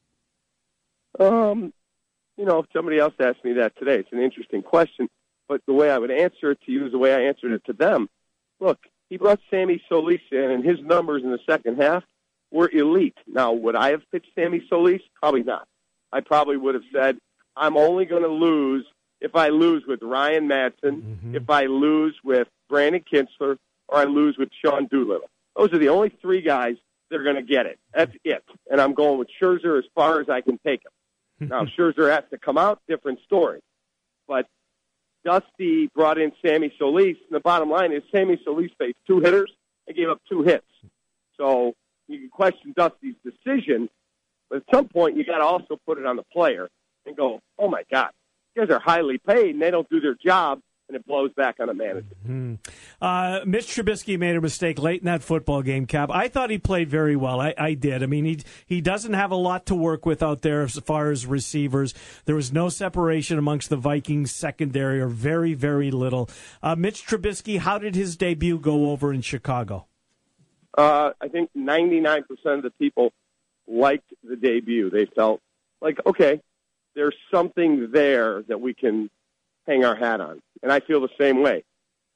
Um, 1.18 1.72
you 2.36 2.44
know, 2.44 2.64
somebody 2.72 2.98
else 2.98 3.14
asked 3.20 3.44
me 3.44 3.54
that 3.54 3.76
today, 3.76 3.96
it's 3.96 4.12
an 4.12 4.20
interesting 4.20 4.62
question. 4.62 5.08
But 5.48 5.62
the 5.66 5.72
way 5.72 5.90
I 5.90 5.98
would 5.98 6.10
answer 6.10 6.50
it 6.50 6.58
to 6.66 6.72
you 6.72 6.86
is 6.86 6.92
the 6.92 6.98
way 6.98 7.14
I 7.14 7.28
answered 7.28 7.52
it 7.52 7.64
to 7.66 7.72
them. 7.72 8.08
Look, 8.58 8.78
he 9.08 9.16
brought 9.16 9.38
Sammy 9.48 9.80
Solis 9.88 10.20
in, 10.32 10.50
and 10.50 10.64
his 10.64 10.80
numbers 10.80 11.22
in 11.22 11.30
the 11.30 11.38
second 11.48 11.80
half 11.80 12.02
were 12.50 12.68
elite. 12.68 13.16
Now, 13.28 13.52
would 13.52 13.76
I 13.76 13.90
have 13.90 14.02
pitched 14.10 14.30
Sammy 14.34 14.62
Solis? 14.68 15.02
Probably 15.20 15.44
not. 15.44 15.68
I 16.12 16.20
probably 16.20 16.56
would 16.56 16.74
have 16.74 16.84
said, 16.92 17.18
I'm 17.56 17.76
only 17.76 18.06
going 18.06 18.22
to 18.22 18.28
lose 18.28 18.84
if 19.20 19.34
I 19.34 19.48
lose 19.48 19.84
with 19.86 20.02
Ryan 20.02 20.48
Madson, 20.48 21.02
mm-hmm. 21.02 21.36
if 21.36 21.48
I 21.48 21.66
lose 21.66 22.16
with 22.24 22.48
Brandon 22.68 23.02
Kintzler, 23.02 23.56
or 23.88 23.98
I 23.98 24.04
lose 24.04 24.36
with 24.38 24.50
Sean 24.64 24.86
Doolittle. 24.86 25.28
Those 25.56 25.72
are 25.72 25.78
the 25.78 25.88
only 25.88 26.10
three 26.20 26.42
guys 26.42 26.76
that 27.10 27.20
are 27.20 27.22
going 27.22 27.36
to 27.36 27.42
get 27.42 27.66
it. 27.66 27.78
That's 27.94 28.12
it. 28.24 28.44
And 28.70 28.80
I'm 28.80 28.94
going 28.94 29.18
with 29.18 29.28
Scherzer 29.40 29.78
as 29.78 29.84
far 29.94 30.20
as 30.20 30.28
I 30.28 30.40
can 30.40 30.58
take 30.64 30.82
him. 30.84 30.92
Now, 31.50 31.66
Scherzer 31.66 32.10
has 32.10 32.24
to 32.30 32.38
come 32.38 32.56
out, 32.56 32.80
different 32.88 33.18
story. 33.26 33.60
But 34.26 34.46
Dusty 35.22 35.88
brought 35.94 36.18
in 36.18 36.32
Sammy 36.40 36.72
Solis, 36.78 37.16
and 37.28 37.30
the 37.30 37.40
bottom 37.40 37.70
line 37.70 37.92
is 37.92 38.02
Sammy 38.10 38.40
Solis 38.42 38.70
faced 38.78 38.96
two 39.06 39.20
hitters 39.20 39.52
and 39.86 39.94
gave 39.94 40.08
up 40.08 40.22
two 40.28 40.42
hits. 40.42 40.64
So 41.36 41.74
you 42.08 42.20
can 42.20 42.28
question 42.30 42.72
Dusty's 42.74 43.16
decision, 43.22 43.90
but 44.48 44.56
at 44.58 44.62
some 44.72 44.88
point 44.88 45.16
you 45.16 45.24
got 45.24 45.38
to 45.38 45.44
also 45.44 45.78
put 45.84 45.98
it 45.98 46.06
on 46.06 46.16
the 46.16 46.22
player 46.32 46.68
and 47.04 47.14
go, 47.16 47.40
"Oh 47.58 47.68
my 47.68 47.82
God, 47.90 48.10
guys 48.56 48.70
are 48.70 48.80
highly 48.80 49.18
paid 49.18 49.50
and 49.50 49.62
they 49.62 49.70
don't 49.70 49.88
do 49.88 50.00
their 50.00 50.14
job," 50.14 50.60
and 50.88 50.96
it 50.96 51.06
blows 51.06 51.32
back 51.34 51.56
on 51.60 51.66
the 51.66 51.74
manager. 51.74 52.06
Hmm. 52.24 52.54
Uh, 53.00 53.40
Mitch 53.44 53.66
Trubisky 53.66 54.18
made 54.18 54.36
a 54.36 54.40
mistake 54.40 54.78
late 54.78 55.00
in 55.00 55.06
that 55.06 55.22
football 55.22 55.62
game, 55.62 55.86
Cap. 55.86 56.10
I 56.10 56.28
thought 56.28 56.50
he 56.50 56.58
played 56.58 56.88
very 56.88 57.16
well. 57.16 57.40
I, 57.40 57.54
I 57.58 57.74
did. 57.74 58.02
I 58.02 58.06
mean, 58.06 58.24
he 58.24 58.40
he 58.66 58.80
doesn't 58.80 59.12
have 59.12 59.30
a 59.30 59.36
lot 59.36 59.66
to 59.66 59.74
work 59.74 60.06
with 60.06 60.22
out 60.22 60.42
there 60.42 60.62
as 60.62 60.78
far 60.78 61.10
as 61.10 61.26
receivers. 61.26 61.94
There 62.24 62.36
was 62.36 62.52
no 62.52 62.68
separation 62.68 63.38
amongst 63.38 63.70
the 63.70 63.76
Vikings 63.76 64.32
secondary, 64.32 65.00
or 65.00 65.08
very, 65.08 65.54
very 65.54 65.90
little. 65.90 66.30
Uh, 66.62 66.76
Mitch 66.76 67.06
Trubisky, 67.06 67.58
how 67.58 67.78
did 67.78 67.94
his 67.94 68.16
debut 68.16 68.58
go 68.58 68.90
over 68.90 69.12
in 69.12 69.20
Chicago? 69.20 69.86
Uh, 70.76 71.12
I 71.20 71.28
think 71.28 71.50
99% 71.56 72.24
of 72.44 72.62
the 72.62 72.70
people 72.78 73.12
liked 73.66 74.12
the 74.22 74.36
debut. 74.36 74.90
They 74.90 75.06
felt 75.06 75.40
like, 75.80 75.98
okay, 76.06 76.42
there's 76.96 77.14
something 77.32 77.90
there 77.92 78.42
that 78.48 78.60
we 78.60 78.74
can 78.74 79.08
hang 79.66 79.84
our 79.84 79.94
hat 79.94 80.20
on. 80.20 80.40
And 80.62 80.72
I 80.72 80.80
feel 80.80 81.00
the 81.00 81.08
same 81.20 81.42
way. 81.42 81.62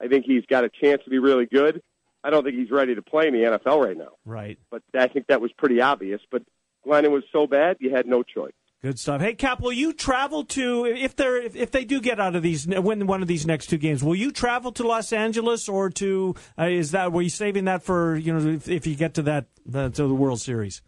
I 0.03 0.09
think 0.09 0.25
he's 0.25 0.45
got 0.47 0.65
a 0.65 0.71
chance 0.71 1.03
to 1.05 1.11
be 1.11 1.19
really 1.19 1.47
good. 1.47 1.83
I 2.25 2.31
don't 2.31 2.43
think 2.43 2.57
he's 2.57 2.71
ready 2.71 2.95
to 2.95 3.03
play 3.03 3.29
in 3.29 3.35
the 3.35 3.41
NFL 3.41 3.85
right 3.85 3.97
now. 3.97 4.13
Right. 4.25 4.59
But 4.71 4.83
I 4.99 5.07
think 5.07 5.27
that 5.29 5.41
was 5.41 5.53
pretty 5.53 5.81
obvious. 5.81 6.21
But 6.31 6.43
Glennon 6.87 7.11
was 7.11 7.25
so 7.33 7.47
bad, 7.47 7.77
you 7.81 7.95
had 7.95 8.07
no 8.07 8.23
choice. 8.23 8.53
Good 8.83 8.99
stuff. 8.99 9.21
Hey, 9.21 9.35
Cap, 9.35 9.61
will 9.61 9.75
you 9.75 9.93
travel 9.93 10.45
to 10.45 10.87
if 10.87 11.15
they're 11.15 11.37
if, 11.37 11.55
if 11.55 11.71
they 11.71 11.85
do 11.85 12.01
get 12.01 12.19
out 12.19 12.35
of 12.35 12.43
these 12.43 12.67
win 12.67 13.07
one 13.07 13.21
of 13.21 13.29
these 13.29 13.47
next 13.47 13.67
two 13.67 13.77
games? 13.77 14.03
Will 14.03 14.15
you 14.15 14.31
travel 14.31 14.73
to 14.73 14.87
Los 14.87 15.13
Angeles 15.13 15.69
or 15.69 15.91
to 15.91 16.35
uh, 16.59 16.65
is 16.65 16.93
that 16.93 17.13
were 17.13 17.21
you 17.21 17.29
saving 17.29 17.67
that 17.67 17.83
for 17.83 18.17
you 18.17 18.33
know 18.33 18.49
if, 18.53 18.71
if 18.71 18.87
you 18.87 18.95
get 18.95 19.13
to 19.15 19.23
that 19.23 19.49
the, 19.67 19.91
to 19.91 20.09
the 20.09 20.15
World 20.15 20.41
Series? 20.41 20.81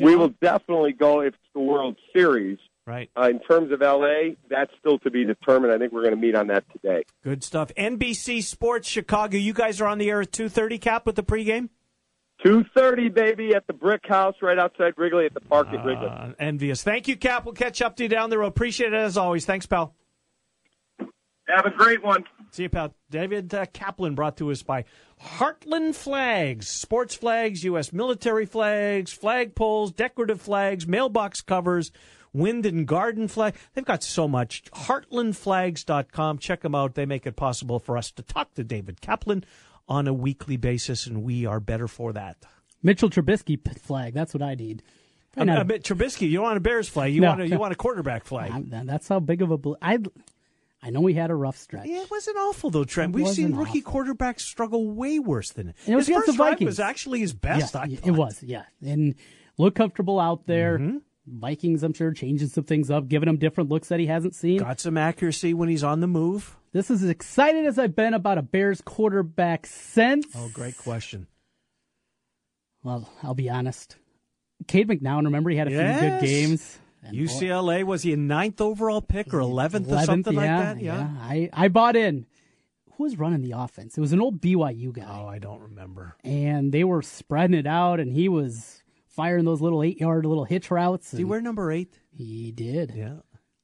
We 0.00 0.16
will 0.16 0.32
definitely 0.40 0.92
go 0.92 1.20
if 1.20 1.34
it's 1.34 1.52
the 1.52 1.60
World 1.60 1.96
Series. 2.14 2.58
Right. 2.86 3.10
Uh, 3.18 3.30
in 3.30 3.40
terms 3.40 3.72
of 3.72 3.80
LA, 3.80 4.34
that's 4.48 4.70
still 4.78 5.00
to 5.00 5.10
be 5.10 5.24
determined. 5.24 5.72
I 5.72 5.78
think 5.78 5.92
we're 5.92 6.02
going 6.02 6.14
to 6.14 6.20
meet 6.20 6.36
on 6.36 6.46
that 6.48 6.64
today. 6.72 7.02
Good 7.24 7.42
stuff. 7.42 7.72
NBC 7.76 8.44
Sports 8.44 8.88
Chicago. 8.88 9.36
You 9.36 9.52
guys 9.52 9.80
are 9.80 9.88
on 9.88 9.98
the 9.98 10.08
air 10.08 10.20
at 10.20 10.30
two 10.30 10.48
thirty. 10.48 10.78
Cap 10.78 11.04
with 11.04 11.16
the 11.16 11.24
pregame. 11.24 11.68
Two 12.44 12.64
thirty, 12.76 13.08
baby, 13.08 13.54
at 13.56 13.66
the 13.66 13.72
Brick 13.72 14.06
House 14.06 14.36
right 14.40 14.58
outside 14.58 14.94
Wrigley 14.96 15.26
at 15.26 15.34
the 15.34 15.40
park 15.40 15.66
at 15.68 15.84
Wrigley. 15.84 16.06
Uh, 16.06 16.32
envious. 16.38 16.84
Thank 16.84 17.08
you, 17.08 17.16
Cap. 17.16 17.44
We'll 17.44 17.54
catch 17.54 17.82
up 17.82 17.96
to 17.96 18.04
you 18.04 18.08
down 18.08 18.30
the 18.30 18.38
road. 18.38 18.48
Appreciate 18.48 18.92
it 18.92 18.96
as 18.96 19.16
always. 19.16 19.44
Thanks, 19.44 19.66
pal. 19.66 19.94
Have 21.48 21.64
a 21.64 21.70
great 21.70 22.04
one. 22.04 22.24
See 22.50 22.64
you, 22.64 22.68
pal. 22.68 22.94
David 23.10 23.52
uh, 23.52 23.66
Kaplan 23.66 24.14
brought 24.14 24.36
to 24.36 24.50
us 24.50 24.62
by 24.62 24.84
Heartland 25.20 25.94
Flags, 25.94 26.68
sports 26.68 27.14
flags, 27.14 27.64
U.S. 27.64 27.92
military 27.92 28.46
flags, 28.46 29.12
flag 29.12 29.54
poles, 29.54 29.92
decorative 29.92 30.40
flags, 30.40 30.86
mailbox 30.86 31.40
covers, 31.40 31.90
wind 32.36 32.66
and 32.66 32.86
garden 32.86 33.28
flag. 33.28 33.54
They've 33.74 33.84
got 33.84 34.02
so 34.02 34.28
much. 34.28 34.64
HeartlandFlags.com. 34.72 36.38
Check 36.38 36.62
them 36.62 36.74
out. 36.74 36.94
They 36.94 37.06
make 37.06 37.26
it 37.26 37.36
possible 37.36 37.78
for 37.78 37.96
us 37.96 38.10
to 38.12 38.22
talk 38.22 38.54
to 38.54 38.64
David 38.64 39.00
Kaplan 39.00 39.44
on 39.88 40.06
a 40.08 40.12
weekly 40.12 40.56
basis, 40.56 41.06
and 41.06 41.22
we 41.22 41.46
are 41.46 41.60
better 41.60 41.88
for 41.88 42.12
that. 42.12 42.36
Mitchell 42.82 43.10
Trubisky 43.10 43.58
flag. 43.78 44.14
That's 44.14 44.34
what 44.34 44.42
I 44.42 44.54
need. 44.54 44.82
I 45.36 45.44
know. 45.44 45.62
bet 45.64 45.82
Trubisky, 45.82 46.28
you 46.28 46.34
don't 46.36 46.44
want 46.44 46.56
a 46.56 46.60
Bears 46.60 46.88
flag. 46.88 47.12
You 47.12 47.20
No. 47.20 47.28
want 47.28 47.40
a, 47.42 47.48
you 47.48 47.58
want 47.58 47.72
a 47.72 47.76
quarterback 47.84 48.24
flag. 48.24 48.50
I'm- 48.52 48.86
that's 48.86 49.08
how 49.08 49.20
big 49.20 49.42
of 49.42 49.50
a. 49.50 49.58
bl- 49.58 49.74
I 49.82 49.98
I 50.82 50.90
know 50.90 51.04
he 51.06 51.14
had 51.14 51.30
a 51.30 51.34
rough 51.34 51.56
stretch. 51.56 51.86
Yeah, 51.86 52.02
it 52.02 52.10
wasn't 52.10 52.36
awful 52.36 52.70
though, 52.70 52.84
Trent. 52.84 53.14
It 53.14 53.16
We've 53.16 53.28
seen 53.28 53.54
rookie 53.54 53.82
quarterbacks 53.82 54.40
struggle 54.40 54.88
way 54.90 55.18
worse 55.18 55.50
than 55.50 55.68
it. 55.68 55.76
And 55.84 55.94
it 55.94 55.96
was 55.96 56.06
his 56.06 56.16
first 56.16 56.26
the 56.28 56.32
drive 56.34 56.60
was 56.60 56.78
actually 56.80 57.20
his 57.20 57.32
best. 57.32 57.74
Yeah, 57.74 57.80
I 57.80 57.86
it 58.04 58.10
was, 58.12 58.42
yeah. 58.42 58.64
And 58.84 59.14
looked 59.58 59.76
comfortable 59.76 60.20
out 60.20 60.46
there. 60.46 60.78
Mm-hmm. 60.78 60.98
Vikings, 61.26 61.82
I'm 61.82 61.92
sure, 61.92 62.12
changing 62.12 62.48
some 62.48 62.64
things 62.64 62.90
up, 62.90 63.08
giving 63.08 63.28
him 63.28 63.36
different 63.36 63.68
looks 63.68 63.88
that 63.88 63.98
he 63.98 64.06
hasn't 64.06 64.34
seen. 64.34 64.58
Got 64.58 64.80
some 64.80 64.96
accuracy 64.96 65.54
when 65.54 65.68
he's 65.68 65.82
on 65.82 66.00
the 66.00 66.06
move. 66.06 66.56
This 66.72 66.90
is 66.90 67.02
as 67.02 67.08
excited 67.10 67.66
as 67.66 67.78
I've 67.78 67.96
been 67.96 68.14
about 68.14 68.38
a 68.38 68.42
Bears 68.42 68.80
quarterback 68.80 69.66
since. 69.66 70.26
Oh, 70.36 70.50
great 70.52 70.76
question. 70.76 71.26
Well, 72.84 73.08
I'll 73.22 73.34
be 73.34 73.50
honest. 73.50 73.96
Cade 74.68 74.88
McNown, 74.88 75.24
remember 75.24 75.50
he 75.50 75.56
had 75.56 75.68
a 75.68 75.72
Yes. 75.72 76.00
few 76.00 76.08
good 76.10 76.20
games. 76.20 76.78
UCLA 77.12 77.84
was 77.84 78.02
he 78.02 78.12
a 78.12 78.16
ninth 78.16 78.60
overall 78.60 79.00
pick 79.00 79.32
or 79.32 79.38
eleventh 79.40 79.88
or 79.88 79.96
11th, 79.96 80.04
something 80.06 80.34
like 80.34 80.44
yeah, 80.46 80.74
that? 80.74 80.82
Yeah. 80.82 81.08
I, 81.20 81.50
I 81.52 81.68
bought 81.68 81.96
in. 81.96 82.26
Who 82.96 83.04
was 83.04 83.18
running 83.18 83.42
the 83.42 83.52
offense? 83.52 83.96
It 83.96 84.00
was 84.00 84.12
an 84.12 84.20
old 84.20 84.40
BYU 84.40 84.92
guy. 84.92 85.04
Oh, 85.08 85.26
I 85.26 85.38
don't 85.38 85.60
remember. 85.60 86.16
And 86.24 86.72
they 86.72 86.82
were 86.82 87.02
spreading 87.02 87.56
it 87.58 87.66
out, 87.66 88.00
and 88.00 88.10
he 88.10 88.28
was 88.28 88.82
firing 89.16 89.44
those 89.44 89.60
little 89.60 89.82
eight 89.82 89.98
yard 89.98 90.26
little 90.26 90.44
hitch 90.44 90.70
routes. 90.70 91.10
Did 91.10 91.18
he 91.18 91.24
wear 91.24 91.40
number 91.40 91.72
eight? 91.72 91.98
He 92.12 92.52
did. 92.52 92.92
Yeah. 92.94 93.14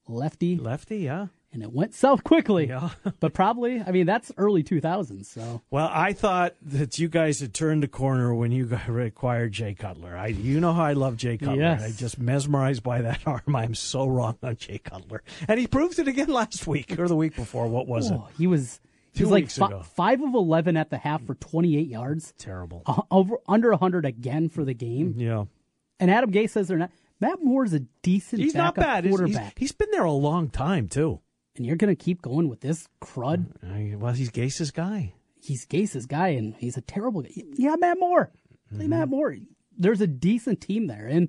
Lefty. 0.08 0.56
Lefty, 0.56 0.98
yeah. 0.98 1.26
And 1.54 1.62
it 1.62 1.70
went 1.70 1.92
south 1.94 2.24
quickly. 2.24 2.68
Yeah. 2.68 2.88
but 3.20 3.34
probably, 3.34 3.82
I 3.82 3.90
mean, 3.90 4.06
that's 4.06 4.32
early 4.38 4.62
2000s. 4.62 5.26
So 5.26 5.60
Well, 5.70 5.90
I 5.92 6.14
thought 6.14 6.54
that 6.62 6.98
you 6.98 7.08
guys 7.08 7.40
had 7.40 7.52
turned 7.52 7.82
the 7.82 7.88
corner 7.88 8.34
when 8.34 8.52
you 8.52 8.64
got- 8.64 8.88
acquired 8.88 9.52
Jay 9.52 9.74
Cutler. 9.74 10.16
I, 10.16 10.28
you 10.28 10.60
know 10.60 10.72
how 10.72 10.84
I 10.84 10.94
love 10.94 11.18
Jay 11.18 11.36
Cutler. 11.36 11.56
Yes. 11.60 11.82
I 11.82 11.90
just 11.90 12.18
mesmerized 12.18 12.82
by 12.82 13.02
that 13.02 13.20
arm. 13.26 13.54
I'm 13.54 13.74
so 13.74 14.06
wrong 14.06 14.38
on 14.42 14.56
Jay 14.56 14.78
Cutler, 14.78 15.22
and 15.46 15.60
he 15.60 15.66
proved 15.66 15.98
it 15.98 16.08
again 16.08 16.28
last 16.28 16.66
week 16.66 16.98
or 16.98 17.06
the 17.06 17.16
week 17.16 17.36
before. 17.36 17.66
What 17.68 17.86
was 17.86 18.10
it? 18.10 18.18
He 18.38 18.46
was. 18.46 18.80
He 19.12 19.18
Two 19.18 19.24
was 19.24 19.30
like 19.32 19.44
weeks 19.44 19.58
ago. 19.58 19.82
five 19.94 20.22
of 20.22 20.34
eleven 20.34 20.76
at 20.76 20.88
the 20.90 20.96
half 20.98 21.22
for 21.26 21.34
twenty 21.34 21.76
eight 21.76 21.88
yards. 21.88 22.32
Terrible. 22.38 22.82
Uh, 22.86 23.02
over 23.10 23.36
under 23.46 23.72
hundred 23.74 24.06
again 24.06 24.48
for 24.48 24.64
the 24.64 24.74
game. 24.74 25.14
Mm, 25.14 25.20
yeah, 25.20 25.44
And 26.00 26.10
Adam 26.10 26.30
Gase 26.32 26.50
says 26.50 26.68
they're 26.68 26.78
not. 26.78 26.90
Matt 27.20 27.42
Moore's 27.42 27.72
a 27.72 27.80
decent. 28.02 28.42
he's 28.42 28.54
not 28.54 28.74
bad. 28.74 29.04
He's- 29.04 29.20
He's, 29.20 29.38
he's 29.56 29.72
been 29.72 29.90
there 29.92 30.04
a 30.04 30.10
long 30.12 30.48
time 30.50 30.88
too. 30.88 31.20
and 31.56 31.64
you're 31.66 31.76
going 31.76 31.94
to 31.94 32.02
keep 32.04 32.22
going 32.22 32.48
with 32.48 32.60
this 32.62 32.88
crud. 33.02 33.46
Mm, 33.64 33.92
I- 33.92 33.96
Well, 33.96 34.12
he's 34.14 34.30
Gase's 34.30 34.70
guy. 34.70 35.12
He's 35.40 35.66
Gase's 35.66 36.06
guy, 36.06 36.28
and 36.28 36.54
he's 36.54 36.76
a 36.76 36.80
terrible 36.80 37.22
guy. 37.22 37.30
Yeah, 37.56 37.76
Matt 37.78 37.98
Moore. 38.00 38.32
Play 38.74 38.86
Matt 38.86 39.02
mm-hmm. 39.08 39.10
Moore. 39.10 39.36
There's 39.76 40.00
a 40.00 40.06
decent 40.06 40.60
team 40.60 40.86
there, 40.86 41.06
and 41.06 41.28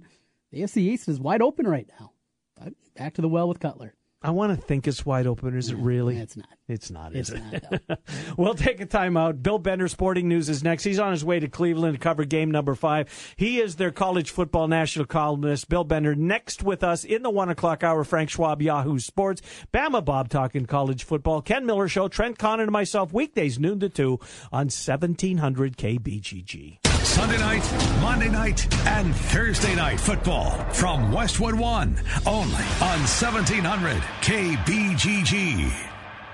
the 0.51 0.61
AFC 0.61 0.77
East 0.77 1.09
is 1.09 1.19
wide 1.19 1.41
open 1.41 1.67
right 1.67 1.89
now. 1.99 2.11
But 2.55 2.73
back 2.95 3.15
to 3.15 3.21
the 3.21 3.27
well 3.29 3.47
with 3.49 3.59
Cutler. 3.59 3.93
I 4.24 4.30
want 4.32 4.57
to 4.57 4.65
think 4.65 4.88
it's 4.88 5.05
wide 5.05 5.28
open. 5.28 5.57
Is 5.57 5.69
it 5.69 5.76
really? 5.78 6.17
It's 6.17 6.38
not. 6.38 6.47
It's 6.69 6.89
not, 6.89 7.13
is 7.13 7.30
It's 7.30 7.41
it? 7.61 7.84
not. 7.89 7.99
we'll 8.38 8.53
take 8.53 8.80
a 8.80 8.86
timeout. 8.86 9.43
Bill 9.43 9.59
Bender, 9.59 9.89
Sporting 9.89 10.30
News, 10.30 10.47
is 10.47 10.63
next. 10.63 10.86
He's 10.86 10.97
on 10.97 11.11
his 11.11 11.26
way 11.26 11.39
to 11.41 11.49
Cleveland 11.49 11.95
to 11.95 11.99
cover 11.99 12.24
game 12.24 12.49
number 12.49 12.74
five. 12.74 13.09
He 13.36 13.59
is 13.59 13.76
their 13.76 13.91
college 13.91 14.32
football 14.32 14.69
national 14.69 15.05
columnist. 15.07 15.67
Bill 15.67 15.84
Bender 15.84 16.15
next 16.15 16.63
with 16.63 16.84
us 16.84 17.03
in 17.03 17.21
the 17.21 17.30
one 17.30 17.49
o'clock 17.49 17.84
hour. 17.84 18.05
Frank 18.05 18.30
Schwab, 18.30 18.61
Yahoo 18.61 18.97
Sports, 18.99 19.41
Bama 19.74 20.03
Bob 20.03 20.30
talking 20.30 20.65
college 20.65 21.03
football. 21.03 21.41
Ken 21.41 21.65
Miller 21.65 21.89
Show, 21.89 22.07
Trent 22.07 22.38
Condon 22.39 22.63
and 22.63 22.71
myself, 22.71 23.11
weekdays 23.11 23.59
noon 23.59 23.82
to 23.82 23.89
two 23.89 24.19
on 24.53 24.69
seventeen 24.69 25.39
hundred 25.39 25.76
KBGG. 25.76 26.92
Sunday 27.14 27.38
night, 27.38 27.74
Monday 28.01 28.28
night, 28.28 28.88
and 28.88 29.16
Thursday 29.16 29.76
night 29.76 29.99
football 29.99 30.49
from 30.74 31.11
Westwood 31.11 31.53
One, 31.53 31.95
only 32.26 32.66
on 32.82 32.99
1700 33.05 34.01
KBGG. 34.22 35.92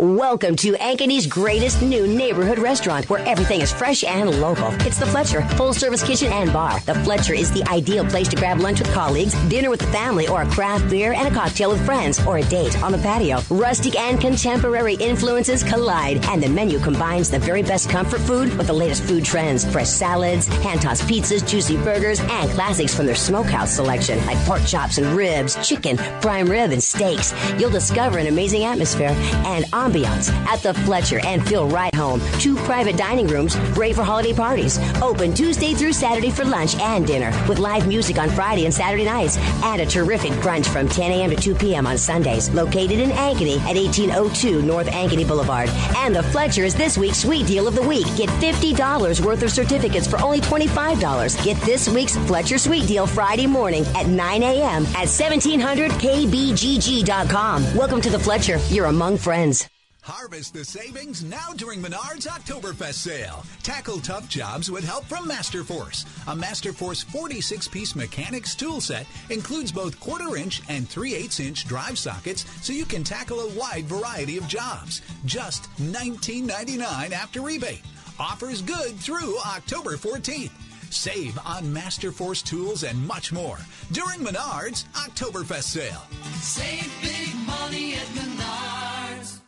Welcome 0.00 0.56
to 0.56 0.72
Ankeny's 0.76 1.26
greatest 1.26 1.82
new 1.82 2.06
neighborhood 2.06 2.58
restaurant 2.58 3.10
where 3.10 3.20
everything 3.28 3.60
is 3.60 3.70
fresh 3.70 4.02
and 4.02 4.40
local. 4.40 4.68
It's 4.86 4.96
the 4.96 5.04
Fletcher, 5.04 5.42
full 5.58 5.74
service 5.74 6.02
kitchen 6.02 6.32
and 6.32 6.50
bar. 6.50 6.80
The 6.86 6.94
Fletcher 6.94 7.34
is 7.34 7.52
the 7.52 7.62
ideal 7.68 8.06
place 8.06 8.26
to 8.28 8.36
grab 8.36 8.60
lunch 8.60 8.78
with 8.78 8.90
colleagues, 8.94 9.34
dinner 9.50 9.68
with 9.68 9.80
the 9.80 9.88
family, 9.88 10.26
or 10.26 10.40
a 10.40 10.48
craft 10.48 10.88
beer 10.88 11.12
and 11.12 11.28
a 11.28 11.30
cocktail 11.30 11.68
with 11.68 11.84
friends, 11.84 12.18
or 12.26 12.38
a 12.38 12.42
date 12.44 12.82
on 12.82 12.92
the 12.92 12.98
patio. 12.98 13.42
Rustic 13.50 13.94
and 13.94 14.18
contemporary 14.18 14.94
influences 14.94 15.62
collide, 15.62 16.24
and 16.28 16.42
the 16.42 16.48
menu 16.48 16.78
combines 16.78 17.28
the 17.28 17.38
very 17.38 17.62
best 17.62 17.90
comfort 17.90 18.22
food 18.22 18.56
with 18.56 18.68
the 18.68 18.72
latest 18.72 19.02
food 19.02 19.22
trends. 19.22 19.70
Fresh 19.70 19.88
salads, 19.88 20.46
hand 20.64 20.80
tossed 20.80 21.02
pizzas, 21.02 21.46
juicy 21.46 21.76
burgers, 21.76 22.20
and 22.20 22.50
classics 22.52 22.94
from 22.94 23.04
their 23.04 23.14
smokehouse 23.14 23.72
selection 23.72 24.24
like 24.24 24.38
pork 24.46 24.64
chops 24.64 24.96
and 24.96 25.08
ribs, 25.08 25.56
chicken, 25.68 25.98
prime 26.22 26.48
rib, 26.48 26.70
and 26.70 26.82
steaks. 26.82 27.34
You'll 27.58 27.68
discover 27.68 28.16
an 28.16 28.28
amazing 28.28 28.64
atmosphere 28.64 29.14
and 29.44 29.66
ambiance 29.90 30.30
at 30.46 30.62
the 30.62 30.74
Fletcher 30.84 31.20
and 31.24 31.46
feel 31.46 31.68
right 31.68 31.94
home. 31.94 32.20
Two 32.38 32.56
private 32.56 32.96
dining 32.96 33.26
rooms, 33.26 33.56
great 33.74 33.94
for 33.94 34.02
holiday 34.02 34.32
parties. 34.32 34.78
Open 35.02 35.34
Tuesday 35.34 35.74
through 35.74 35.92
Saturday 35.92 36.30
for 36.30 36.44
lunch 36.44 36.74
and 36.76 37.06
dinner 37.06 37.30
with 37.48 37.58
live 37.58 37.86
music 37.88 38.18
on 38.18 38.28
Friday 38.30 38.64
and 38.64 38.74
Saturday 38.74 39.04
nights 39.04 39.36
and 39.64 39.80
a 39.80 39.86
terrific 39.86 40.32
brunch 40.34 40.66
from 40.66 40.88
10 40.88 41.12
a.m. 41.12 41.30
to 41.30 41.36
2 41.36 41.54
p.m. 41.54 41.86
on 41.86 41.96
Sundays. 41.98 42.50
Located 42.50 42.98
in 42.98 43.10
Ankeny 43.10 43.58
at 43.60 43.76
1802 43.76 44.62
North 44.62 44.88
Ankeny 44.88 45.26
Boulevard. 45.26 45.68
And 45.96 46.14
the 46.14 46.22
Fletcher 46.22 46.64
is 46.64 46.74
this 46.74 46.96
week's 46.96 47.18
sweet 47.18 47.46
deal 47.46 47.66
of 47.68 47.74
the 47.74 47.82
week. 47.82 48.06
Get 48.16 48.28
$50 48.28 49.24
worth 49.24 49.42
of 49.42 49.50
certificates 49.50 50.06
for 50.06 50.20
only 50.22 50.40
$25. 50.40 51.44
Get 51.44 51.56
this 51.62 51.88
week's 51.88 52.16
Fletcher 52.16 52.58
sweet 52.58 52.86
deal 52.86 53.06
Friday 53.06 53.46
morning 53.46 53.84
at 53.96 54.06
9 54.06 54.42
a.m. 54.42 54.84
at 54.86 55.08
1700kbgg.com. 55.08 57.74
Welcome 57.74 58.00
to 58.00 58.10
the 58.10 58.18
Fletcher. 58.18 58.58
You're 58.68 58.86
among 58.86 59.18
friends. 59.18 59.68
Harvest 60.02 60.54
the 60.54 60.64
savings 60.64 61.22
now 61.22 61.52
during 61.56 61.80
Menard's 61.80 62.26
Oktoberfest 62.26 62.94
sale. 62.94 63.44
Tackle 63.62 64.00
tough 64.00 64.28
jobs 64.28 64.70
with 64.70 64.84
help 64.84 65.04
from 65.04 65.28
Masterforce. 65.28 66.04
A 66.26 66.34
Masterforce 66.34 67.04
46 67.04 67.68
piece 67.68 67.94
mechanics 67.94 68.54
tool 68.54 68.80
set 68.80 69.06
includes 69.28 69.70
both 69.70 70.00
quarter 70.00 70.36
inch 70.36 70.62
and 70.68 70.88
3 70.88 71.14
8 71.14 71.40
inch 71.40 71.66
drive 71.66 71.98
sockets 71.98 72.44
so 72.62 72.72
you 72.72 72.86
can 72.86 73.04
tackle 73.04 73.40
a 73.40 73.54
wide 73.54 73.84
variety 73.84 74.38
of 74.38 74.48
jobs. 74.48 75.02
Just 75.26 75.64
$19.99 75.76 77.12
after 77.12 77.42
rebate. 77.42 77.82
Offers 78.18 78.62
good 78.62 78.96
through 78.96 79.38
October 79.40 79.96
14th. 79.96 80.50
Save 80.90 81.38
on 81.44 81.64
Masterforce 81.64 82.44
tools 82.44 82.82
and 82.82 83.06
much 83.06 83.32
more 83.32 83.58
during 83.92 84.20
Menard's 84.20 84.84
Oktoberfest 84.94 85.64
sale. 85.64 86.02
Save 86.40 86.90
big 87.00 87.34
money 87.46 87.94
at 87.94 88.06
Menards. 88.08 89.39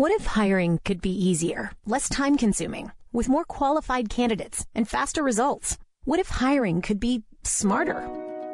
What 0.00 0.12
if 0.12 0.24
hiring 0.24 0.80
could 0.82 1.02
be 1.02 1.10
easier, 1.10 1.72
less 1.84 2.08
time 2.08 2.36
consuming, 2.36 2.90
with 3.12 3.28
more 3.28 3.44
qualified 3.44 4.08
candidates 4.08 4.64
and 4.74 4.88
faster 4.88 5.22
results? 5.22 5.76
What 6.04 6.18
if 6.18 6.26
hiring 6.26 6.80
could 6.80 6.98
be 6.98 7.22
smarter? 7.44 8.02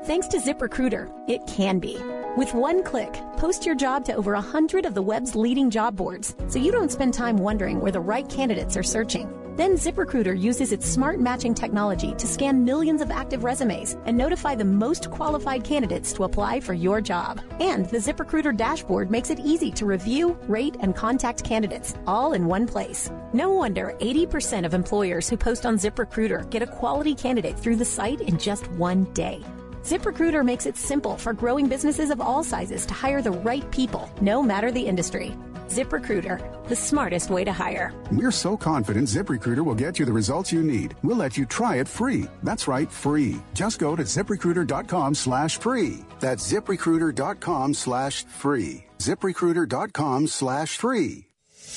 Thanks 0.07 0.27
to 0.29 0.39
ZipRecruiter, 0.39 1.09
it 1.29 1.47
can 1.47 1.79
be. 1.79 2.03
With 2.37 2.53
one 2.53 2.83
click, 2.83 3.15
post 3.37 3.65
your 3.65 3.77
job 3.77 4.05
to 4.07 4.17
over 4.17 4.33
100 4.33 4.85
of 4.87 4.95
the 4.95 5.03
web's 5.03 5.37
leading 5.37 5.71
job 5.71 5.95
boards 5.95 6.35
so 6.49 6.59
you 6.59 6.73
don't 6.73 6.91
spend 6.91 7.15
time 7.15 7.37
wondering 7.37 7.79
where 7.79 7.93
the 7.93 8.01
right 8.01 8.29
candidates 8.29 8.77
are 8.77 8.83
searching. 8.83 9.33
Then 9.57 9.77
ZipRecruiter 9.77 10.39
uses 10.39 10.71
its 10.71 10.87
smart 10.87 11.19
matching 11.19 11.55
technology 11.55 12.15
to 12.15 12.27
scan 12.27 12.63
millions 12.65 13.01
of 13.01 13.11
active 13.11 13.43
resumes 13.43 13.97
and 14.05 14.17
notify 14.17 14.55
the 14.55 14.65
most 14.65 15.11
qualified 15.11 15.65
candidates 15.65 16.13
to 16.13 16.25
apply 16.25 16.61
for 16.61 16.75
your 16.75 17.01
job. 17.01 17.41
And 17.59 17.87
the 17.87 17.97
ZipRecruiter 17.97 18.55
dashboard 18.55 19.11
makes 19.11 19.31
it 19.31 19.41
easy 19.41 19.71
to 19.73 19.87
review, 19.87 20.39
rate, 20.47 20.77
and 20.81 20.95
contact 20.95 21.43
candidates 21.43 21.95
all 22.07 22.35
in 22.35 22.47
one 22.47 22.67
place. 22.67 23.11
No 23.33 23.51
wonder 23.51 23.97
80% 24.01 24.67
of 24.67 24.75
employers 24.75 25.29
who 25.29 25.37
post 25.39 25.65
on 25.65 25.77
ZipRecruiter 25.77 26.51
get 26.51 26.63
a 26.63 26.67
quality 26.67 27.15
candidate 27.15 27.59
through 27.59 27.77
the 27.77 27.85
site 27.85 28.21
in 28.21 28.39
just 28.39 28.71
one 28.73 29.05
day. 29.15 29.43
ZipRecruiter 29.87 30.45
makes 30.45 30.67
it 30.67 30.77
simple 30.77 31.17
for 31.17 31.33
growing 31.33 31.69
businesses 31.69 32.11
of 32.11 32.21
all 32.21 32.43
sizes 32.43 32.87
to 32.87 32.93
hire 32.93 33.23
the 33.23 33.31
right 33.31 33.71
people, 33.71 34.11
no 34.21 34.43
matter 34.43 34.73
the 34.73 34.85
industry. 34.85 35.37
ZipRecruiter, 35.69 36.41
the 36.67 36.75
smartest 36.75 37.31
way 37.31 37.45
to 37.45 37.53
hire. 37.53 37.93
We're 38.11 38.33
so 38.33 38.57
confident 38.57 39.07
ZipRecruiter 39.07 39.65
will 39.65 39.77
get 39.77 40.01
you 40.01 40.05
the 40.05 40.13
results 40.13 40.53
you 40.53 40.65
need. 40.65 40.97
We'll 41.05 41.19
let 41.19 41.39
you 41.39 41.47
try 41.47 41.77
it 41.77 41.87
free. 41.87 42.27
That's 42.43 42.67
right, 42.67 42.91
free. 42.91 43.41
Just 43.55 43.79
go 43.79 43.95
to 43.95 44.03
ziprecruiter.com 44.03 45.15
slash 45.15 45.59
free. 45.59 46.05
That's 46.19 46.53
ziprecruiter.com 46.53 47.75
slash 47.75 48.25
free. 48.25 48.87
ziprecruiter.com 48.99 50.27
slash 50.27 50.79
free. 50.79 51.29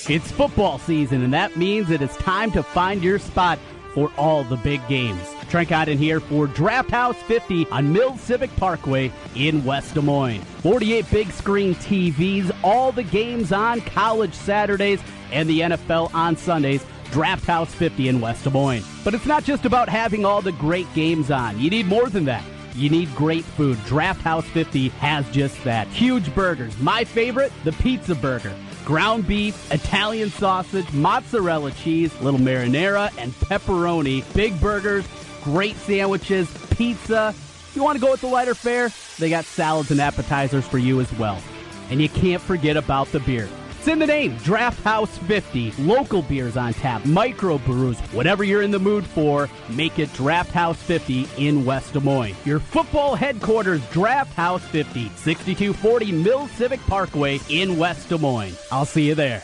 It's 0.07 0.32
football 0.32 0.80
season, 0.80 1.22
and 1.22 1.34
that 1.36 1.57
means 1.57 1.89
that 1.89 2.01
it 2.01 2.10
is 2.10 2.18
time 2.18 2.51
to 2.53 2.64
find 2.64 3.03
your 3.03 3.20
spot 3.20 3.60
for 3.93 4.12
all 4.18 4.43
the 4.45 4.57
big 4.57 4.82
games. 4.88 5.36
Trent 5.50 5.70
Condon 5.70 5.97
here 5.97 6.20
for 6.20 6.45
Draft 6.45 6.91
House 6.91 7.16
50 7.24 7.68
on 7.70 7.91
Mills 7.91 8.22
Civic 8.22 8.56
Parkway 8.58 9.12
in 9.36 9.66
West 9.66 9.95
Des 9.95 10.02
Moines. 10.02 10.43
48 10.62 11.10
big 11.10 11.32
screen 11.32 11.74
TVs, 11.76 12.56
all 12.64 12.91
the 12.91 13.04
games 13.04 13.52
on 13.52 13.82
college 13.82 14.34
Saturdays 14.34 15.02
and 15.32 15.50
the 15.50 15.62
NFL 15.62 16.14
on 16.14 16.36
Sundays. 16.36 16.86
Draft 17.12 17.45
House 17.45 17.74
50 17.74 18.10
in 18.10 18.22
West 18.22 18.43
Des 18.43 18.52
Moines. 18.52 18.86
But 19.04 19.16
it's 19.16 19.26
not 19.26 19.43
just 19.43 19.66
about 19.66 19.89
having 19.89 20.24
all 20.24 20.43
the 20.43 20.52
great 20.52 20.91
games 20.93 21.32
on. 21.32 21.60
You 21.60 21.72
need 21.72 21.88
more 21.88 22.10
than 22.10 22.26
that. 22.26 22.43
You 22.76 22.91
need 22.91 23.14
great 23.16 23.43
food. 23.43 23.84
Draft 23.86 24.22
House 24.22 24.45
50 24.45 24.89
has 24.89 25.28
just 25.32 25.64
that. 25.64 25.88
Huge 25.88 26.34
burgers. 26.36 26.78
My 26.78 27.04
favorite, 27.04 27.52
the 27.64 27.72
pizza 27.74 28.14
burger 28.14 28.54
ground 28.89 29.28
beef, 29.28 29.72
Italian 29.72 30.32
sausage, 30.32 30.91
mozzarella 30.93 31.70
cheese, 31.74 32.12
little 32.22 32.39
marinara, 32.39 33.16
and 33.20 33.32
pepperoni. 33.34 34.24
Big 34.34 34.60
burgers, 34.60 35.06
great 35.44 35.76
sandwiches, 35.78 36.52
pizza. 36.72 37.30
If 37.30 37.76
you 37.76 37.84
want 37.84 37.98
to 37.98 38.02
go 38.02 38.12
with 38.12 38.22
the 38.22 38.28
lighter 38.28 38.56
fare, 38.56 38.90
they 39.20 39.30
got 39.30 39.46
salads 39.46 39.92
and 39.92 40.02
appetizers 40.02 40.68
for 40.68 40.78
you 40.78 41.00
as 41.02 41.12
well. 41.18 41.42
And 41.90 42.02
you 42.02 42.10
can't 42.10 42.42
forget 42.42 42.78
about 42.78 43.12
the 43.12 43.20
beer. 43.20 43.50
It's 43.80 43.88
in 43.88 44.00
the 44.00 44.08
name, 44.08 44.36
Draft 44.38 44.84
House 44.84 45.18
50. 45.20 45.72
Local 45.80 46.22
beers 46.22 46.58
on 46.58 46.74
tap, 46.74 47.06
micro 47.06 47.58
brews, 47.60 47.98
whatever 48.12 48.44
you're 48.44 48.62
in 48.62 48.72
the 48.72 48.80
mood 48.80 49.06
for, 49.06 49.48
make 49.70 50.00
it 50.00 50.12
Draft 50.14 50.52
House 50.52 50.76
50 50.82 51.28
in 51.38 51.64
West 51.64 51.94
Des 51.94 52.02
Moines. 52.02 52.36
Your 52.44 52.60
football 52.60 53.16
headquarters, 53.16 53.82
Draft 53.90 54.34
House 54.34 54.64
50, 54.66 55.10
6240 55.16 56.12
Mill 56.12 56.48
Civic 56.50 56.82
Parkway 56.82 57.40
in 57.50 57.78
West 57.78 58.10
Des 58.10 58.18
Moines. 58.18 58.58
I'll 58.70 58.84
see 58.84 59.08
you 59.08 59.16
there. 59.16 59.44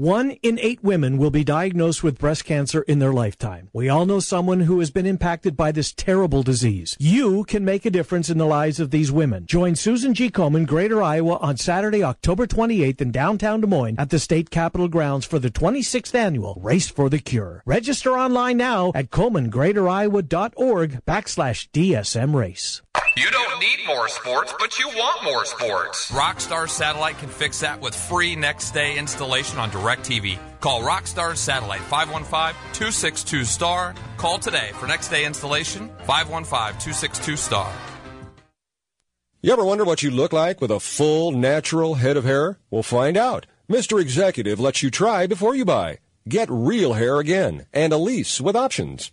One 0.00 0.30
in 0.42 0.58
eight 0.60 0.82
women 0.82 1.18
will 1.18 1.30
be 1.30 1.44
diagnosed 1.44 2.02
with 2.02 2.18
breast 2.18 2.46
cancer 2.46 2.80
in 2.80 3.00
their 3.00 3.12
lifetime. 3.12 3.68
We 3.74 3.90
all 3.90 4.06
know 4.06 4.18
someone 4.18 4.60
who 4.60 4.78
has 4.78 4.90
been 4.90 5.04
impacted 5.04 5.58
by 5.58 5.72
this 5.72 5.92
terrible 5.92 6.42
disease. 6.42 6.96
You 6.98 7.44
can 7.44 7.66
make 7.66 7.84
a 7.84 7.90
difference 7.90 8.30
in 8.30 8.38
the 8.38 8.46
lives 8.46 8.80
of 8.80 8.92
these 8.92 9.12
women. 9.12 9.44
Join 9.44 9.76
Susan 9.76 10.14
G. 10.14 10.30
Komen, 10.30 10.66
Greater 10.66 11.02
Iowa, 11.02 11.36
on 11.42 11.58
Saturday, 11.58 12.02
October 12.02 12.46
28th 12.46 13.02
in 13.02 13.10
downtown 13.10 13.60
Des 13.60 13.66
Moines 13.66 13.96
at 13.98 14.08
the 14.08 14.18
state 14.18 14.48
capitol 14.48 14.88
grounds 14.88 15.26
for 15.26 15.38
the 15.38 15.50
26th 15.50 16.14
annual 16.14 16.58
Race 16.62 16.88
for 16.88 17.10
the 17.10 17.18
Cure. 17.18 17.62
Register 17.66 18.12
online 18.12 18.56
now 18.56 18.92
at 18.94 19.10
KomenGreaterIowa.org 19.10 21.04
backslash 21.04 21.68
DSM 21.72 22.34
Race. 22.34 22.80
You 23.20 23.30
don't 23.30 23.60
need 23.60 23.80
more 23.86 24.08
sports, 24.08 24.54
but 24.58 24.78
you 24.78 24.88
want 24.88 25.24
more 25.24 25.44
sports. 25.44 26.10
Rockstar 26.10 26.66
Satellite 26.68 27.18
can 27.18 27.28
fix 27.28 27.60
that 27.60 27.80
with 27.80 27.94
free 27.94 28.34
next 28.34 28.70
day 28.70 28.96
installation 28.96 29.58
on 29.58 29.70
DirecTV. 29.70 30.38
Call 30.60 30.82
Rockstar 30.82 31.36
Satellite 31.36 31.82
515-262-STAR. 31.82 33.94
Call 34.16 34.38
today 34.38 34.70
for 34.74 34.86
next 34.86 35.08
day 35.08 35.26
installation 35.26 35.90
515-262-STAR. 36.06 37.72
You 39.42 39.52
ever 39.52 39.64
wonder 39.64 39.84
what 39.84 40.02
you 40.02 40.10
look 40.10 40.32
like 40.32 40.62
with 40.62 40.70
a 40.70 40.80
full, 40.80 41.32
natural 41.32 41.96
head 41.96 42.16
of 42.16 42.24
hair? 42.24 42.58
We'll 42.70 42.82
find 42.82 43.16
out. 43.16 43.46
Mr. 43.68 44.00
Executive 44.00 44.58
lets 44.58 44.82
you 44.82 44.90
try 44.90 45.26
before 45.26 45.54
you 45.54 45.64
buy. 45.64 45.98
Get 46.28 46.48
real 46.50 46.94
hair 46.94 47.18
again 47.18 47.66
and 47.72 47.92
a 47.92 47.98
lease 47.98 48.40
with 48.40 48.56
options. 48.56 49.12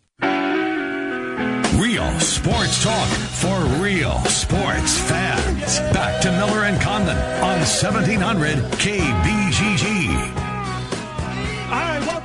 Real 2.01 2.19
sports 2.19 2.83
talk 2.83 3.07
for 3.07 3.59
real 3.79 4.17
sports 4.25 4.97
fans. 5.01 5.79
Back 5.93 6.19
to 6.23 6.31
Miller 6.31 6.63
and 6.63 6.81
Condon 6.81 7.17
on 7.43 7.59
1700 7.59 8.57
KBGG. 8.79 10.30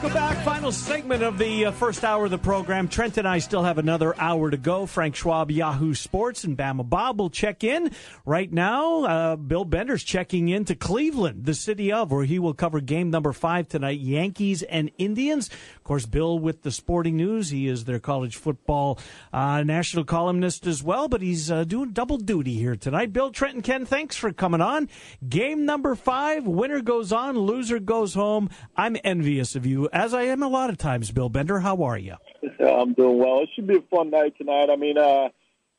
Welcome 0.07 0.23
back. 0.23 0.45
Final 0.45 0.71
segment 0.71 1.25
of 1.25 1.37
the 1.37 1.67
uh, 1.67 1.73
first 1.73 2.05
hour 2.05 2.27
of 2.27 2.31
the 2.31 2.39
program. 2.39 2.87
Trent 2.87 3.19
and 3.19 3.27
I 3.27 3.41
still 3.41 3.65
have 3.65 3.77
another 3.77 4.15
hour 4.21 4.53
to 4.53 4.57
go. 4.57 4.87
Frank 4.87 5.17
Schwab, 5.17 5.51
Yahoo 5.51 5.95
Sports, 5.95 6.45
and 6.45 6.57
Bama 6.57 6.89
Bob 6.89 7.19
will 7.19 7.29
check 7.29 7.65
in. 7.65 7.91
Right 8.25 8.53
now, 8.53 9.03
uh, 9.03 9.35
Bill 9.35 9.65
Bender's 9.65 10.05
checking 10.05 10.49
in 10.49 10.65
to 10.67 10.77
Cleveland, 10.77 11.45
the 11.45 11.55
city 11.55 11.91
of, 11.91 12.13
where 12.13 12.25
he 12.25 12.39
will 12.39 12.55
cover 12.55 12.81
game 12.81 13.11
number 13.11 13.33
five 13.33 13.69
tonight 13.69 13.99
Yankees 13.99 14.63
and 14.63 14.93
Indians. 14.97 15.51
Of 15.75 15.83
course, 15.83 16.07
Bill 16.07 16.39
with 16.39 16.63
the 16.63 16.71
sporting 16.71 17.17
news. 17.17 17.51
He 17.51 17.67
is 17.67 17.85
their 17.85 17.99
college 17.99 18.37
football 18.37 19.01
uh, 19.33 19.65
national 19.65 20.05
columnist 20.05 20.69
as 20.69 20.85
well, 20.85 21.09
but 21.09 21.21
he's 21.21 21.51
uh, 21.51 21.65
doing 21.65 21.91
double 21.91 22.19
duty 22.19 22.55
here 22.55 22.77
tonight. 22.77 23.13
Bill, 23.13 23.33
Trent, 23.33 23.57
and 23.57 23.65
Ken, 23.65 23.85
thanks 23.85 24.15
for 24.15 24.33
coming 24.33 24.61
on. 24.61 24.89
Game 25.29 25.67
number 25.67 25.97
five 25.97 26.47
winner 26.47 26.81
goes 26.81 27.11
on, 27.11 27.37
loser 27.37 27.81
goes 27.81 28.15
home. 28.15 28.51
I'm 28.77 28.97
envious 29.03 29.57
of 29.57 29.67
you, 29.67 29.89
as 29.97 30.13
I 30.13 30.23
am 30.25 30.43
a 30.43 30.49
lot 30.49 30.69
of 30.71 30.77
times, 30.77 31.11
Bill 31.11 31.29
Bender. 31.31 31.61
How 31.61 31.83
are 31.83 31.97
you? 31.99 32.17
I'm 32.61 32.93
doing 32.93 33.19
well. 33.19 33.41
It 33.41 33.49
should 33.55 33.67
be 33.67 33.77
a 33.79 33.81
fun 33.83 34.11
night 34.11 34.35
tonight. 34.37 34.69
I 34.71 34.77
mean, 34.77 34.99
uh, 34.99 35.31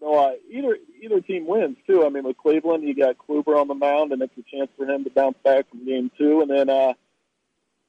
no, 0.02 0.14
uh, 0.16 0.32
either 0.52 0.78
either 1.02 1.22
team 1.22 1.46
wins 1.48 1.78
too. 1.88 2.06
I 2.06 2.10
mean, 2.10 2.24
with 2.24 2.38
Cleveland, 2.38 2.84
you 2.84 2.96
got 2.96 3.16
Kluber 3.18 3.60
on 3.60 3.68
the 3.68 3.76
mound, 3.76 4.12
and 4.12 4.22
it's 4.22 4.34
a 4.38 4.44
chance 4.56 4.70
for 4.78 4.86
him 4.86 5.04
to 5.04 5.10
bounce 5.12 5.38
back 5.44 5.70
from 5.70 5.86
game 5.86 6.10
two. 6.18 6.42
And 6.42 6.50
then 6.50 6.70
uh, 6.70 6.94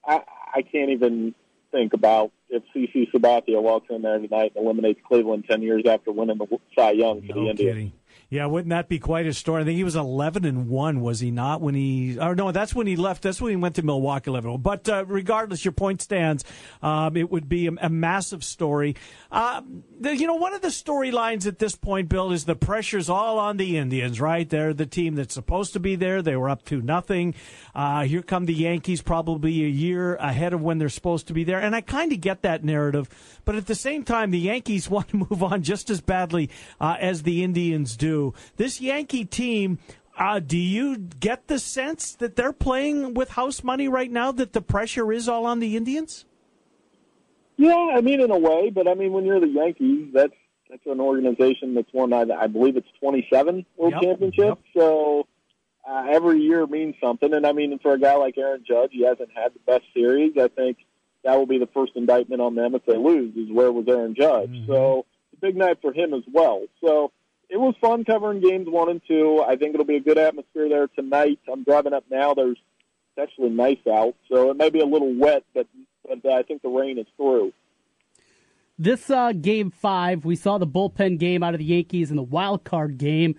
I, 0.06 0.20
I 0.54 0.62
can't 0.62 0.90
even 0.90 1.34
think 1.72 1.92
about 1.94 2.30
if 2.50 2.62
CC 2.74 3.10
Sabathia 3.10 3.60
walks 3.62 3.86
in 3.90 4.02
there 4.02 4.18
tonight 4.18 4.52
and 4.54 4.64
eliminates 4.64 5.00
Cleveland 5.06 5.44
ten 5.50 5.62
years 5.62 5.84
after 5.86 6.12
winning 6.12 6.38
the 6.38 6.46
Cy 6.76 6.92
Young 6.92 7.22
for 7.22 7.34
No 7.34 7.44
the 7.44 7.50
Indians. 7.50 7.58
kidding. 7.58 7.92
Yeah, 8.30 8.44
wouldn't 8.44 8.68
that 8.68 8.90
be 8.90 8.98
quite 8.98 9.24
a 9.24 9.32
story? 9.32 9.62
I 9.62 9.64
think 9.64 9.78
he 9.78 9.84
was 9.84 9.96
eleven 9.96 10.44
and 10.44 10.68
one, 10.68 11.00
was 11.00 11.18
he 11.20 11.30
not? 11.30 11.62
When 11.62 11.74
he, 11.74 12.18
or 12.20 12.34
no, 12.34 12.52
that's 12.52 12.74
when 12.74 12.86
he 12.86 12.94
left. 12.94 13.22
That's 13.22 13.40
when 13.40 13.50
he 13.50 13.56
went 13.56 13.76
to 13.76 13.82
Milwaukee. 13.82 14.30
Eleven. 14.30 14.58
But 14.58 14.86
uh, 14.86 15.06
regardless, 15.06 15.64
your 15.64 15.72
point 15.72 16.02
stands. 16.02 16.44
Um, 16.82 17.16
it 17.16 17.30
would 17.30 17.48
be 17.48 17.68
a, 17.68 17.72
a 17.80 17.88
massive 17.88 18.44
story. 18.44 18.96
Um, 19.32 19.82
the, 19.98 20.14
you 20.14 20.26
know, 20.26 20.34
one 20.34 20.52
of 20.52 20.60
the 20.60 20.68
storylines 20.68 21.46
at 21.46 21.58
this 21.58 21.74
point, 21.74 22.10
Bill, 22.10 22.30
is 22.30 22.44
the 22.44 22.54
pressure's 22.54 23.08
all 23.08 23.38
on 23.38 23.56
the 23.56 23.78
Indians. 23.78 24.20
Right? 24.20 24.46
They're 24.46 24.74
the 24.74 24.84
team 24.84 25.14
that's 25.14 25.32
supposed 25.32 25.72
to 25.72 25.80
be 25.80 25.96
there. 25.96 26.20
They 26.20 26.36
were 26.36 26.50
up 26.50 26.66
to 26.66 26.82
nothing. 26.82 27.34
Uh, 27.74 28.02
here 28.02 28.20
come 28.20 28.44
the 28.44 28.52
Yankees, 28.52 29.00
probably 29.00 29.64
a 29.64 29.68
year 29.68 30.16
ahead 30.16 30.52
of 30.52 30.60
when 30.60 30.76
they're 30.76 30.90
supposed 30.90 31.28
to 31.28 31.32
be 31.32 31.44
there. 31.44 31.60
And 31.60 31.74
I 31.74 31.80
kind 31.80 32.12
of 32.12 32.20
get 32.20 32.42
that 32.42 32.62
narrative, 32.62 33.08
but 33.46 33.54
at 33.54 33.66
the 33.66 33.74
same 33.74 34.04
time, 34.04 34.32
the 34.32 34.38
Yankees 34.38 34.90
want 34.90 35.08
to 35.08 35.16
move 35.16 35.42
on 35.42 35.62
just 35.62 35.88
as 35.88 36.02
badly 36.02 36.50
uh, 36.78 36.96
as 37.00 37.22
the 37.22 37.42
Indians 37.42 37.96
do. 37.96 38.17
This 38.56 38.80
Yankee 38.80 39.24
team. 39.24 39.78
Uh, 40.18 40.40
do 40.40 40.58
you 40.58 40.96
get 40.96 41.46
the 41.46 41.60
sense 41.60 42.12
that 42.16 42.34
they're 42.34 42.52
playing 42.52 43.14
with 43.14 43.30
house 43.30 43.62
money 43.62 43.86
right 43.86 44.10
now? 44.10 44.32
That 44.32 44.52
the 44.52 44.60
pressure 44.60 45.12
is 45.12 45.28
all 45.28 45.46
on 45.46 45.60
the 45.60 45.76
Indians? 45.76 46.24
Yeah, 47.56 47.92
I 47.94 48.00
mean, 48.00 48.20
in 48.20 48.30
a 48.30 48.38
way, 48.38 48.70
but 48.70 48.88
I 48.88 48.94
mean, 48.94 49.12
when 49.12 49.24
you're 49.24 49.40
the 49.40 49.48
Yankees, 49.48 50.10
that's 50.12 50.34
that's 50.70 50.86
an 50.86 51.00
organization 51.00 51.74
that's 51.74 51.92
won, 51.92 52.12
I, 52.12 52.24
I 52.38 52.46
believe 52.46 52.76
it's 52.76 52.88
27 53.00 53.64
World 53.76 53.94
Yep, 53.94 54.02
Championships. 54.02 54.62
So 54.76 55.26
uh, 55.88 56.06
every 56.10 56.40
year 56.40 56.66
means 56.66 56.94
something. 57.02 57.32
And 57.32 57.46
I 57.46 57.52
mean, 57.52 57.78
for 57.78 57.94
a 57.94 57.98
guy 57.98 58.14
like 58.16 58.36
Aaron 58.36 58.64
Judge, 58.66 58.90
he 58.92 59.04
hasn't 59.04 59.30
had 59.34 59.54
the 59.54 59.60
best 59.66 59.84
series. 59.94 60.32
I 60.38 60.48
think 60.48 60.78
that 61.24 61.36
will 61.36 61.46
be 61.46 61.58
the 61.58 61.68
first 61.68 61.92
indictment 61.96 62.40
on 62.40 62.54
them 62.54 62.74
if 62.74 62.84
they 62.86 62.96
lose. 62.96 63.34
Is 63.36 63.50
where 63.50 63.72
was 63.72 63.86
Aaron 63.88 64.14
Judge? 64.14 64.66
So 64.66 65.06
it's 65.32 65.42
a 65.42 65.46
big 65.46 65.56
night 65.56 65.78
for 65.80 65.92
him 65.92 66.12
as 66.14 66.22
well. 66.30 66.66
So 66.84 67.12
it 67.50 67.56
was 67.56 67.74
fun 67.80 68.04
covering 68.04 68.40
games 68.40 68.68
one 68.68 68.90
and 68.90 69.00
two. 69.06 69.42
I 69.46 69.56
think 69.56 69.74
it'll 69.74 69.86
be 69.86 69.96
a 69.96 70.00
good 70.00 70.18
atmosphere 70.18 70.68
there 70.68 70.88
tonight. 70.88 71.38
I'm 71.50 71.64
driving 71.64 71.92
up 71.92 72.04
now. 72.10 72.34
There's 72.34 72.58
it's 73.16 73.30
actually 73.30 73.50
nice 73.50 73.84
out, 73.90 74.14
so 74.30 74.50
it 74.50 74.56
may 74.56 74.70
be 74.70 74.80
a 74.80 74.86
little 74.86 75.14
wet, 75.14 75.44
but 75.54 75.66
but 76.06 76.30
I 76.30 76.42
think 76.42 76.62
the 76.62 76.68
rain 76.68 76.98
is 76.98 77.06
through. 77.16 77.52
This 78.78 79.10
uh, 79.10 79.32
game 79.32 79.70
five, 79.70 80.24
we 80.24 80.36
saw 80.36 80.58
the 80.58 80.66
bullpen 80.66 81.18
game 81.18 81.42
out 81.42 81.54
of 81.54 81.58
the 81.58 81.64
Yankees 81.64 82.10
and 82.10 82.18
the 82.18 82.22
wild 82.22 82.62
card 82.64 82.96
game. 82.96 83.34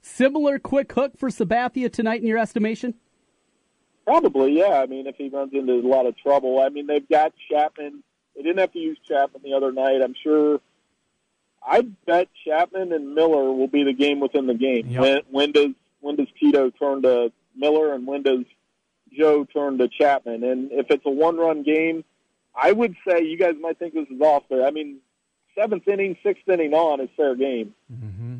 Similar 0.00 0.58
quick 0.58 0.90
hook 0.92 1.18
for 1.18 1.28
Sabathia 1.28 1.92
tonight, 1.92 2.22
in 2.22 2.26
your 2.26 2.38
estimation? 2.38 2.94
Probably, 4.06 4.56
yeah. 4.56 4.80
I 4.80 4.86
mean, 4.86 5.06
if 5.06 5.16
he 5.16 5.28
runs 5.28 5.52
into 5.52 5.74
a 5.74 5.86
lot 5.86 6.06
of 6.06 6.16
trouble, 6.16 6.60
I 6.60 6.70
mean, 6.70 6.86
they've 6.86 7.06
got 7.06 7.34
Chapman. 7.50 8.02
They 8.34 8.42
didn't 8.42 8.58
have 8.58 8.72
to 8.72 8.78
use 8.78 8.98
Chapman 9.06 9.42
the 9.44 9.52
other 9.52 9.72
night. 9.72 10.00
I'm 10.02 10.14
sure. 10.22 10.60
I 11.68 11.82
bet 12.06 12.28
Chapman 12.46 12.92
and 12.92 13.14
Miller 13.14 13.52
will 13.52 13.68
be 13.68 13.84
the 13.84 13.92
game 13.92 14.20
within 14.20 14.46
the 14.46 14.54
game. 14.54 14.88
Yep. 14.88 15.00
When, 15.02 15.20
when 15.30 15.52
does 15.52 15.70
when 16.00 16.16
does 16.16 16.28
Tito 16.40 16.70
turn 16.70 17.02
to 17.02 17.30
Miller 17.56 17.92
and 17.92 18.06
when 18.06 18.22
does 18.22 18.44
Joe 19.16 19.44
turn 19.44 19.78
to 19.78 19.88
Chapman? 19.88 20.44
And 20.44 20.72
if 20.72 20.86
it's 20.90 21.04
a 21.06 21.10
one 21.10 21.36
run 21.36 21.62
game, 21.62 22.04
I 22.54 22.72
would 22.72 22.94
say 23.06 23.24
you 23.24 23.36
guys 23.38 23.54
might 23.60 23.78
think 23.78 23.94
this 23.94 24.06
is 24.08 24.20
off 24.20 24.44
there. 24.48 24.66
I 24.66 24.70
mean, 24.70 24.98
seventh 25.56 25.86
inning, 25.88 26.16
sixth 26.22 26.48
inning 26.48 26.72
on 26.72 27.00
is 27.00 27.08
fair 27.16 27.34
game. 27.34 27.74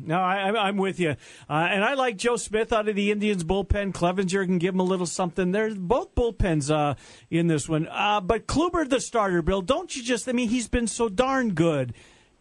No, 0.05 0.19
I, 0.19 0.37
I'm- 0.37 0.55
I'm 0.55 0.77
with 0.77 0.99
you, 0.99 1.11
uh, 1.49 1.53
and 1.69 1.83
I 1.83 1.93
like 1.93 2.17
Joe 2.17 2.35
Smith 2.35 2.73
out 2.73 2.87
of 2.87 2.95
the 2.95 3.11
Indians 3.11 3.43
bullpen. 3.43 3.93
Clevinger 3.93 4.43
can 4.45 4.57
give 4.57 4.73
him 4.73 4.79
a 4.79 4.83
little 4.83 5.05
something. 5.05 5.51
There's 5.51 5.75
both 5.75 6.15
bullpens 6.15 6.73
uh, 6.73 6.95
in 7.29 7.45
this 7.47 7.69
one, 7.69 7.87
uh, 7.91 8.19
but 8.21 8.47
Kluber 8.47 8.89
the 8.89 8.99
starter. 9.01 9.41
Bill, 9.43 9.61
don't 9.61 9.95
you 9.95 10.01
just? 10.01 10.27
I 10.27 10.31
mean, 10.31 10.49
he's 10.49 10.67
been 10.67 10.87
so 10.87 11.09
darn 11.09 11.53
good. 11.53 11.93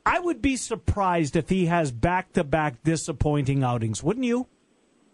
I 0.09 0.21
would 0.21 0.41
be 0.41 0.57
surprised 0.57 1.37
if 1.37 1.51
he 1.51 1.67
has 1.67 1.93
back-to-back 1.93 2.83
disappointing 2.83 3.63
outings, 3.63 4.03
wouldn't 4.03 4.25
you? 4.25 4.47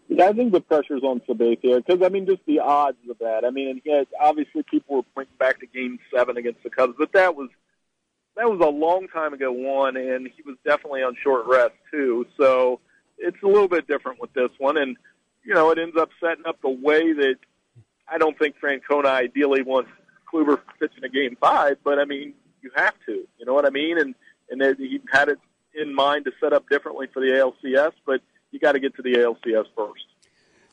Yeah, 0.07 0.29
I 0.29 0.31
think 0.33 0.53
the 0.53 0.61
pressure's 0.61 1.03
on 1.03 1.19
Sabathia 1.27 1.85
because 1.85 2.01
I 2.01 2.07
mean, 2.07 2.25
just 2.25 2.45
the 2.45 2.59
odds 2.59 2.97
of 3.09 3.17
that. 3.19 3.43
I 3.43 3.49
mean, 3.49 3.69
and 3.69 3.81
had, 3.85 4.07
obviously 4.21 4.63
people 4.63 4.95
were 4.95 5.03
pointing 5.13 5.35
back 5.37 5.59
to 5.59 5.65
Game 5.65 5.99
Seven 6.15 6.37
against 6.37 6.63
the 6.63 6.69
Cubs, 6.69 6.93
but 6.97 7.11
that 7.11 7.35
was 7.35 7.49
that 8.37 8.49
was 8.49 8.61
a 8.61 8.69
long 8.69 9.09
time 9.09 9.33
ago. 9.33 9.51
One, 9.51 9.97
and 9.97 10.29
he 10.33 10.43
was 10.43 10.55
definitely 10.63 11.03
on 11.03 11.17
short 11.21 11.45
rest 11.47 11.73
too. 11.91 12.25
So 12.37 12.79
it's 13.17 13.41
a 13.43 13.47
little 13.47 13.67
bit 13.67 13.87
different 13.87 14.21
with 14.21 14.31
this 14.33 14.51
one, 14.59 14.77
and 14.77 14.95
you 15.43 15.53
know, 15.53 15.71
it 15.71 15.77
ends 15.79 15.97
up 15.97 16.09
setting 16.23 16.45
up 16.45 16.61
the 16.61 16.69
way 16.69 17.11
that 17.11 17.35
I 18.07 18.17
don't 18.17 18.37
think 18.39 18.55
Francona 18.63 19.07
ideally 19.07 19.63
wants 19.63 19.89
Kluber 20.31 20.59
pitching 20.79 21.03
a 21.03 21.09
Game 21.09 21.35
Five, 21.41 21.79
but 21.83 21.99
I 21.99 22.05
mean, 22.05 22.33
you 22.61 22.71
have 22.75 22.93
to. 23.07 23.27
You 23.39 23.45
know 23.45 23.53
what 23.53 23.65
I 23.65 23.71
mean? 23.71 23.97
And 23.99 24.15
and 24.49 24.61
that 24.61 24.77
he 24.77 24.99
had 25.11 25.29
it 25.29 25.39
in 25.73 25.93
mind 25.93 26.25
to 26.25 26.31
set 26.39 26.53
up 26.53 26.67
differently 26.69 27.07
for 27.13 27.19
the 27.19 27.27
ALCS, 27.27 27.91
but 28.05 28.21
you 28.51 28.59
got 28.59 28.73
to 28.73 28.79
get 28.79 28.95
to 28.95 29.01
the 29.01 29.15
ALCS 29.15 29.65
first. 29.75 30.05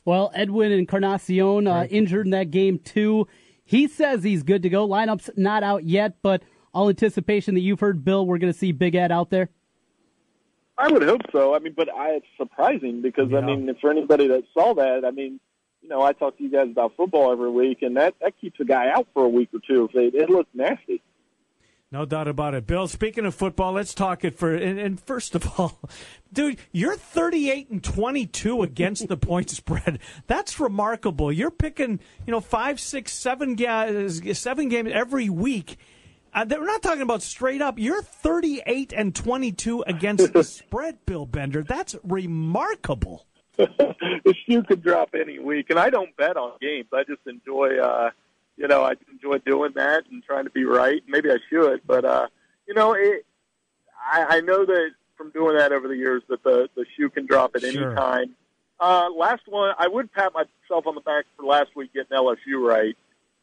Well, 0.05 0.31
Edwin 0.33 0.71
Encarnacion 0.71 1.67
uh, 1.67 1.87
injured 1.89 2.25
in 2.27 2.31
that 2.31 2.51
game 2.51 2.79
too. 2.79 3.27
He 3.65 3.87
says 3.87 4.23
he's 4.23 4.43
good 4.43 4.63
to 4.63 4.69
go. 4.69 4.87
Lineup's 4.87 5.29
not 5.37 5.63
out 5.63 5.83
yet, 5.85 6.17
but 6.21 6.43
all 6.73 6.89
anticipation 6.89 7.55
that 7.55 7.61
you've 7.61 7.79
heard, 7.79 8.03
Bill, 8.03 8.25
we're 8.25 8.37
going 8.37 8.51
to 8.51 8.57
see 8.57 8.71
Big 8.71 8.95
Ed 8.95 9.11
out 9.11 9.29
there. 9.29 9.49
I 10.77 10.91
would 10.91 11.03
hope 11.03 11.21
so. 11.31 11.55
I 11.55 11.59
mean, 11.59 11.73
but 11.75 11.93
I, 11.93 12.15
it's 12.15 12.25
surprising 12.35 13.01
because 13.01 13.33
I 13.33 13.41
mean, 13.41 13.73
for 13.79 13.91
anybody 13.91 14.27
that 14.29 14.43
saw 14.53 14.73
that, 14.73 15.05
I 15.05 15.11
mean, 15.11 15.39
you 15.81 15.89
know, 15.89 16.01
I 16.01 16.13
talk 16.13 16.37
to 16.37 16.43
you 16.43 16.49
guys 16.49 16.69
about 16.69 16.93
football 16.97 17.31
every 17.31 17.51
week, 17.51 17.83
and 17.83 17.97
that 17.97 18.15
that 18.21 18.39
keeps 18.41 18.59
a 18.59 18.65
guy 18.65 18.89
out 18.89 19.07
for 19.13 19.23
a 19.23 19.29
week 19.29 19.49
or 19.53 19.59
two. 19.65 19.89
It, 19.93 20.15
it 20.15 20.29
looks 20.29 20.49
nasty. 20.53 21.01
No 21.93 22.05
doubt 22.05 22.27
about 22.27 22.55
it. 22.55 22.65
Bill, 22.65 22.87
speaking 22.87 23.23
of 23.23 23.35
football, 23.35 23.73
let's 23.73 23.93
talk 23.93 24.25
it 24.25 24.33
for. 24.35 24.55
And, 24.55 24.79
and 24.79 24.99
first 24.99 25.35
of 25.35 25.59
all, 25.59 25.79
dude, 26.33 26.57
you're 26.71 26.97
38 26.97 27.69
and 27.69 27.83
22 27.83 28.63
against 28.63 29.07
the 29.07 29.15
point 29.15 29.49
spread. 29.51 29.99
That's 30.25 30.59
remarkable. 30.59 31.31
You're 31.31 31.51
picking, 31.51 31.99
you 32.25 32.31
know, 32.31 32.41
five, 32.41 32.79
six, 32.79 33.13
seven, 33.13 33.53
ga- 33.53 34.09
seven 34.09 34.69
games 34.69 34.89
every 34.91 35.29
week. 35.29 35.77
Uh, 36.33 36.43
we're 36.49 36.65
not 36.65 36.81
talking 36.81 37.03
about 37.03 37.21
straight 37.21 37.61
up. 37.61 37.77
You're 37.77 38.01
38 38.01 38.91
and 38.97 39.13
22 39.13 39.83
against 39.85 40.33
the 40.33 40.43
spread, 40.43 41.05
Bill 41.05 41.27
Bender. 41.27 41.61
That's 41.61 41.95
remarkable. 42.03 43.27
the 43.55 44.33
shoe 44.47 44.63
could 44.63 44.81
drop 44.81 45.09
any 45.13 45.37
week, 45.37 45.67
and 45.69 45.77
I 45.77 45.91
don't 45.91 46.17
bet 46.17 46.37
on 46.37 46.53
games. 46.59 46.87
I 46.91 47.03
just 47.03 47.21
enjoy, 47.27 47.77
uh, 47.77 48.09
you 48.57 48.67
know, 48.67 48.83
I 48.83 48.93
enjoy 49.11 49.39
doing 49.39 49.71
that 49.75 50.03
and 50.11 50.23
trying 50.23 50.43
to 50.45 50.49
be 50.51 50.63
right. 50.65 51.01
Maybe 51.07 51.29
I 51.31 51.37
should, 51.49 51.81
but 51.87 52.05
uh, 52.05 52.27
you 52.67 52.73
know, 52.73 52.93
it, 52.93 53.25
I, 54.11 54.37
I 54.37 54.41
know 54.41 54.65
that 54.65 54.89
from 55.17 55.31
doing 55.31 55.57
that 55.57 55.71
over 55.71 55.87
the 55.87 55.95
years 55.97 56.23
that 56.29 56.43
the 56.43 56.69
the 56.75 56.85
shoe 56.97 57.09
can 57.09 57.25
drop 57.25 57.55
at 57.55 57.63
any 57.63 57.73
Sure. 57.73 57.95
time. 57.95 58.35
Uh, 58.79 59.09
last 59.15 59.43
one, 59.47 59.73
I 59.77 59.87
would 59.87 60.11
pat 60.11 60.33
myself 60.33 60.87
on 60.87 60.95
the 60.95 61.01
back 61.01 61.25
for 61.37 61.45
last 61.45 61.75
week 61.75 61.93
getting 61.93 62.17
LSU 62.17 62.59
right, 62.59 62.97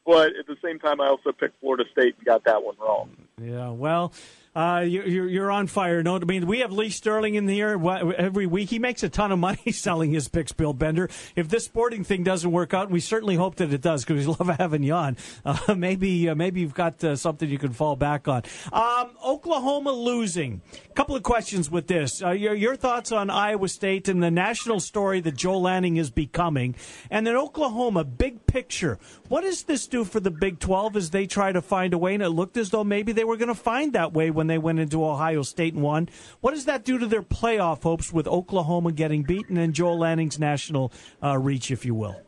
but 0.04 0.36
at 0.36 0.46
the 0.46 0.56
same 0.62 0.78
time, 0.78 1.00
I 1.00 1.06
also 1.06 1.32
picked 1.32 1.58
Florida 1.60 1.84
State 1.92 2.16
and 2.16 2.24
got 2.26 2.44
that 2.44 2.62
one 2.62 2.74
wrong. 2.78 3.10
Yeah, 3.40 3.70
well, 3.70 4.12
uh, 4.54 4.82
you- 4.86 5.02
you're 5.04 5.28
you're 5.28 5.50
on 5.50 5.66
fire. 5.66 6.02
No, 6.02 6.16
I 6.16 6.24
mean 6.24 6.46
we 6.46 6.58
have 6.60 6.72
Lee 6.72 6.90
Sterling 6.90 7.34
in 7.36 7.46
here 7.48 7.72
every 8.18 8.46
week. 8.46 8.70
He 8.70 8.78
makes 8.78 9.02
a 9.02 9.08
ton 9.08 9.30
of 9.32 9.38
money 9.38 9.70
selling 9.72 10.10
his 10.12 10.28
picks, 10.28 10.52
Bill 10.52 10.72
Bender. 10.72 11.08
If 11.36 11.48
this 11.48 11.64
sporting 11.64 12.02
thing 12.04 12.24
doesn't 12.24 12.50
work 12.50 12.74
out, 12.74 12.90
we 12.90 13.00
certainly 13.00 13.36
hope 13.36 13.56
that 13.56 13.72
it 13.72 13.80
does 13.80 14.04
because 14.04 14.26
we 14.26 14.34
love 14.38 14.56
having 14.58 14.82
you 14.82 14.94
on. 14.94 15.16
Uh, 15.44 15.74
maybe 15.76 16.28
uh, 16.28 16.34
maybe 16.34 16.60
you've 16.60 16.74
got 16.74 17.02
uh, 17.04 17.14
something 17.16 17.48
you 17.48 17.58
can 17.58 17.72
fall 17.72 17.96
back 17.96 18.26
on. 18.28 18.42
Um, 18.72 19.10
Oklahoma 19.24 19.92
losing. 19.92 20.60
A 20.90 20.92
Couple 20.94 21.14
of 21.16 21.22
questions 21.22 21.70
with 21.70 21.86
this. 21.86 22.22
Uh, 22.22 22.30
your 22.30 22.54
your 22.54 22.76
thoughts 22.76 23.12
on 23.12 23.30
Iowa 23.30 23.68
State 23.68 24.08
and 24.08 24.22
the 24.22 24.30
national 24.30 24.80
story 24.80 25.20
that 25.20 25.36
Joel 25.36 25.62
Lanning 25.62 25.96
is 25.96 26.10
becoming, 26.10 26.74
and 27.10 27.26
then 27.26 27.36
Oklahoma. 27.36 28.04
Big 28.04 28.46
picture. 28.46 28.98
What 29.28 29.42
does 29.42 29.62
this 29.62 29.86
do 29.86 30.04
for 30.04 30.20
the 30.20 30.30
Big 30.30 30.58
Twelve 30.58 30.96
as 30.96 31.10
they 31.10 31.26
try 31.26 31.52
to 31.52 31.62
find 31.62 31.94
a 31.94 31.98
way? 31.98 32.14
And 32.14 32.22
it 32.22 32.30
looked 32.30 32.56
as 32.56 32.70
though 32.70 32.84
maybe 32.84 33.12
they 33.12 33.24
were 33.24 33.36
going 33.36 33.48
to 33.48 33.54
find 33.54 33.92
that 33.92 34.12
way 34.12 34.30
when 34.40 34.46
they 34.46 34.56
went 34.56 34.78
into 34.78 35.04
Ohio 35.04 35.42
State 35.42 35.74
and 35.74 35.82
won. 35.82 36.08
What 36.40 36.54
does 36.54 36.64
that 36.64 36.82
do 36.82 36.96
to 36.96 37.06
their 37.06 37.20
playoff 37.20 37.82
hopes 37.82 38.10
with 38.10 38.26
Oklahoma 38.26 38.90
getting 38.90 39.22
beaten 39.22 39.58
and 39.58 39.74
Joel 39.74 39.98
Lanning's 39.98 40.38
national 40.38 40.94
uh, 41.22 41.36
reach, 41.36 41.70
if 41.70 41.84
you 41.84 41.94
will? 41.94 42.18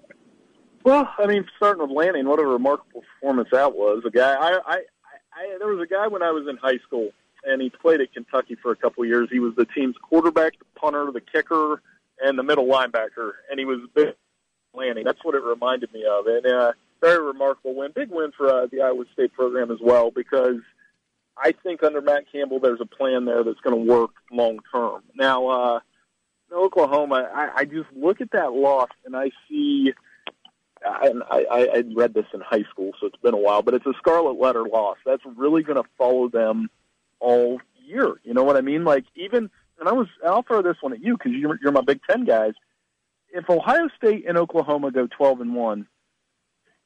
Well, 0.84 1.08
I 1.18 1.24
mean, 1.26 1.46
starting 1.56 1.80
with 1.80 1.96
Lanning, 1.96 2.28
what 2.28 2.38
a 2.38 2.44
remarkable 2.44 3.00
performance 3.00 3.48
that 3.50 3.74
was. 3.74 4.02
A 4.06 4.10
guy, 4.10 4.34
I, 4.34 4.58
I, 4.66 4.76
I, 5.32 5.56
there 5.58 5.68
was 5.68 5.82
a 5.82 5.86
guy 5.86 6.06
when 6.06 6.22
I 6.22 6.32
was 6.32 6.46
in 6.50 6.58
high 6.58 6.76
school, 6.86 7.08
and 7.44 7.62
he 7.62 7.70
played 7.70 8.02
at 8.02 8.12
Kentucky 8.12 8.58
for 8.60 8.72
a 8.72 8.76
couple 8.76 9.04
of 9.04 9.08
years. 9.08 9.30
He 9.32 9.38
was 9.38 9.54
the 9.56 9.64
team's 9.64 9.96
quarterback, 10.02 10.58
the 10.58 10.66
punter, 10.78 11.10
the 11.12 11.22
kicker, 11.22 11.80
and 12.22 12.38
the 12.38 12.42
middle 12.42 12.66
linebacker, 12.66 13.30
and 13.50 13.58
he 13.58 13.64
was 13.64 13.78
big 13.94 14.08
Lanning. 14.74 15.04
That's 15.04 15.24
what 15.24 15.34
it 15.34 15.42
reminded 15.42 15.94
me 15.94 16.04
of, 16.04 16.26
and 16.26 16.44
uh, 16.44 16.72
very 17.00 17.24
remarkable 17.24 17.74
win, 17.74 17.92
big 17.94 18.10
win 18.10 18.32
for 18.36 18.48
uh, 18.48 18.66
the 18.70 18.82
Iowa 18.82 19.04
State 19.14 19.32
program 19.32 19.70
as 19.70 19.78
well, 19.80 20.10
because 20.10 20.60
I 21.36 21.52
think 21.62 21.82
under 21.82 22.00
Matt 22.00 22.30
Campbell, 22.30 22.60
there's 22.60 22.80
a 22.80 22.86
plan 22.86 23.24
there 23.24 23.42
that's 23.42 23.60
going 23.60 23.76
to 23.76 23.92
work 23.92 24.10
long 24.30 24.58
term. 24.72 25.02
Now, 25.14 25.46
uh, 25.48 25.80
Oklahoma, 26.52 27.30
I, 27.34 27.50
I 27.60 27.64
just 27.64 27.88
look 27.94 28.20
at 28.20 28.32
that 28.32 28.52
loss 28.52 28.90
and 29.04 29.16
I 29.16 29.30
see 29.48 29.92
and 30.84 31.22
I, 31.30 31.44
I, 31.50 31.60
I 31.76 31.84
read 31.94 32.14
this 32.14 32.26
in 32.34 32.40
high 32.40 32.64
school, 32.70 32.92
so 32.98 33.06
it's 33.06 33.20
been 33.22 33.34
a 33.34 33.38
while, 33.38 33.62
but 33.62 33.74
it's 33.74 33.86
a 33.86 33.92
scarlet 33.98 34.38
letter 34.40 34.64
loss. 34.64 34.96
That's 35.04 35.22
really 35.36 35.62
going 35.62 35.82
to 35.82 35.88
follow 35.96 36.28
them 36.28 36.70
all 37.20 37.60
year. 37.84 38.14
You 38.24 38.34
know 38.34 38.42
what 38.42 38.56
I 38.56 38.60
mean? 38.60 38.84
Like 38.84 39.04
even, 39.14 39.50
and 39.78 39.88
I 39.88 39.92
was, 39.92 40.08
I'll 40.26 40.42
throw 40.42 40.62
this 40.62 40.76
one 40.80 40.92
at 40.92 41.02
you 41.02 41.16
because 41.16 41.32
you're, 41.32 41.58
you're 41.62 41.72
my 41.72 41.82
Big 41.82 42.00
Ten 42.08 42.24
guys. 42.24 42.54
If 43.30 43.48
Ohio 43.48 43.88
State 43.96 44.24
and 44.28 44.36
Oklahoma 44.36 44.90
go 44.90 45.06
12 45.06 45.40
and 45.40 45.54
one, 45.54 45.86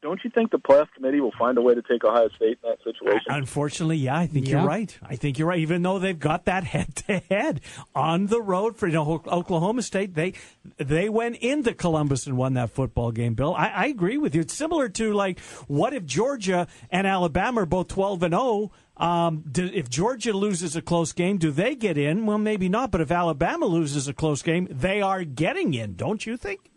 don't 0.07 0.21
you 0.25 0.31
think 0.31 0.53
the 0.53 0.59
playoff 0.59 0.87
committee 0.95 1.21
will 1.21 1.33
find 1.39 1.59
a 1.59 1.63
way 1.63 1.75
to 1.75 1.83
take 1.83 2.05
Ohio 2.05 2.29
State 2.37 2.59
in 2.63 2.71
that 2.71 2.79
situation? 2.85 3.27
Unfortunately, 3.29 3.97
yeah, 3.97 4.17
I 4.17 4.27
think 4.29 4.47
Yeah. 4.49 4.59
you're 4.61 4.67
right. 4.69 4.97
I 5.03 5.17
think 5.17 5.39
you're 5.39 5.49
right. 5.49 5.59
Even 5.59 5.83
though 5.83 5.99
they've 5.99 6.19
got 6.19 6.45
that 6.45 6.65
head 6.75 6.95
to 7.07 7.19
head 7.29 7.61
on 7.95 8.27
the 8.27 8.41
road 8.41 8.77
for 8.77 8.87
you 8.87 8.95
know 8.95 9.23
Oklahoma 9.27 9.83
State, 9.83 10.15
they 10.15 10.35
they 10.77 11.09
went 11.09 11.37
into 11.37 11.75
Columbus 11.75 12.27
and 12.27 12.37
won 12.37 12.55
that 12.55 12.71
football 12.71 13.11
game. 13.11 13.35
Bill, 13.35 13.55
I, 13.55 13.67
I 13.69 13.87
agree 13.87 14.17
with 14.19 14.35
you. 14.35 14.43
It's 14.43 14.55
similar 14.55 14.89
to 14.91 15.13
like 15.13 15.41
what 15.67 15.93
if 15.93 16.05
Georgia 16.05 16.69
and 16.91 17.07
Alabama 17.07 17.63
are 17.63 17.67
both 17.67 17.89
twelve 17.89 18.23
and 18.23 18.33
zero. 18.33 18.71
Um, 18.99 19.45
do, 19.53 19.67
if 19.75 19.91
Georgia 19.91 20.33
loses 20.33 20.75
a 20.75 20.81
close 20.81 21.13
game, 21.13 21.37
do 21.37 21.51
they 21.51 21.75
get 21.75 21.99
in? 21.99 22.25
Well, 22.25 22.39
maybe 22.39 22.69
not. 22.71 22.91
But 22.91 23.03
if 23.03 23.11
Alabama 23.11 23.67
loses 23.67 24.09
a 24.09 24.15
close 24.15 24.41
game, 24.41 24.69
they 24.71 25.03
are 25.03 25.23
getting 25.25 25.75
in. 25.75 25.97
Don't 25.97 26.25
you 26.25 26.39
think? 26.39 26.71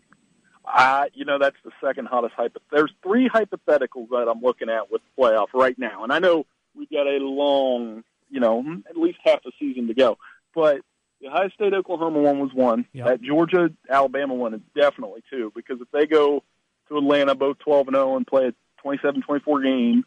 Uh, 0.64 1.06
you 1.14 1.24
know, 1.24 1.38
that's 1.38 1.56
the 1.64 1.70
second 1.82 2.06
hottest 2.06 2.34
hypo. 2.34 2.60
There's 2.70 2.92
three 3.02 3.28
hypotheticals 3.28 4.10
that 4.10 4.28
I'm 4.30 4.42
looking 4.42 4.68
at 4.68 4.90
with 4.90 5.00
playoff 5.18 5.48
right 5.54 5.78
now, 5.78 6.04
and 6.04 6.12
I 6.12 6.18
know 6.18 6.46
we've 6.76 6.90
got 6.90 7.06
a 7.06 7.18
long, 7.18 8.04
you 8.30 8.40
know, 8.40 8.64
at 8.88 8.96
least 8.96 9.18
half 9.24 9.40
a 9.46 9.50
season 9.58 9.88
to 9.88 9.94
go. 9.94 10.18
But 10.54 10.82
the 11.20 11.28
Ohio 11.28 11.48
State 11.50 11.74
Oklahoma 11.74 12.20
one 12.20 12.40
was 12.40 12.52
one. 12.52 12.86
Yep. 12.92 13.06
That 13.06 13.22
Georgia 13.22 13.70
Alabama 13.88 14.34
one 14.34 14.54
is 14.54 14.60
definitely 14.74 15.22
two 15.30 15.52
because 15.54 15.80
if 15.80 15.90
they 15.92 16.06
go 16.06 16.42
to 16.88 16.98
Atlanta 16.98 17.34
both 17.34 17.58
12 17.60 17.88
and 17.88 17.96
0 17.96 18.16
and 18.16 18.26
play 18.26 18.48
a 18.48 18.86
27-24 18.86 19.62
game, 19.62 20.04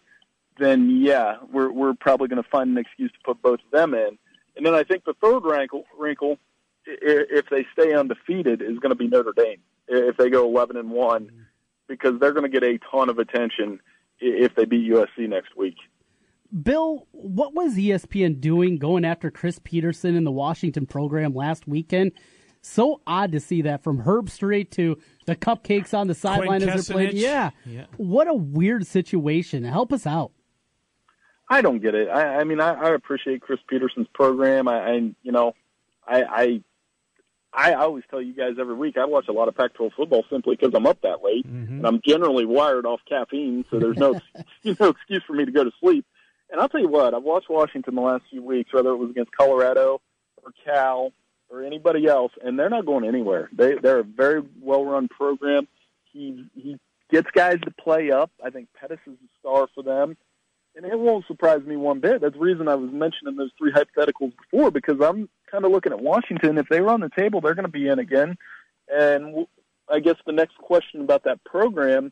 then 0.59 1.01
yeah, 1.01 1.37
we're 1.51 1.71
we're 1.71 1.93
probably 1.93 2.27
going 2.27 2.41
to 2.41 2.49
find 2.49 2.69
an 2.69 2.77
excuse 2.77 3.11
to 3.11 3.17
put 3.23 3.41
both 3.41 3.59
of 3.65 3.71
them 3.71 3.93
in. 3.93 4.17
And 4.55 4.65
then 4.65 4.75
I 4.75 4.83
think 4.83 5.03
the 5.03 5.15
third 5.21 5.43
wrinkle, 5.43 5.85
wrinkle 5.97 6.37
if 6.85 7.45
they 7.49 7.65
stay 7.73 7.93
undefeated, 7.93 8.61
is 8.61 8.77
going 8.79 8.91
to 8.91 8.95
be 8.95 9.07
Notre 9.07 9.33
Dame. 9.35 9.59
If 9.87 10.17
they 10.17 10.29
go 10.29 10.47
11 10.47 10.77
and 10.77 10.91
one, 10.91 11.29
because 11.87 12.19
they're 12.19 12.31
going 12.31 12.49
to 12.49 12.59
get 12.59 12.63
a 12.63 12.79
ton 12.91 13.09
of 13.09 13.19
attention 13.19 13.79
if 14.19 14.55
they 14.55 14.65
beat 14.65 14.89
USC 14.91 15.27
next 15.29 15.57
week. 15.57 15.75
Bill, 16.61 17.07
what 17.11 17.53
was 17.53 17.75
ESPN 17.75 18.39
doing 18.39 18.77
going 18.77 19.05
after 19.05 19.31
Chris 19.31 19.59
Petersen 19.63 20.15
in 20.15 20.23
the 20.23 20.31
Washington 20.31 20.85
program 20.85 21.33
last 21.33 21.67
weekend? 21.67 22.11
So 22.61 23.01
odd 23.05 23.33
to 23.33 23.39
see 23.39 23.63
that 23.63 23.83
from 23.83 24.03
Herbstreit 24.03 24.69
to 24.71 24.97
the 25.25 25.35
cupcakes 25.35 25.93
on 25.93 26.07
the 26.07 26.15
sideline 26.15 26.63
as 26.63 26.87
they're 26.87 26.93
playing. 26.93 27.17
Yeah. 27.17 27.49
Yeah. 27.65 27.85
What 27.97 28.27
a 28.27 28.33
weird 28.33 28.87
situation. 28.87 29.63
Help 29.63 29.91
us 29.91 30.07
out. 30.07 30.31
I 31.49 31.61
don't 31.61 31.79
get 31.79 31.93
it. 31.93 32.07
I, 32.07 32.37
I 32.37 32.43
mean, 32.45 32.61
I, 32.61 32.73
I 32.73 32.93
appreciate 32.93 33.41
Chris 33.41 33.59
Petersen's 33.67 34.07
program. 34.13 34.67
I, 34.67 34.79
I 34.79 34.93
you 35.23 35.31
know, 35.31 35.53
I, 36.07 36.63
I, 37.53 37.73
always 37.73 38.03
tell 38.09 38.21
you 38.21 38.33
guys 38.33 38.55
every 38.59 38.75
week 38.75 38.97
I 38.97 39.05
watch 39.05 39.27
a 39.27 39.31
lot 39.31 39.47
of 39.47 39.55
Pac-12 39.55 39.93
football 39.93 40.25
simply 40.29 40.55
because 40.55 40.73
I'm 40.75 40.87
up 40.87 41.01
that 41.01 41.23
late 41.23 41.47
mm-hmm. 41.47 41.77
and 41.77 41.87
I'm 41.87 42.01
generally 42.05 42.45
wired 42.45 42.85
off 42.85 43.01
caffeine, 43.07 43.65
so 43.69 43.79
there's 43.79 43.97
no, 43.97 44.19
you 44.63 44.75
know, 44.79 44.89
excuse 44.89 45.23
for 45.25 45.33
me 45.33 45.45
to 45.45 45.51
go 45.51 45.63
to 45.63 45.71
sleep. 45.79 46.05
And 46.49 46.61
I'll 46.61 46.69
tell 46.69 46.81
you 46.81 46.87
what, 46.87 47.13
I've 47.13 47.23
watched 47.23 47.49
Washington 47.49 47.95
the 47.95 48.01
last 48.01 48.23
few 48.29 48.43
weeks, 48.43 48.73
whether 48.73 48.89
it 48.89 48.97
was 48.97 49.09
against 49.09 49.31
Colorado 49.35 50.01
or 50.43 50.51
Cal 50.63 51.11
or 51.49 51.63
anybody 51.63 52.07
else, 52.07 52.31
and 52.43 52.57
they're 52.57 52.69
not 52.69 52.85
going 52.85 53.05
anywhere. 53.05 53.49
They 53.53 53.75
they're 53.75 53.99
a 53.99 54.03
very 54.03 54.43
well-run 54.61 55.07
program. 55.07 55.67
He 56.11 56.45
he 56.55 56.77
gets 57.11 57.29
guys 57.31 57.59
to 57.61 57.71
play 57.71 58.11
up. 58.11 58.31
I 58.43 58.49
think 58.49 58.69
Pettis 58.79 58.99
is 59.07 59.13
a 59.13 59.39
star 59.39 59.67
for 59.73 59.83
them 59.83 60.17
and 60.75 60.85
it 60.85 60.97
won't 60.97 61.25
surprise 61.27 61.61
me 61.65 61.75
one 61.75 61.99
bit. 61.99 62.21
That's 62.21 62.33
the 62.33 62.39
reason 62.39 62.67
I 62.67 62.75
was 62.75 62.91
mentioning 62.91 63.35
those 63.35 63.51
three 63.57 63.71
hypotheticals 63.71 64.33
before 64.37 64.71
because 64.71 64.99
I'm 65.01 65.29
kind 65.53 65.65
of 65.65 65.71
looking 65.71 65.93
at 65.93 66.01
Washington. 66.01 66.57
If 66.57 66.67
they 66.67 66.81
were 66.81 66.89
on 66.89 66.99
the 66.99 67.11
table, 67.15 67.39
they're 67.39 67.53
going 67.53 67.65
to 67.65 67.71
be 67.71 67.87
in 67.87 67.99
again. 67.99 68.35
And 68.89 69.45
I 69.89 69.99
guess 69.99 70.15
the 70.25 70.33
next 70.33 70.57
question 70.57 71.01
about 71.01 71.23
that 71.25 71.43
program 71.45 72.11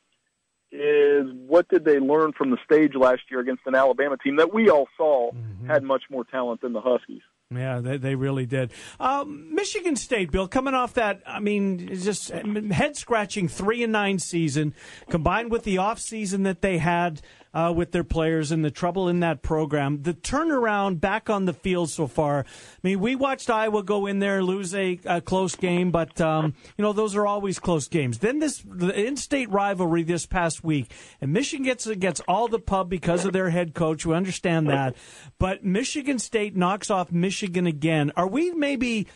is 0.71 1.25
what 1.47 1.67
did 1.67 1.83
they 1.83 1.99
learn 1.99 2.31
from 2.31 2.51
the 2.51 2.57
stage 2.63 2.93
last 2.95 3.23
year 3.29 3.41
against 3.41 3.63
an 3.65 3.75
Alabama 3.75 4.15
team 4.23 4.37
that 4.37 4.53
we 4.53 4.69
all 4.69 4.87
saw 4.95 5.31
had 5.67 5.83
much 5.83 6.03
more 6.09 6.23
talent 6.23 6.61
than 6.61 6.71
the 6.71 6.79
Huskies? 6.79 7.23
Yeah, 7.53 7.79
they, 7.79 7.97
they 7.97 8.15
really 8.15 8.45
did. 8.45 8.71
Um, 8.97 9.53
Michigan 9.53 9.97
State, 9.97 10.31
Bill, 10.31 10.47
coming 10.47 10.73
off 10.73 10.93
that, 10.93 11.21
I 11.25 11.41
mean, 11.41 11.93
just 11.95 12.29
head 12.29 12.95
scratching 12.95 13.49
three 13.49 13.83
and 13.83 13.91
nine 13.91 14.19
season, 14.19 14.73
combined 15.09 15.51
with 15.51 15.63
the 15.63 15.77
off 15.79 15.99
season 15.99 16.43
that 16.43 16.61
they 16.61 16.77
had 16.77 17.21
uh, 17.53 17.73
with 17.75 17.91
their 17.91 18.03
players 18.03 18.51
and 18.51 18.63
the 18.63 18.71
trouble 18.71 19.09
in 19.09 19.19
that 19.19 19.41
program, 19.41 20.03
the 20.03 20.13
turnaround 20.13 20.99
back 20.99 21.29
on 21.29 21.45
the 21.45 21.53
field 21.53 21.89
so 21.89 22.07
far. 22.07 22.39
I 22.39 22.79
mean, 22.83 22.99
we 22.99 23.15
watched 23.15 23.49
Iowa 23.49 23.83
go 23.83 24.05
in 24.05 24.19
there 24.19 24.41
lose 24.43 24.73
a, 24.73 24.99
a 25.05 25.21
close 25.21 25.55
game, 25.55 25.91
but 25.91 26.19
um, 26.21 26.53
you 26.77 26.81
know 26.83 26.93
those 26.93 27.15
are 27.15 27.27
always 27.27 27.59
close 27.59 27.87
games. 27.87 28.19
Then 28.19 28.39
this 28.39 28.63
the 28.65 28.93
in-state 29.07 29.49
rivalry 29.49 30.03
this 30.03 30.25
past 30.25 30.63
week, 30.63 30.91
and 31.19 31.33
Michigan 31.33 31.65
gets 31.65 31.87
gets 31.95 32.21
all 32.27 32.47
the 32.47 32.59
pub 32.59 32.89
because 32.89 33.25
of 33.25 33.33
their 33.33 33.49
head 33.49 33.73
coach. 33.73 34.05
We 34.05 34.15
understand 34.15 34.69
that, 34.69 34.95
but 35.39 35.63
Michigan 35.63 36.19
State 36.19 36.55
knocks 36.55 36.89
off 36.89 37.11
Michigan 37.11 37.67
again. 37.67 38.11
Are 38.15 38.27
we 38.27 38.51
maybe? 38.51 39.07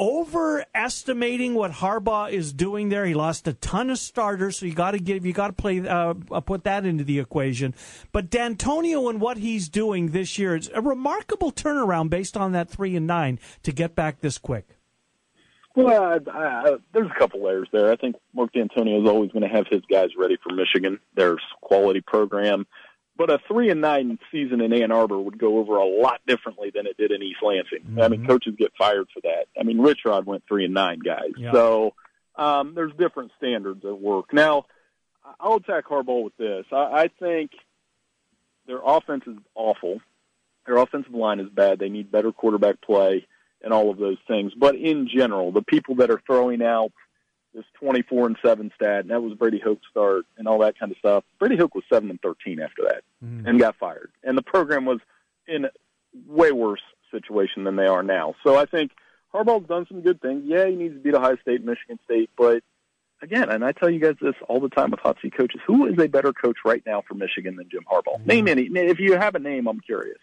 Overestimating 0.00 1.54
what 1.54 1.70
Harbaugh 1.70 2.30
is 2.30 2.52
doing 2.52 2.88
there. 2.88 3.04
He 3.04 3.14
lost 3.14 3.46
a 3.46 3.52
ton 3.52 3.90
of 3.90 3.98
starters, 3.98 4.56
so 4.56 4.66
you 4.66 4.74
got 4.74 4.92
to 4.92 4.98
give 4.98 5.24
you 5.24 5.32
got 5.32 5.48
to 5.48 5.52
play 5.52 5.86
uh, 5.86 6.14
uh, 6.30 6.40
put 6.40 6.64
that 6.64 6.84
into 6.84 7.04
the 7.04 7.18
equation. 7.18 7.74
But 8.10 8.30
Dantonio 8.30 9.08
and 9.10 9.20
what 9.20 9.36
he's 9.36 9.68
doing 9.68 10.08
this 10.08 10.38
year 10.38 10.56
is 10.56 10.70
a 10.74 10.80
remarkable 10.80 11.52
turnaround 11.52 12.10
based 12.10 12.36
on 12.36 12.52
that 12.52 12.70
three 12.70 12.96
and 12.96 13.06
nine 13.06 13.38
to 13.62 13.70
get 13.72 13.94
back 13.94 14.20
this 14.20 14.38
quick. 14.38 14.66
Well, 15.74 16.02
I, 16.02 16.18
I, 16.30 16.76
there's 16.92 17.10
a 17.10 17.18
couple 17.18 17.44
layers 17.44 17.68
there. 17.72 17.90
I 17.90 17.96
think 17.96 18.16
Mark 18.34 18.52
Dantonio 18.52 19.02
is 19.02 19.08
always 19.08 19.30
going 19.32 19.48
to 19.48 19.54
have 19.54 19.66
his 19.70 19.82
guys 19.90 20.10
ready 20.18 20.36
for 20.42 20.54
Michigan. 20.54 20.98
There's 21.14 21.40
quality 21.60 22.00
program, 22.00 22.66
but 23.16 23.30
a 23.30 23.38
three 23.46 23.70
and 23.70 23.80
nine 23.80 24.18
season 24.30 24.60
in 24.60 24.72
Ann 24.72 24.90
Arbor 24.90 25.20
would 25.20 25.38
go 25.38 25.58
over 25.58 25.76
a 25.76 25.84
lot 25.84 26.20
differently 26.26 26.70
than 26.74 26.86
it 26.86 26.96
did 26.96 27.12
in 27.12 27.22
East 27.22 27.40
Lansing. 27.42 27.98
I 28.00 28.08
mean, 28.08 28.26
coaches 28.26 28.54
get 28.58 28.72
fired 28.76 29.08
for 29.12 29.20
that. 29.22 29.46
I 29.58 29.64
mean, 29.64 29.80
Rich 29.80 30.00
Rod 30.04 30.26
went 30.26 30.44
three 30.48 30.64
and 30.64 30.74
nine, 30.74 31.00
guys. 31.00 31.32
Yeah. 31.36 31.52
So 31.52 31.94
um, 32.36 32.74
there's 32.74 32.92
different 32.98 33.32
standards 33.36 33.84
at 33.84 34.00
work. 34.00 34.32
Now, 34.32 34.66
I'll 35.38 35.56
attack 35.56 35.86
Harbaugh 35.86 36.24
with 36.24 36.36
this. 36.36 36.64
I, 36.72 37.02
I 37.02 37.08
think 37.20 37.52
their 38.66 38.80
offense 38.84 39.24
is 39.26 39.36
awful. 39.54 40.00
Their 40.66 40.76
offensive 40.76 41.14
line 41.14 41.40
is 41.40 41.48
bad. 41.48 41.78
They 41.78 41.88
need 41.88 42.10
better 42.10 42.32
quarterback 42.32 42.80
play 42.80 43.26
and 43.62 43.72
all 43.72 43.90
of 43.90 43.98
those 43.98 44.18
things. 44.26 44.52
But 44.56 44.76
in 44.76 45.08
general, 45.08 45.52
the 45.52 45.62
people 45.62 45.96
that 45.96 46.10
are 46.10 46.20
throwing 46.26 46.62
out 46.62 46.92
this 47.54 47.64
24 47.74 48.26
and 48.28 48.36
7 48.44 48.70
stat, 48.74 49.00
and 49.00 49.10
that 49.10 49.22
was 49.22 49.34
Brady 49.34 49.60
Hoke's 49.62 49.86
start 49.90 50.24
and 50.38 50.48
all 50.48 50.58
that 50.60 50.78
kind 50.78 50.90
of 50.90 50.98
stuff. 50.98 51.24
Brady 51.38 51.56
Hoke 51.56 51.74
was 51.74 51.84
7 51.92 52.08
and 52.08 52.20
13 52.20 52.60
after 52.60 52.82
that 52.84 53.02
and 53.20 53.58
got 53.58 53.76
fired. 53.76 54.10
And 54.24 54.36
the 54.36 54.42
program 54.42 54.84
was 54.84 55.00
in 55.46 55.66
a 55.66 55.70
way 56.26 56.52
worse 56.52 56.80
situation 57.10 57.64
than 57.64 57.76
they 57.76 57.86
are 57.86 58.02
now. 58.02 58.34
So 58.42 58.56
I 58.56 58.64
think 58.64 58.92
Harbaugh's 59.32 59.68
done 59.68 59.86
some 59.88 60.00
good 60.00 60.20
things. 60.20 60.42
Yeah, 60.46 60.66
he 60.66 60.76
needs 60.76 60.94
to 60.94 61.00
beat 61.00 61.14
Ohio 61.14 61.36
State, 61.42 61.64
Michigan 61.64 61.98
State, 62.04 62.30
but 62.36 62.62
again, 63.22 63.48
and 63.48 63.64
I 63.64 63.72
tell 63.72 63.88
you 63.88 64.00
guys 64.00 64.16
this 64.20 64.34
all 64.48 64.60
the 64.60 64.68
time 64.68 64.90
with 64.90 65.00
hot 65.00 65.16
seat 65.22 65.36
coaches, 65.36 65.60
who 65.66 65.86
is 65.86 65.98
a 65.98 66.08
better 66.08 66.32
coach 66.32 66.58
right 66.64 66.82
now 66.84 67.02
for 67.06 67.14
Michigan 67.14 67.56
than 67.56 67.68
Jim 67.70 67.84
Harbaugh? 67.90 68.24
Name 68.26 68.48
any. 68.48 68.62
If 68.64 68.98
you 68.98 69.16
have 69.16 69.34
a 69.34 69.38
name, 69.38 69.68
I'm 69.68 69.80
curious. 69.80 70.18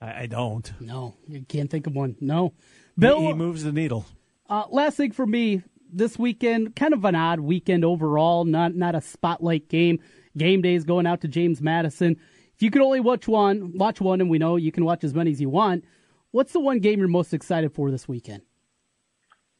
I, 0.00 0.22
I 0.22 0.26
don't. 0.26 0.72
No, 0.80 1.16
you 1.26 1.42
can't 1.42 1.70
think 1.70 1.86
of 1.86 1.94
one. 1.94 2.16
No. 2.20 2.54
Bill, 2.98 3.20
he, 3.20 3.26
he 3.26 3.32
moves 3.34 3.64
the 3.64 3.72
needle. 3.72 4.06
Uh, 4.48 4.64
last 4.70 4.96
thing 4.96 5.12
for 5.12 5.26
me 5.26 5.62
this 5.92 6.18
weekend, 6.18 6.76
kind 6.76 6.94
of 6.94 7.04
an 7.04 7.14
odd 7.14 7.40
weekend 7.40 7.84
overall. 7.84 8.44
Not 8.44 8.74
not 8.74 8.94
a 8.94 9.00
spotlight 9.00 9.68
game. 9.68 10.00
Game 10.36 10.62
days 10.62 10.84
going 10.84 11.06
out 11.06 11.20
to 11.22 11.28
James 11.28 11.60
Madison. 11.60 12.16
If 12.54 12.62
you 12.62 12.70
could 12.70 12.82
only 12.82 13.00
watch 13.00 13.26
one, 13.26 13.76
watch 13.76 14.00
one, 14.00 14.20
and 14.20 14.30
we 14.30 14.38
know 14.38 14.56
you 14.56 14.70
can 14.70 14.84
watch 14.84 15.02
as 15.02 15.14
many 15.14 15.30
as 15.30 15.40
you 15.40 15.48
want. 15.48 15.84
What's 16.30 16.52
the 16.52 16.60
one 16.60 16.78
game 16.78 16.98
you're 16.98 17.08
most 17.08 17.34
excited 17.34 17.72
for 17.72 17.90
this 17.90 18.06
weekend? 18.06 18.42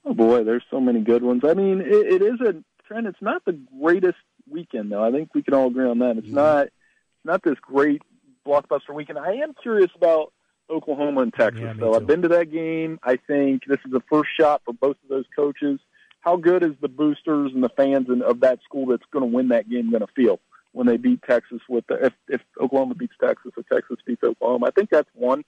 Oh 0.04 0.14
boy, 0.14 0.44
there's 0.44 0.62
so 0.70 0.80
many 0.80 1.00
good 1.00 1.22
ones. 1.22 1.42
I 1.44 1.54
mean, 1.54 1.80
it, 1.80 1.86
it 1.90 2.22
is 2.22 2.40
a 2.40 2.62
trend. 2.86 3.06
It's 3.06 3.20
not 3.20 3.44
the 3.44 3.58
greatest 3.80 4.18
weekend 4.48 4.92
though. 4.92 5.02
I 5.02 5.10
think 5.10 5.34
we 5.34 5.42
can 5.42 5.54
all 5.54 5.68
agree 5.68 5.88
on 5.88 5.98
that. 5.98 6.18
It's 6.18 6.28
not. 6.28 6.66
It's 6.66 7.24
not 7.24 7.42
this 7.42 7.58
great 7.60 8.02
blockbuster 8.46 8.94
weekend. 8.94 9.18
I 9.18 9.34
am 9.34 9.54
curious 9.60 9.90
about 9.94 10.32
Oklahoma 10.70 11.22
and 11.22 11.34
Texas. 11.34 11.62
Yeah, 11.62 11.72
though 11.74 11.90
too. 11.90 11.96
I've 11.96 12.06
been 12.06 12.22
to 12.22 12.28
that 12.28 12.50
game. 12.50 12.98
I 13.02 13.16
think 13.16 13.62
this 13.66 13.78
is 13.84 13.92
the 13.92 14.02
first 14.10 14.30
shot 14.38 14.62
for 14.64 14.72
both 14.72 14.96
of 15.02 15.08
those 15.08 15.24
coaches. 15.34 15.80
How 16.20 16.36
good 16.36 16.62
is 16.62 16.72
the 16.80 16.88
boosters 16.88 17.52
and 17.54 17.64
the 17.64 17.70
fans 17.70 18.08
and 18.08 18.22
of 18.22 18.40
that 18.40 18.60
school 18.62 18.86
that's 18.86 19.04
going 19.10 19.28
to 19.28 19.34
win 19.34 19.48
that 19.48 19.68
game 19.68 19.90
going 19.90 20.06
to 20.06 20.12
feel 20.14 20.40
when 20.72 20.86
they 20.86 20.96
beat 20.96 21.22
Texas? 21.22 21.60
With 21.68 21.86
the, 21.86 22.06
if 22.06 22.12
if 22.28 22.40
Oklahoma 22.60 22.94
beats 22.94 23.14
Texas 23.20 23.52
or 23.56 23.62
Texas 23.72 23.98
beats 24.06 24.22
Oklahoma, 24.22 24.66
I 24.66 24.70
think 24.70 24.90
that's 24.90 25.08
one. 25.14 25.44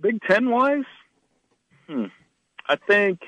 Big 0.00 0.20
Ten 0.22 0.48
wise, 0.50 0.84
hmm, 1.86 2.06
I 2.66 2.76
think 2.76 3.20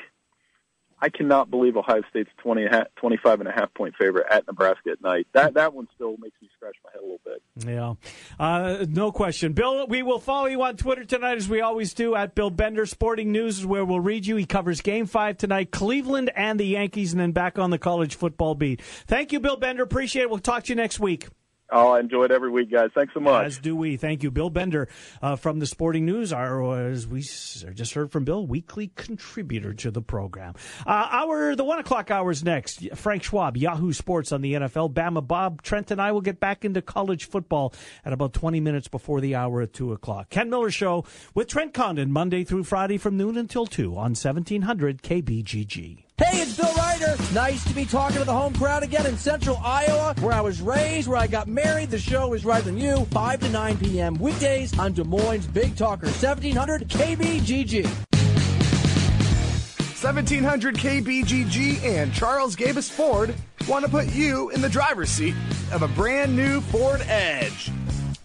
I 1.02 1.08
cannot 1.08 1.50
believe 1.50 1.76
Ohio 1.76 2.02
State's 2.10 2.30
20, 2.38 2.64
and 2.64 2.74
a 2.74 2.78
half- 2.78 2.94
25 2.96 3.40
and 3.40 3.48
a 3.48 3.52
half 3.52 3.72
point 3.74 3.94
favorite 3.98 4.26
at 4.30 4.46
Nebraska 4.46 4.90
at 4.90 5.02
night. 5.02 5.26
That 5.32 5.54
that 5.54 5.72
one 5.74 5.88
still 5.94 6.16
makes 6.18 6.40
me 6.42 6.48
scratch 6.56 6.76
my 6.84 6.90
head 6.92 7.00
a 7.00 7.04
little 7.04 7.20
bit. 7.24 7.42
Yeah, 7.66 7.94
uh, 8.38 8.84
no 8.88 9.12
question. 9.12 9.52
Bill, 9.52 9.86
we 9.86 10.02
will 10.02 10.18
follow 10.20 10.46
you 10.46 10.62
on 10.62 10.76
Twitter 10.76 11.04
tonight 11.04 11.36
as 11.38 11.48
we 11.48 11.60
always 11.60 11.94
do 11.94 12.14
at 12.14 12.34
Bill 12.34 12.50
Bender 12.50 12.86
Sporting 12.86 13.32
News 13.32 13.58
is 13.60 13.66
where 13.66 13.84
we'll 13.84 14.00
read 14.00 14.26
you. 14.26 14.36
He 14.36 14.46
covers 14.46 14.80
Game 14.80 15.06
Five 15.06 15.38
tonight, 15.38 15.70
Cleveland 15.70 16.30
and 16.36 16.60
the 16.60 16.66
Yankees, 16.66 17.12
and 17.12 17.20
then 17.20 17.32
back 17.32 17.58
on 17.58 17.70
the 17.70 17.78
college 17.78 18.14
football 18.14 18.54
beat. 18.54 18.82
Thank 18.82 19.32
you, 19.32 19.40
Bill 19.40 19.56
Bender. 19.56 19.82
Appreciate 19.82 20.22
it. 20.22 20.30
We'll 20.30 20.38
talk 20.38 20.64
to 20.64 20.68
you 20.70 20.76
next 20.76 21.00
week. 21.00 21.28
Oh, 21.72 21.92
I 21.92 22.00
enjoy 22.00 22.24
it 22.24 22.30
every 22.30 22.50
week, 22.50 22.70
guys. 22.70 22.90
Thanks 22.94 23.14
so 23.14 23.20
much. 23.20 23.46
As 23.46 23.58
do 23.58 23.76
we. 23.76 23.96
Thank 23.96 24.22
you, 24.22 24.30
Bill 24.30 24.50
Bender 24.50 24.88
uh, 25.22 25.36
from 25.36 25.58
the 25.58 25.66
Sporting 25.66 26.04
News. 26.04 26.32
Our, 26.32 26.88
as 26.88 27.06
we 27.06 27.20
just 27.20 27.94
heard 27.94 28.10
from 28.10 28.24
Bill, 28.24 28.46
weekly 28.46 28.88
contributor 28.96 29.72
to 29.74 29.90
the 29.90 30.02
program. 30.02 30.54
Uh, 30.86 31.08
our 31.10 31.54
the 31.54 31.64
one 31.64 31.78
o'clock 31.78 32.10
hours 32.10 32.42
next. 32.42 32.88
Frank 32.96 33.22
Schwab, 33.22 33.56
Yahoo 33.56 33.92
Sports 33.92 34.32
on 34.32 34.40
the 34.40 34.54
NFL. 34.54 34.92
Bama 34.92 35.26
Bob 35.26 35.62
Trent 35.62 35.90
and 35.90 36.00
I 36.00 36.12
will 36.12 36.20
get 36.20 36.40
back 36.40 36.64
into 36.64 36.82
college 36.82 37.28
football 37.28 37.72
at 38.04 38.12
about 38.12 38.32
twenty 38.32 38.60
minutes 38.60 38.88
before 38.88 39.20
the 39.20 39.34
hour 39.34 39.60
at 39.62 39.72
two 39.72 39.92
o'clock. 39.92 40.30
Ken 40.30 40.50
Miller 40.50 40.70
Show 40.70 41.04
with 41.34 41.48
Trent 41.48 41.74
Condon 41.74 42.10
Monday 42.10 42.44
through 42.44 42.64
Friday 42.64 42.98
from 42.98 43.16
noon 43.16 43.36
until 43.36 43.66
two 43.66 43.96
on 43.96 44.14
seventeen 44.14 44.62
hundred 44.62 45.02
KBGG. 45.02 46.04
Hey, 46.20 46.42
it's 46.42 46.54
Bill 46.54 46.70
Ryder. 46.74 47.16
Nice 47.32 47.64
to 47.64 47.72
be 47.72 47.86
talking 47.86 48.18
to 48.18 48.24
the 48.24 48.34
home 48.34 48.52
crowd 48.52 48.82
again 48.82 49.06
in 49.06 49.16
central 49.16 49.56
Iowa, 49.64 50.14
where 50.20 50.34
I 50.34 50.42
was 50.42 50.60
raised, 50.60 51.08
where 51.08 51.16
I 51.16 51.26
got 51.26 51.48
married. 51.48 51.90
The 51.90 51.98
show 51.98 52.34
is 52.34 52.44
right 52.44 52.62
than 52.62 52.76
you, 52.76 53.06
5 53.06 53.40
to 53.40 53.48
9 53.48 53.78
p.m. 53.78 54.16
weekdays 54.16 54.78
on 54.78 54.92
Des 54.92 55.04
Moines 55.04 55.46
Big 55.46 55.76
Talker, 55.76 56.08
1700 56.08 56.88
KBGG. 56.88 57.86
1700 57.86 60.74
KBGG 60.74 61.84
and 61.84 62.12
Charles 62.12 62.54
Gabus 62.54 62.90
Ford 62.90 63.34
want 63.66 63.86
to 63.86 63.90
put 63.90 64.12
you 64.12 64.50
in 64.50 64.60
the 64.60 64.68
driver's 64.68 65.08
seat 65.08 65.34
of 65.72 65.80
a 65.80 65.88
brand 65.88 66.36
new 66.36 66.60
Ford 66.60 67.00
Edge. 67.06 67.70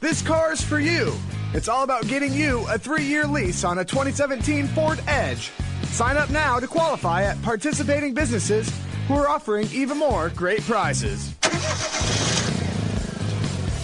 This 0.02 0.22
car 0.22 0.52
is 0.52 0.62
for 0.62 0.82
you. 0.82 1.14
It's 1.54 1.70
all 1.70 1.86
about 1.86 2.10
getting 2.10 2.34
you 2.34 2.68
a 2.70 2.78
three 2.78 3.06
year 3.06 3.26
lease 3.26 3.64
on 3.64 3.78
a 3.78 3.86
2017 3.86 4.68
Ford 4.68 5.02
Edge. 5.08 5.54
Sign 5.96 6.18
up 6.18 6.30
now 6.30 6.60
to 6.60 6.68
qualify 6.68 7.24
at 7.24 7.42
participating 7.42 8.14
businesses 8.14 8.70
who 9.08 9.14
are 9.14 9.30
offering 9.30 9.70
even 9.72 9.98
more 9.98 10.28
great 10.28 10.60
prizes. 10.64 11.34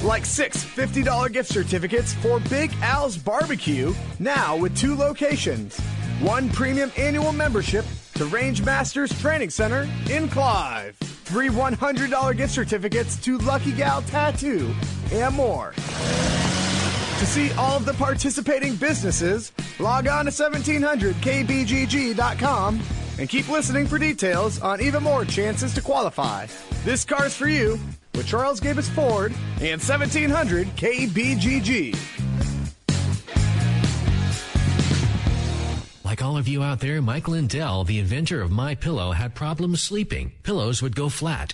Like 0.03 0.25
six 0.25 0.61
$50 0.61 1.31
gift 1.31 1.49
certificates 1.49 2.13
for 2.15 2.41
Big 2.49 2.73
Al's 2.81 3.17
Barbecue, 3.17 3.93
now 4.19 4.57
with 4.57 4.77
two 4.77 4.93
locations. 4.93 5.79
One 6.19 6.49
premium 6.49 6.91
annual 6.97 7.31
membership 7.31 7.85
to 8.15 8.25
Range 8.25 8.61
Masters 8.65 9.17
Training 9.21 9.49
Center 9.49 9.87
in 10.09 10.27
Clive. 10.27 10.97
Three 10.97 11.47
$100 11.47 12.35
gift 12.35 12.53
certificates 12.53 13.15
to 13.23 13.37
Lucky 13.37 13.71
Gal 13.71 14.01
Tattoo, 14.01 14.75
and 15.13 15.33
more. 15.33 15.73
To 17.21 17.27
see 17.27 17.53
all 17.53 17.77
of 17.77 17.85
the 17.85 17.93
participating 17.93 18.75
businesses, 18.75 19.51
log 19.77 20.07
on 20.07 20.25
to 20.25 20.31
1700kbgg.com 20.31 22.81
and 23.19 23.29
keep 23.29 23.47
listening 23.47 23.85
for 23.85 23.99
details 23.99 24.59
on 24.59 24.81
even 24.81 25.03
more 25.03 25.23
chances 25.23 25.71
to 25.75 25.83
qualify. 25.83 26.47
This 26.83 27.05
car's 27.05 27.35
for 27.35 27.47
you 27.47 27.79
with 28.15 28.25
Charles 28.25 28.59
Gabus 28.59 28.89
Ford 28.89 29.33
and 29.59 29.79
1700 29.79 30.65
KBGG. 30.69 31.95
Like 36.03 36.23
all 36.23 36.37
of 36.37 36.47
you 36.47 36.63
out 36.63 36.79
there, 36.79 37.03
Mike 37.03 37.27
Lindell, 37.27 37.83
the 37.83 37.99
inventor 37.99 38.41
of 38.41 38.49
My 38.49 38.73
Pillow, 38.73 39.11
had 39.11 39.35
problems 39.35 39.83
sleeping. 39.83 40.31
Pillows 40.41 40.81
would 40.81 40.95
go 40.95 41.07
flat. 41.07 41.53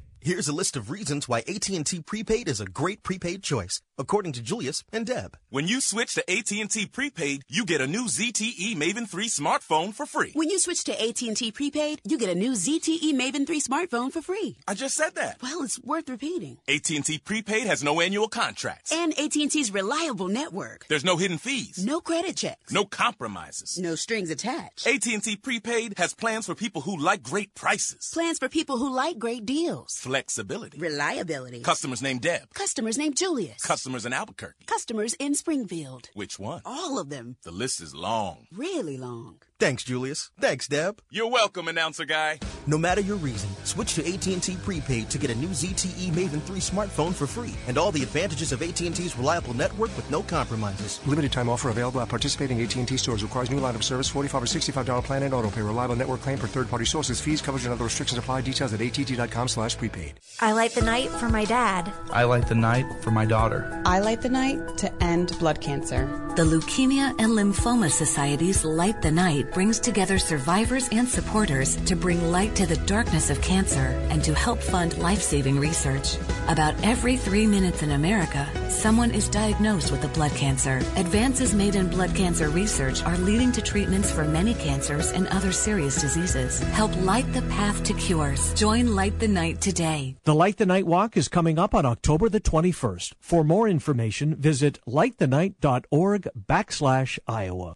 Here's 0.23 0.47
a 0.47 0.53
list 0.53 0.77
of 0.77 0.91
reasons 0.91 1.27
why 1.27 1.39
AT&T 1.39 2.01
prepaid 2.05 2.47
is 2.47 2.61
a 2.61 2.67
great 2.67 3.01
prepaid 3.01 3.41
choice, 3.41 3.81
according 3.97 4.33
to 4.33 4.41
Julius 4.43 4.83
and 4.93 5.03
Deb. 5.03 5.35
When 5.49 5.67
you 5.67 5.81
switch 5.81 6.13
to 6.13 6.31
AT&T 6.31 6.85
prepaid, 6.93 7.41
you 7.49 7.65
get 7.65 7.81
a 7.81 7.87
new 7.87 8.05
ZTE 8.05 8.75
Maven 8.75 9.09
3 9.09 9.27
smartphone 9.27 9.95
for 9.95 10.05
free. 10.05 10.29
When 10.35 10.51
you 10.51 10.59
switch 10.59 10.83
to 10.83 10.91
AT&T 10.93 11.51
prepaid, 11.53 12.01
you 12.03 12.19
get 12.19 12.29
a 12.29 12.35
new 12.35 12.51
ZTE 12.51 13.13
Maven 13.15 13.47
3 13.47 13.61
smartphone 13.61 14.11
for 14.11 14.21
free. 14.21 14.59
I 14.67 14.75
just 14.75 14.93
said 14.93 15.15
that. 15.15 15.41
Well, 15.41 15.63
it's 15.63 15.81
worth 15.81 16.07
repeating. 16.07 16.59
AT&T 16.67 17.17
prepaid 17.25 17.65
has 17.65 17.83
no 17.83 17.99
annual 17.99 18.27
contracts. 18.27 18.91
And 18.91 19.17
AT&T's 19.17 19.73
reliable 19.73 20.27
network. 20.27 20.85
There's 20.87 21.03
no 21.03 21.17
hidden 21.17 21.39
fees. 21.39 21.83
No 21.83 21.99
credit 21.99 22.37
checks. 22.37 22.71
No 22.71 22.85
compromises. 22.85 23.79
No 23.79 23.95
strings 23.95 24.29
attached. 24.29 24.85
AT&T 24.85 25.37
prepaid 25.37 25.95
has 25.97 26.13
plans 26.13 26.45
for 26.45 26.53
people 26.53 26.81
who 26.81 26.95
like 26.95 27.23
great 27.23 27.55
prices. 27.55 28.11
Plans 28.13 28.37
for 28.37 28.49
people 28.49 28.77
who 28.77 28.93
like 28.93 29.17
great 29.17 29.47
deals. 29.47 29.97
Flexibility. 30.11 30.77
Reliability. 30.77 31.61
Customers 31.61 32.01
named 32.01 32.19
Deb. 32.19 32.53
Customers 32.53 32.97
named 32.97 33.15
Julius. 33.15 33.61
Customers 33.61 34.05
in 34.05 34.11
Albuquerque. 34.11 34.65
Customers 34.65 35.13
in 35.13 35.35
Springfield. 35.35 36.09
Which 36.13 36.37
one? 36.37 36.61
All 36.65 36.99
of 36.99 37.09
them. 37.09 37.37
The 37.43 37.51
list 37.51 37.79
is 37.79 37.95
long. 37.95 38.47
Really 38.51 38.97
long. 38.97 39.37
Thanks, 39.61 39.83
Julius. 39.83 40.31
Thanks, 40.39 40.67
Deb. 40.67 41.03
You're 41.11 41.29
welcome, 41.29 41.67
announcer 41.67 42.03
guy. 42.03 42.39
No 42.65 42.79
matter 42.79 42.99
your 42.99 43.17
reason, 43.17 43.47
switch 43.63 43.93
to 43.93 44.01
AT&T 44.11 44.57
prepaid 44.63 45.07
to 45.11 45.19
get 45.19 45.29
a 45.29 45.35
new 45.35 45.49
ZTE 45.49 46.09
Maven 46.13 46.41
3 46.41 46.59
smartphone 46.59 47.13
for 47.13 47.27
free 47.27 47.53
and 47.67 47.77
all 47.77 47.91
the 47.91 48.01
advantages 48.01 48.51
of 48.51 48.63
AT&T's 48.63 49.15
reliable 49.15 49.53
network 49.53 49.95
with 49.95 50.09
no 50.09 50.23
compromises. 50.23 50.99
Limited 51.05 51.31
time 51.31 51.47
offer 51.47 51.69
available 51.69 52.01
at 52.01 52.09
participating 52.09 52.59
AT&T 52.59 52.97
stores. 52.97 53.21
Requires 53.21 53.51
new 53.51 53.59
line 53.59 53.75
of 53.75 53.83
service, 53.83 54.09
45 54.09 54.41
or 54.41 54.45
$65 54.47 55.03
plan 55.03 55.21
and 55.21 55.33
auto 55.35 55.51
pay. 55.51 55.61
Reliable 55.61 55.95
network 55.95 56.21
claim 56.21 56.39
for 56.39 56.47
third-party 56.47 56.85
sources. 56.85 57.21
Fees, 57.21 57.39
coverage, 57.39 57.65
and 57.65 57.71
other 57.71 57.83
restrictions 57.83 58.17
apply. 58.17 58.41
Details 58.41 58.73
at 58.73 58.81
att.com 58.81 59.47
slash 59.47 59.77
prepaid. 59.77 60.19
I 60.39 60.53
light 60.53 60.71
the 60.71 60.81
night 60.81 61.09
for 61.09 61.29
my 61.29 61.45
dad. 61.45 61.93
I 62.11 62.23
light 62.23 62.47
the 62.47 62.55
night 62.55 62.87
for 63.03 63.11
my 63.11 63.25
daughter. 63.25 63.83
I 63.85 63.99
light 63.99 64.21
the 64.21 64.29
night 64.29 64.79
to 64.79 64.91
end 65.03 65.37
blood 65.37 65.61
cancer. 65.61 66.07
The 66.35 66.43
Leukemia 66.43 67.09
and 67.19 67.33
Lymphoma 67.33 67.91
Societies 67.91 68.63
Light 68.63 69.01
the 69.01 69.11
Night 69.11 69.50
brings 69.53 69.79
together 69.79 70.17
survivors 70.17 70.87
and 70.91 71.07
supporters 71.07 71.75
to 71.85 71.95
bring 71.95 72.31
light 72.31 72.55
to 72.55 72.65
the 72.65 72.77
darkness 72.85 73.29
of 73.29 73.41
cancer 73.41 73.99
and 74.09 74.23
to 74.23 74.33
help 74.33 74.59
fund 74.59 74.97
life 74.97 75.21
saving 75.21 75.59
research. 75.59 76.17
About 76.47 76.73
every 76.83 77.17
three 77.17 77.45
minutes 77.45 77.83
in 77.83 77.91
America, 77.91 78.47
someone 78.69 79.11
is 79.11 79.29
diagnosed 79.29 79.91
with 79.91 80.03
a 80.03 80.07
blood 80.09 80.31
cancer. 80.31 80.77
Advances 80.95 81.53
made 81.53 81.75
in 81.75 81.89
blood 81.89 82.15
cancer 82.15 82.49
research 82.49 83.03
are 83.03 83.17
leading 83.17 83.51
to 83.51 83.61
treatments 83.61 84.11
for 84.11 84.23
many 84.23 84.53
cancers 84.53 85.11
and 85.11 85.27
other 85.27 85.51
serious 85.51 85.99
diseases. 85.99 86.59
Help 86.73 86.95
light 87.01 87.31
the 87.33 87.41
path 87.43 87.83
to 87.83 87.93
cures. 87.93 88.53
Join 88.53 88.95
Light 88.95 89.19
the 89.19 89.27
Night 89.27 89.61
today. 89.61 90.15
The 90.23 90.35
Light 90.35 90.57
the 90.57 90.65
Night 90.65 90.85
Walk 90.85 91.17
is 91.17 91.27
coming 91.27 91.59
up 91.59 91.75
on 91.75 91.85
October 91.85 92.29
the 92.29 92.41
21st. 92.41 93.13
For 93.19 93.43
more 93.43 93.67
information, 93.67 94.35
visit 94.35 94.79
lightthenight.org 94.87 96.27
backslash 96.47 97.19
Iowa. 97.27 97.75